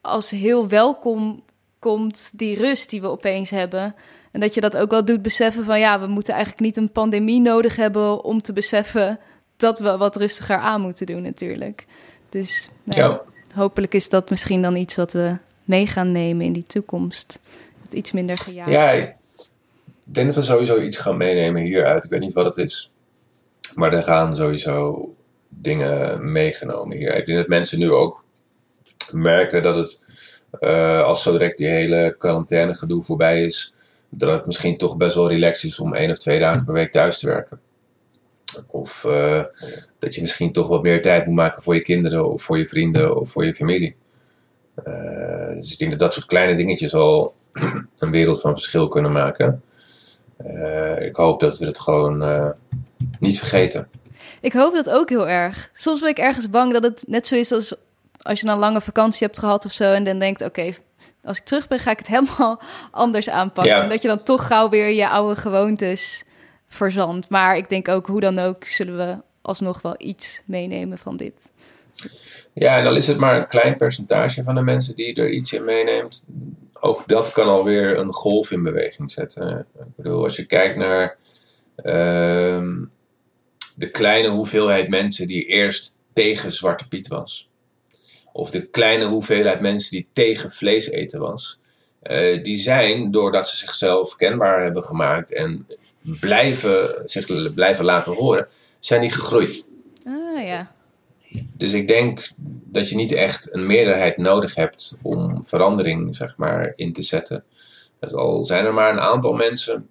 als 0.00 0.30
heel 0.30 0.68
welkom 0.68 1.44
komt, 1.78 2.30
die 2.32 2.56
rust 2.56 2.90
die 2.90 3.00
we 3.00 3.06
opeens 3.06 3.50
hebben. 3.50 3.94
En 4.30 4.40
dat 4.40 4.54
je 4.54 4.60
dat 4.60 4.76
ook 4.76 4.90
wel 4.90 5.04
doet 5.04 5.22
beseffen 5.22 5.64
van 5.64 5.78
ja, 5.78 6.00
we 6.00 6.06
moeten 6.06 6.34
eigenlijk 6.34 6.62
niet 6.62 6.76
een 6.76 6.92
pandemie 6.92 7.40
nodig 7.40 7.76
hebben 7.76 8.24
om 8.24 8.42
te 8.42 8.52
beseffen 8.52 9.18
dat 9.56 9.78
we 9.78 9.96
wat 9.96 10.16
rustiger 10.16 10.56
aan 10.56 10.80
moeten 10.80 11.06
doen 11.06 11.22
natuurlijk. 11.22 11.86
Dus 12.28 12.68
nou, 12.84 13.00
ja. 13.00 13.22
hopelijk 13.54 13.94
is 13.94 14.08
dat 14.08 14.30
misschien 14.30 14.62
dan 14.62 14.76
iets 14.76 14.94
wat 14.94 15.12
we 15.12 15.36
mee 15.64 15.86
gaan 15.86 16.12
nemen 16.12 16.46
in 16.46 16.52
die 16.52 16.66
toekomst. 16.66 17.38
Dat 17.82 17.92
iets 17.92 18.12
minder 18.12 18.36
gejaagd 18.36 18.70
Ja, 18.70 18.90
ik 18.90 19.16
denk 20.02 20.26
dat 20.26 20.34
we 20.34 20.42
sowieso 20.42 20.80
iets 20.80 20.96
gaan 20.96 21.16
meenemen 21.16 21.62
hieruit. 21.62 22.04
Ik 22.04 22.10
weet 22.10 22.20
niet 22.20 22.32
wat 22.32 22.44
het 22.44 22.56
is. 22.56 22.90
Maar 23.74 23.92
er 23.92 24.02
gaan 24.02 24.36
sowieso 24.36 25.08
dingen 25.48 26.32
meegenomen 26.32 26.96
hier. 26.96 27.16
Ik 27.16 27.26
denk 27.26 27.38
dat 27.38 27.48
mensen 27.48 27.78
nu 27.78 27.92
ook 27.92 28.24
merken 29.12 29.62
dat 29.62 29.76
het, 29.76 30.04
uh, 30.60 31.02
als 31.02 31.22
zo 31.22 31.32
direct 31.32 31.58
die 31.58 31.68
hele 31.68 32.14
quarantaine 32.18 32.74
gedoe 32.74 33.02
voorbij 33.02 33.44
is, 33.44 33.74
dat 34.10 34.36
het 34.36 34.46
misschien 34.46 34.76
toch 34.76 34.96
best 34.96 35.14
wel 35.14 35.28
relaxed 35.28 35.70
is 35.70 35.80
om 35.80 35.94
één 35.94 36.10
of 36.10 36.18
twee 36.18 36.38
dagen 36.38 36.64
per 36.64 36.74
week 36.74 36.92
thuis 36.92 37.18
te 37.18 37.26
werken. 37.26 37.60
Of 38.66 39.04
uh, 39.04 39.42
dat 39.98 40.14
je 40.14 40.20
misschien 40.20 40.52
toch 40.52 40.68
wat 40.68 40.82
meer 40.82 41.02
tijd 41.02 41.26
moet 41.26 41.34
maken 41.34 41.62
voor 41.62 41.74
je 41.74 41.82
kinderen 41.82 42.32
of 42.32 42.42
voor 42.42 42.58
je 42.58 42.68
vrienden 42.68 43.16
of 43.16 43.30
voor 43.30 43.44
je 43.44 43.54
familie. 43.54 43.96
Uh, 44.86 45.54
dus 45.54 45.72
ik 45.72 45.78
denk 45.78 45.90
dat 45.90 46.00
dat 46.00 46.14
soort 46.14 46.26
kleine 46.26 46.56
dingetjes 46.56 46.94
al 46.94 47.34
een 47.98 48.10
wereld 48.10 48.40
van 48.40 48.52
verschil 48.52 48.88
kunnen 48.88 49.12
maken. 49.12 49.62
Uh, 50.46 51.00
ik 51.00 51.16
hoop 51.16 51.40
dat 51.40 51.58
we 51.58 51.66
het 51.66 51.80
gewoon 51.80 52.54
niet 53.18 53.38
vergeten. 53.38 53.88
Ik 54.40 54.52
hoop 54.52 54.74
dat 54.74 54.90
ook 54.90 55.08
heel 55.08 55.28
erg. 55.28 55.70
Soms 55.72 56.00
ben 56.00 56.08
ik 56.08 56.18
ergens 56.18 56.50
bang 56.50 56.72
dat 56.72 56.82
het 56.82 57.04
net 57.06 57.26
zo 57.26 57.34
is 57.34 57.52
als 57.52 57.76
als 58.22 58.40
je 58.40 58.46
een 58.46 58.58
lange 58.58 58.80
vakantie 58.80 59.26
hebt 59.26 59.38
gehad 59.38 59.64
of 59.64 59.72
zo. 59.72 59.92
En 59.92 60.04
dan 60.04 60.18
denkt, 60.18 60.42
oké, 60.42 60.72
als 61.24 61.38
ik 61.38 61.44
terug 61.44 61.68
ben, 61.68 61.78
ga 61.78 61.90
ik 61.90 61.98
het 61.98 62.06
helemaal 62.06 62.62
anders 62.90 63.28
aanpakken. 63.28 63.74
Ja. 63.74 63.82
En 63.82 63.88
dat 63.88 64.02
je 64.02 64.08
dan 64.08 64.22
toch 64.22 64.46
gauw 64.46 64.68
weer 64.68 64.88
je 64.88 65.08
oude 65.08 65.40
gewoontes 65.40 66.24
verzandt. 66.68 67.28
Maar 67.28 67.56
ik 67.56 67.68
denk 67.68 67.88
ook, 67.88 68.06
hoe 68.06 68.20
dan 68.20 68.38
ook, 68.38 68.64
zullen 68.64 68.96
we 68.96 69.16
alsnog 69.42 69.82
wel 69.82 69.94
iets 69.98 70.42
meenemen 70.44 70.98
van 70.98 71.16
dit. 71.16 71.34
Ja, 72.52 72.76
en 72.76 72.84
dan 72.84 72.96
is 72.96 73.06
het 73.06 73.18
maar 73.18 73.36
een 73.36 73.46
klein 73.46 73.76
percentage 73.76 74.42
van 74.42 74.54
de 74.54 74.62
mensen 74.62 74.96
die 74.96 75.14
er 75.14 75.30
iets 75.30 75.52
in 75.52 75.64
meeneemt. 75.64 76.26
Ook 76.80 77.08
dat 77.08 77.32
kan 77.32 77.46
alweer 77.46 77.98
een 77.98 78.14
golf 78.14 78.50
in 78.50 78.62
beweging 78.62 79.12
zetten. 79.12 79.66
Ik 79.78 79.96
bedoel, 79.96 80.24
als 80.24 80.36
je 80.36 80.46
kijkt 80.46 80.76
naar 80.76 81.16
uh, 81.76 82.66
de 83.74 83.90
kleine 83.90 84.28
hoeveelheid 84.28 84.88
mensen 84.88 85.26
die 85.26 85.44
eerst 85.44 85.98
tegen 86.12 86.52
Zwarte 86.52 86.88
Piet 86.88 87.08
was 87.08 87.49
of 88.32 88.50
de 88.50 88.66
kleine 88.66 89.04
hoeveelheid 89.04 89.60
mensen 89.60 89.90
die 89.90 90.08
tegen 90.12 90.50
vlees 90.50 90.88
eten 90.88 91.20
was, 91.20 91.58
uh, 92.02 92.42
die 92.42 92.58
zijn, 92.58 93.10
doordat 93.10 93.48
ze 93.48 93.56
zichzelf 93.56 94.16
kenbaar 94.16 94.62
hebben 94.62 94.84
gemaakt 94.84 95.32
en 95.32 95.66
blijven, 96.20 97.02
zich 97.06 97.54
blijven 97.54 97.84
laten 97.84 98.12
horen, 98.12 98.48
zijn 98.80 99.00
die 99.00 99.10
gegroeid. 99.10 99.66
Ah 100.04 100.44
ja. 100.44 100.72
Dus 101.56 101.72
ik 101.72 101.88
denk 101.88 102.30
dat 102.64 102.88
je 102.88 102.96
niet 102.96 103.12
echt 103.12 103.54
een 103.54 103.66
meerderheid 103.66 104.16
nodig 104.16 104.54
hebt 104.54 104.98
om 105.02 105.46
verandering 105.46 106.16
zeg 106.16 106.36
maar, 106.36 106.72
in 106.76 106.92
te 106.92 107.02
zetten. 107.02 107.44
al 108.10 108.44
zijn 108.44 108.64
er 108.64 108.74
maar 108.74 108.90
een 108.90 109.00
aantal 109.00 109.32
mensen 109.32 109.88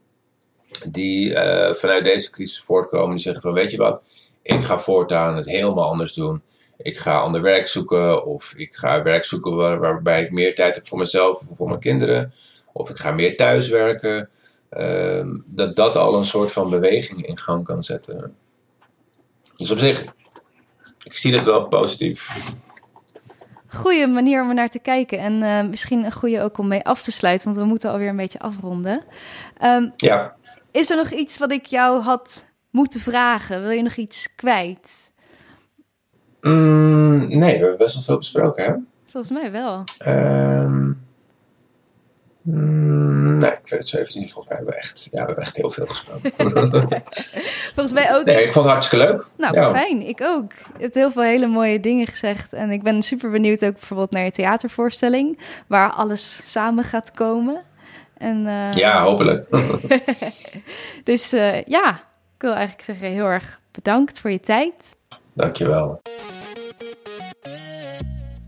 die 0.88 1.34
eh, 1.34 1.76
vanuit 1.76 2.04
deze 2.04 2.32
crisis 2.32 2.62
voortkomen. 2.62 3.12
Die 3.12 3.24
zeggen 3.24 3.42
van 3.42 3.54
weet 3.54 3.72
je 3.72 3.78
wat, 3.78 4.04
ik 4.42 4.64
ga 4.64 4.80
voortaan 4.80 5.36
het 5.36 5.46
helemaal 5.46 5.90
anders 5.90 6.14
doen. 6.14 6.42
Ik 6.78 6.98
ga 6.98 7.20
ander 7.20 7.42
werk 7.42 7.68
zoeken 7.68 8.26
of 8.26 8.54
ik 8.56 8.76
ga 8.76 9.04
werk 9.04 9.26
zoeken 9.26 9.56
waar, 9.56 9.80
waarbij 9.80 10.24
ik 10.24 10.32
meer 10.32 10.56
tijd 10.56 10.76
heb 10.76 10.88
voor 10.88 10.98
mezelf 10.98 11.50
of 11.50 11.58
voor 11.58 11.68
mijn 11.68 11.80
kinderen. 11.80 12.34
Of 12.74 12.90
ik 12.90 12.98
ga 12.98 13.12
meer 13.12 13.36
thuiswerken. 13.36 14.30
Ehm, 14.70 15.38
dat 15.46 15.76
dat 15.76 15.96
al 15.96 16.18
een 16.18 16.26
soort 16.26 16.52
van 16.52 16.70
beweging 16.70 17.26
in 17.26 17.38
gang 17.38 17.66
kan 17.66 17.84
zetten. 17.84 18.36
Dus 19.56 19.72
op 19.72 19.78
zich, 19.78 20.04
ik 21.04 21.18
zie 21.18 21.32
dat 21.32 21.44
wel 21.44 21.68
positief. 21.68 22.50
Goeie 23.68 24.08
manier 24.08 24.42
om 24.42 24.50
er 24.50 24.56
naar 24.56 24.70
te 24.70 24.80
kijken. 24.80 25.20
En 25.20 25.42
uh, 25.42 25.70
misschien 25.70 26.04
een 26.04 26.12
goede 26.12 26.42
ook 26.42 26.58
om 26.58 26.68
mee 26.68 26.86
af 26.86 27.02
te 27.02 27.12
sluiten, 27.12 27.48
want 27.48 27.60
we 27.60 27.68
moeten 27.68 27.92
alweer 27.92 28.10
een 28.10 28.16
beetje 28.16 28.40
afronden. 28.40 29.04
Um, 29.64 29.94
ja. 29.96 30.36
Is 30.72 30.90
er 30.90 30.96
nog 30.96 31.12
iets 31.12 31.38
wat 31.38 31.52
ik 31.52 31.66
jou 31.66 32.02
had 32.02 32.49
moeten 32.72 33.00
vragen? 33.00 33.62
Wil 33.62 33.72
je 33.72 33.82
nog 33.82 33.96
iets 33.96 34.36
kwijt? 34.36 35.12
Mm, 36.42 37.28
nee, 37.28 37.40
we 37.40 37.60
hebben 37.60 37.78
best 37.78 37.94
wel 37.94 38.04
veel 38.04 38.18
besproken, 38.18 38.64
hè? 38.64 38.74
Volgens 39.12 39.32
mij 39.32 39.52
wel. 39.52 39.84
Um, 40.08 41.08
Mm, 42.42 43.38
nee, 43.38 43.52
ik 43.52 43.70
weet 43.70 43.80
het 43.80 43.88
zo 43.88 43.98
even 43.98 44.12
zien. 44.12 44.30
Volgens 44.30 44.48
mij 44.48 44.58
hebben 44.58 44.76
we 44.76 44.80
echt, 44.80 45.08
ja, 45.12 45.20
we 45.20 45.26
hebben 45.26 45.44
echt 45.44 45.56
heel 45.56 45.72
veel 45.72 45.88
gesproken. 45.88 46.32
Volgens 47.76 47.94
mij 47.94 48.16
ook. 48.16 48.26
Nee, 48.26 48.44
ik 48.44 48.54
vond 48.54 48.66
het 48.66 48.74
hartstikke 48.74 49.06
leuk. 49.06 49.28
Nou, 49.38 49.72
fijn. 49.72 50.08
Ik 50.08 50.22
ook. 50.22 50.52
Je 50.52 50.84
hebt 50.84 50.96
heel 50.96 51.12
veel 51.12 51.22
hele 51.22 51.48
mooie 51.48 51.80
dingen 51.80 52.08
gezegd. 52.08 52.54
En 52.54 52.72
ik 52.72 52.84
ben 52.84 53.04
super 53.04 53.30
benieuwd 53.30 53.66
ook 53.66 53.74
bijvoorbeeld 53.74 54.12
naar 54.12 54.24
je 54.24 54.32
theatervoorstelling. 54.32 55.40
Waar 55.68 55.92
alles 55.92 56.52
samen 56.52 56.84
gaat 56.84 57.12
komen. 57.12 57.62
En, 58.18 58.46
uh... 58.46 58.72
Ja, 58.72 59.02
hopelijk. 59.02 59.48
dus 61.04 61.34
uh, 61.34 61.64
ja, 61.64 62.00
ik 62.40 62.46
wil 62.46 62.54
eigenlijk 62.54 62.86
zeggen 62.86 63.10
heel 63.10 63.26
erg 63.26 63.62
bedankt 63.72 64.20
voor 64.20 64.32
je 64.32 64.40
tijd. 64.40 64.96
Dankjewel. 65.34 66.02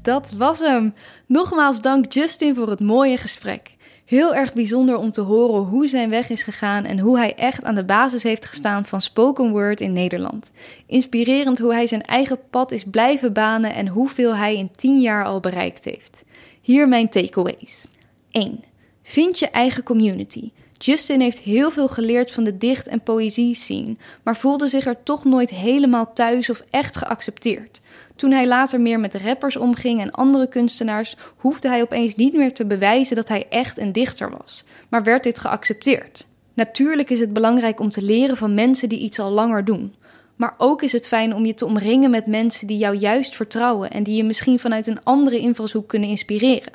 Dat 0.02 0.32
was 0.32 0.60
hem. 0.60 0.94
Nogmaals 1.26 1.82
dank 1.82 2.12
Justin 2.12 2.56
voor 2.56 2.70
het 2.70 2.80
mooie 2.80 3.18
gesprek. 3.18 3.76
Heel 4.06 4.36
erg 4.36 4.54
bijzonder 4.54 4.98
om 4.98 5.12
te 5.12 5.22
horen 5.22 5.62
hoe 5.62 5.88
zijn 5.88 6.10
weg 6.10 6.30
is 6.30 6.44
gegaan 6.44 6.84
en 6.84 7.00
hoe 7.00 7.18
hij 7.18 7.36
echt 7.36 7.64
aan 7.64 7.76
de 7.76 7.86
basis 7.86 8.24
heeft 8.24 8.46
gestaan 8.46 8.86
van 8.86 9.02
spoken 9.02 9.50
word 9.50 9.82
in 9.82 9.94
Nederland. 9.94 10.52
Inspirerend 10.86 11.60
hoe 11.60 11.74
hij 11.74 11.88
zijn 11.88 12.02
eigen 12.02 12.40
pad 12.50 12.72
is 12.72 12.84
blijven 12.84 13.34
banen 13.34 13.74
en 13.74 13.88
hoeveel 13.88 14.36
hij 14.36 14.58
in 14.58 14.72
10 14.72 15.02
jaar 15.02 15.26
al 15.26 15.40
bereikt 15.40 15.84
heeft. 15.84 16.24
Hier 16.62 16.88
mijn 16.88 17.10
takeaways. 17.10 17.86
1. 18.32 18.64
Vind 19.04 19.40
je 19.40 19.50
eigen 19.50 19.84
community. 19.84 20.52
Justin 20.84 21.22
heeft 21.22 21.40
heel 21.40 21.72
veel 21.72 21.88
geleerd 21.88 22.32
van 22.32 22.44
de 22.44 22.58
dicht- 22.58 22.88
en 22.88 23.02
poëzie 23.02 23.56
scene, 23.56 23.96
maar 24.24 24.38
voelde 24.38 24.68
zich 24.68 24.86
er 24.86 25.04
toch 25.04 25.26
nooit 25.26 25.50
helemaal 25.50 26.14
thuis 26.14 26.50
of 26.50 26.64
echt 26.70 26.98
geaccepteerd. 26.98 27.82
Toen 28.16 28.32
hij 28.32 28.48
later 28.48 28.82
meer 28.82 29.00
met 29.00 29.16
rappers 29.16 29.56
omging 29.56 30.02
en 30.02 30.12
andere 30.12 30.48
kunstenaars, 30.48 31.16
hoefde 31.38 31.68
hij 31.68 31.82
opeens 31.82 32.16
niet 32.16 32.34
meer 32.34 32.54
te 32.54 32.66
bewijzen 32.66 33.16
dat 33.16 33.28
hij 33.28 33.46
echt 33.50 33.78
een 33.78 33.92
dichter 33.92 34.30
was, 34.38 34.66
maar 34.90 35.04
werd 35.04 35.24
dit 35.24 35.40
geaccepteerd. 35.40 36.28
Natuurlijk 36.54 37.10
is 37.10 37.20
het 37.20 37.34
belangrijk 37.34 37.80
om 37.80 37.90
te 37.90 38.02
leren 38.02 38.38
van 38.38 38.54
mensen 38.54 38.90
die 38.90 39.00
iets 39.00 39.20
al 39.20 39.32
langer 39.32 39.66
doen. 39.66 39.96
Maar 40.36 40.56
ook 40.58 40.82
is 40.82 40.92
het 40.92 41.08
fijn 41.08 41.36
om 41.36 41.46
je 41.46 41.54
te 41.54 41.66
omringen 41.66 42.10
met 42.10 42.26
mensen 42.26 42.68
die 42.68 42.78
jou 42.78 42.96
juist 42.96 43.36
vertrouwen 43.36 43.92
en 43.92 44.04
die 44.04 44.16
je 44.16 44.24
misschien 44.24 44.60
vanuit 44.60 44.88
een 44.88 45.04
andere 45.04 45.38
invalshoek 45.38 45.88
kunnen 45.88 46.10
inspireren. 46.10 46.74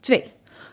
2. 0.00 0.24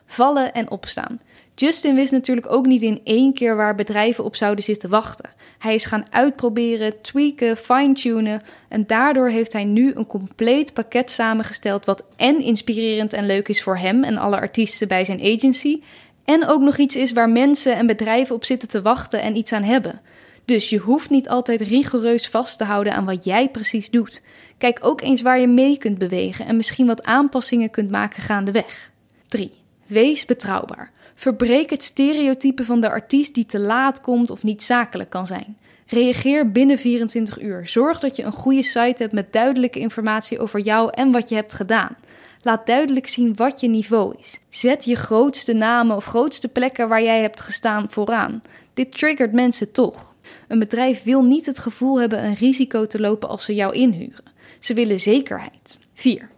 Vallen 0.06 0.54
en 0.54 0.72
opstaan. 0.72 1.20
Justin 1.60 1.96
wist 1.96 2.12
natuurlijk 2.12 2.52
ook 2.52 2.66
niet 2.66 2.82
in 2.82 3.02
één 3.04 3.34
keer 3.34 3.56
waar 3.56 3.76
bedrijven 3.76 4.24
op 4.24 4.36
zouden 4.36 4.64
zitten 4.64 4.90
wachten. 4.90 5.30
Hij 5.58 5.74
is 5.74 5.86
gaan 5.86 6.06
uitproberen, 6.10 7.02
tweaken, 7.02 7.58
fine-tunen 7.58 8.42
en 8.70 8.88
daardoor 8.88 9.30
heeft 9.30 9.54
hij 9.54 9.64
nu 9.64 9.92
een 9.96 10.08
compleet 10.08 10.74
pakket 10.74 11.12
samengesteld 11.12 11.86
wat 11.86 12.06
en 12.16 12.42
inspirerend 12.42 13.14
en 13.14 13.26
leuk 13.26 13.48
is 13.48 13.64
voor 13.64 13.78
hem 13.78 14.04
en 14.04 14.18
alle 14.18 14.40
artiesten 14.40 14.88
bij 14.88 15.06
zijn 15.06 15.22
agency 15.22 15.82
en 16.26 16.48
ook 16.48 16.62
nog 16.62 16.78
iets 16.78 16.96
is 16.96 17.12
waar 17.12 17.30
mensen 17.30 17.76
en 17.76 17.88
bedrijven 17.88 18.36
op 18.36 18.46
zitten 18.46 18.68
te 18.68 18.82
wachten 18.82 19.22
en 19.22 19.36
iets 19.36 19.52
aan 19.52 19.64
hebben. 19.64 20.02
Dus 20.46 20.70
je 20.70 20.78
hoeft 20.78 21.10
niet 21.10 21.30
altijd 21.30 21.62
rigoureus 21.62 22.28
vast 22.28 22.58
te 22.58 22.64
houden 22.64 22.94
aan 22.94 23.06
wat 23.06 23.24
jij 23.24 23.50
precies 23.50 23.90
doet. 23.90 24.24
Kijk 24.58 24.80
ook 24.82 25.02
eens 25.02 25.22
waar 25.22 25.40
je 25.40 25.48
mee 25.48 25.78
kunt 25.78 25.98
bewegen 25.98 26.46
en 26.46 26.58
misschien 26.58 26.88
wat 26.88 27.04
aanpassingen 27.04 27.70
kunt 27.70 27.90
maken 27.90 28.24
gaandeweg. 28.24 28.92
3. 29.28 29.52
Wees 29.86 30.26
betrouwbaar. 30.26 30.92
Verbreek 31.20 31.70
het 31.70 31.84
stereotype 31.84 32.66
van 32.66 32.80
de 32.80 32.90
artiest 32.90 33.36
die 33.36 33.46
te 33.46 33.60
laat 33.60 34.02
komt 34.02 34.30
of 34.30 34.44
niet 34.44 34.64
zakelijk 34.64 35.10
kan 35.10 35.28
zijn. 35.28 35.58
Reageer 35.88 36.52
binnen 36.52 36.78
24 36.78 37.42
uur. 37.42 37.68
Zorg 37.68 38.00
dat 38.00 38.16
je 38.16 38.24
een 38.24 38.32
goede 38.32 38.64
site 38.64 39.02
hebt 39.02 39.14
met 39.14 39.34
duidelijke 39.34 39.80
informatie 39.80 40.40
over 40.40 40.60
jou 40.60 40.90
en 40.94 41.12
wat 41.12 41.30
je 41.30 41.36
hebt 41.36 41.54
gedaan. 41.54 41.98
Laat 42.42 42.66
duidelijk 42.66 43.08
zien 43.08 43.36
wat 43.36 43.60
je 43.60 43.68
niveau 43.68 44.16
is. 44.20 44.40
Zet 44.50 44.86
je 44.86 44.96
grootste 44.96 45.54
namen 45.54 45.96
of 45.96 46.06
grootste 46.06 46.48
plekken 46.48 46.90
waar 46.90 47.04
jij 47.04 47.22
hebt 47.22 47.40
gestaan 47.40 47.86
vooraan. 47.90 48.42
Dit 48.74 48.92
triggert 48.92 49.34
mensen 49.34 49.72
toch. 49.72 50.16
Een 50.48 50.60
bedrijf 50.60 51.04
wil 51.04 51.24
niet 51.24 51.46
het 51.46 51.60
gevoel 51.60 52.00
hebben 52.00 52.24
een 52.24 52.36
risico 52.36 52.86
te 52.86 53.00
lopen 53.00 53.30
als 53.30 53.46
ze 53.46 53.56
jou 53.56 53.74
inhuren. 53.74 54.26
Ze 54.60 54.74
willen 54.74 55.00
zekerheid. 55.00 55.80
4. 55.94 56.30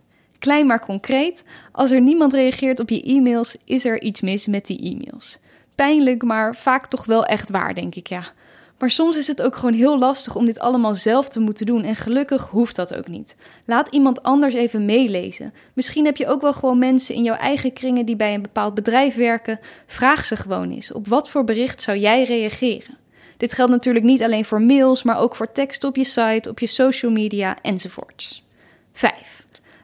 Klein 0.41 0.65
maar 0.65 0.79
concreet, 0.79 1.43
als 1.71 1.91
er 1.91 2.01
niemand 2.01 2.33
reageert 2.33 2.79
op 2.79 2.89
je 2.89 3.01
e-mails, 3.01 3.55
is 3.65 3.85
er 3.85 4.01
iets 4.01 4.21
mis 4.21 4.45
met 4.45 4.65
die 4.65 4.79
e-mails. 4.79 5.37
Pijnlijk, 5.75 6.23
maar 6.23 6.55
vaak 6.55 6.87
toch 6.87 7.05
wel 7.05 7.25
echt 7.25 7.49
waar, 7.49 7.75
denk 7.75 7.95
ik 7.95 8.07
ja. 8.07 8.23
Maar 8.79 8.91
soms 8.91 9.17
is 9.17 9.27
het 9.27 9.41
ook 9.41 9.55
gewoon 9.55 9.73
heel 9.73 9.99
lastig 9.99 10.35
om 10.35 10.45
dit 10.45 10.59
allemaal 10.59 10.95
zelf 10.95 11.29
te 11.29 11.39
moeten 11.39 11.65
doen 11.65 11.83
en 11.83 11.95
gelukkig 11.95 12.47
hoeft 12.47 12.75
dat 12.75 12.95
ook 12.95 13.07
niet. 13.07 13.35
Laat 13.65 13.87
iemand 13.87 14.23
anders 14.23 14.53
even 14.53 14.85
meelezen. 14.85 15.53
Misschien 15.73 16.05
heb 16.05 16.17
je 16.17 16.27
ook 16.27 16.41
wel 16.41 16.53
gewoon 16.53 16.77
mensen 16.77 17.15
in 17.15 17.23
jouw 17.23 17.35
eigen 17.35 17.73
kringen 17.73 18.05
die 18.05 18.15
bij 18.15 18.33
een 18.33 18.41
bepaald 18.41 18.73
bedrijf 18.73 19.15
werken. 19.15 19.59
Vraag 19.85 20.25
ze 20.25 20.35
gewoon 20.35 20.71
eens, 20.71 20.91
op 20.91 21.07
wat 21.07 21.29
voor 21.29 21.43
bericht 21.43 21.81
zou 21.81 21.97
jij 21.97 22.23
reageren? 22.23 22.97
Dit 23.37 23.53
geldt 23.53 23.71
natuurlijk 23.71 24.05
niet 24.05 24.23
alleen 24.23 24.45
voor 24.45 24.61
mails, 24.61 25.03
maar 25.03 25.19
ook 25.19 25.35
voor 25.35 25.51
tekst 25.51 25.83
op 25.83 25.95
je 25.95 26.03
site, 26.03 26.49
op 26.49 26.59
je 26.59 26.67
social 26.67 27.11
media 27.11 27.57
enzovoorts. 27.61 28.43
5. 28.93 29.40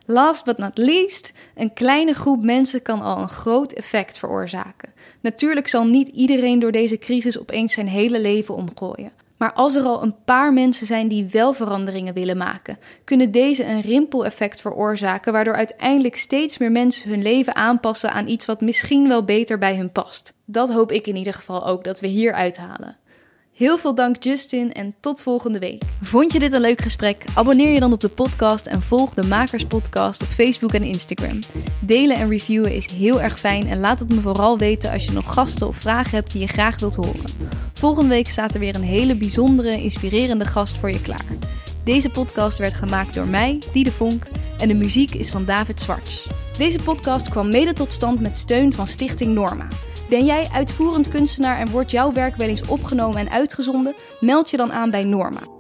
Last 0.10 0.46
but 0.46 0.58
not 0.58 0.78
least, 0.78 1.34
een 1.56 1.74
kleine 1.74 2.14
groep 2.14 2.44
mensen 2.44 2.82
kan 2.82 3.02
al 3.02 3.18
een 3.18 3.30
groot 3.30 3.74
effect 3.74 4.20
veroorzaken. 4.20 4.94
Natuurlijk 5.22 5.68
zal 5.68 5.86
niet 5.86 6.08
iedereen 6.08 6.60
door 6.60 6.72
deze 6.72 6.98
crisis 6.98 7.40
opeens 7.40 7.74
zijn 7.74 7.88
hele 7.88 8.20
leven 8.20 8.56
omgooien. 8.56 9.12
Maar 9.38 9.54
als 9.54 9.76
er 9.76 9.84
al 9.84 10.04
een 10.04 10.16
paar 10.26 10.54
mensen 10.54 10.86
zijn 10.86 11.08
die 11.08 11.26
wel 11.32 11.54
veranderingen 11.54 12.14
willen 12.14 12.38
maken, 12.38 12.78
kunnen 13.04 13.32
deze 13.32 13.66
een 13.66 13.82
rimpeleffect 13.82 14.62
veroorzaken, 14.62 15.34
waardoor 15.34 15.56
uiteindelijk 15.56 16.16
steeds 16.16 16.58
meer 16.58 16.72
mensen 16.72 17.10
hun 17.10 17.22
leven 17.22 17.56
aanpassen 17.56 18.12
aan 18.12 18.28
iets 18.28 18.46
wat 18.46 18.62
misschien 18.62 19.08
wel 19.08 19.24
beter 19.24 19.58
bij 19.58 19.76
hun 19.76 19.92
past. 19.92 20.34
Dat 20.46 20.72
hoop 20.72 20.92
ik 20.92 21.08
in 21.08 21.16
ieder 21.16 21.34
geval 21.34 21.66
ook 21.68 21.84
dat 21.84 22.00
we 22.00 22.08
hier 22.08 22.34
uithalen. 22.34 22.98
Heel 23.58 23.78
veel 23.78 23.96
dank 23.96 24.24
Justin 24.24 24.74
en 24.74 24.96
tot 25.00 25.22
volgende 25.22 25.60
week. 25.60 25.84
Vond 26.02 26.34
je 26.34 26.40
dit 26.40 26.54
een 26.54 26.62
leuk 26.62 26.82
gesprek? 26.82 27.24
Abonneer 27.34 27.74
je 27.74 27.80
dan 27.80 27.94
op 27.94 28.00
de 28.00 28.10
podcast 28.10 28.66
en 28.66 28.82
volg 28.82 29.14
de 29.14 29.24
Makers 29.28 29.66
Podcast 29.66 30.22
op 30.22 30.28
Facebook 30.28 30.74
en 30.74 30.84
Instagram. 30.84 31.40
Delen 31.80 32.18
en 32.18 32.30
reviewen 32.30 32.76
is 32.76 32.86
heel 32.86 33.22
erg 33.22 33.40
fijn 33.40 33.68
en 33.68 33.80
laat 33.80 34.00
het 34.00 34.10
me 34.10 34.22
vooral 34.22 34.58
weten 34.58 34.92
als 34.92 35.06
je 35.06 35.12
nog 35.12 35.34
gasten 35.34 35.68
of 35.68 35.78
vragen 35.78 36.12
hebt 36.12 36.32
die 36.32 36.42
je 36.42 36.48
graag 36.48 36.80
wilt 36.80 36.96
horen. 36.96 37.30
Volgende 37.74 38.10
week 38.10 38.28
staat 38.28 38.54
er 38.54 38.60
weer 38.60 38.76
een 38.76 38.84
hele 38.84 39.16
bijzondere, 39.16 39.82
inspirerende 39.82 40.46
gast 40.46 40.78
voor 40.78 40.92
je 40.92 41.02
klaar. 41.02 41.26
Deze 41.84 42.10
podcast 42.10 42.58
werd 42.58 42.74
gemaakt 42.74 43.14
door 43.14 43.28
mij, 43.28 43.62
Diede 43.74 43.92
Vonk, 43.92 44.24
en 44.60 44.68
de 44.68 44.74
muziek 44.74 45.16
is 45.16 45.30
van 45.30 45.46
David 45.46 45.82
Zwarts. 45.82 46.28
Deze 46.58 46.80
podcast 46.84 47.30
kwam 47.30 47.50
mede 47.50 47.74
tot 47.74 47.92
stand 47.92 48.20
met 48.20 48.38
steun 48.38 48.74
van 48.74 48.88
Stichting 48.88 49.34
Norma. 49.34 49.68
Ben 50.10 50.26
jij 50.26 50.48
uitvoerend 50.52 51.10
kunstenaar 51.10 51.58
en 51.58 51.70
wordt 51.70 51.92
jouw 51.92 52.14
werk 52.14 52.36
wel 52.36 52.48
eens 52.48 52.68
opgenomen 52.68 53.20
en 53.20 53.30
uitgezonden? 53.30 53.96
Meld 54.20 54.50
je 54.50 54.58
dan 54.58 54.74
aan 54.74 54.90
bij 54.90 55.04
Norma. 55.04 55.57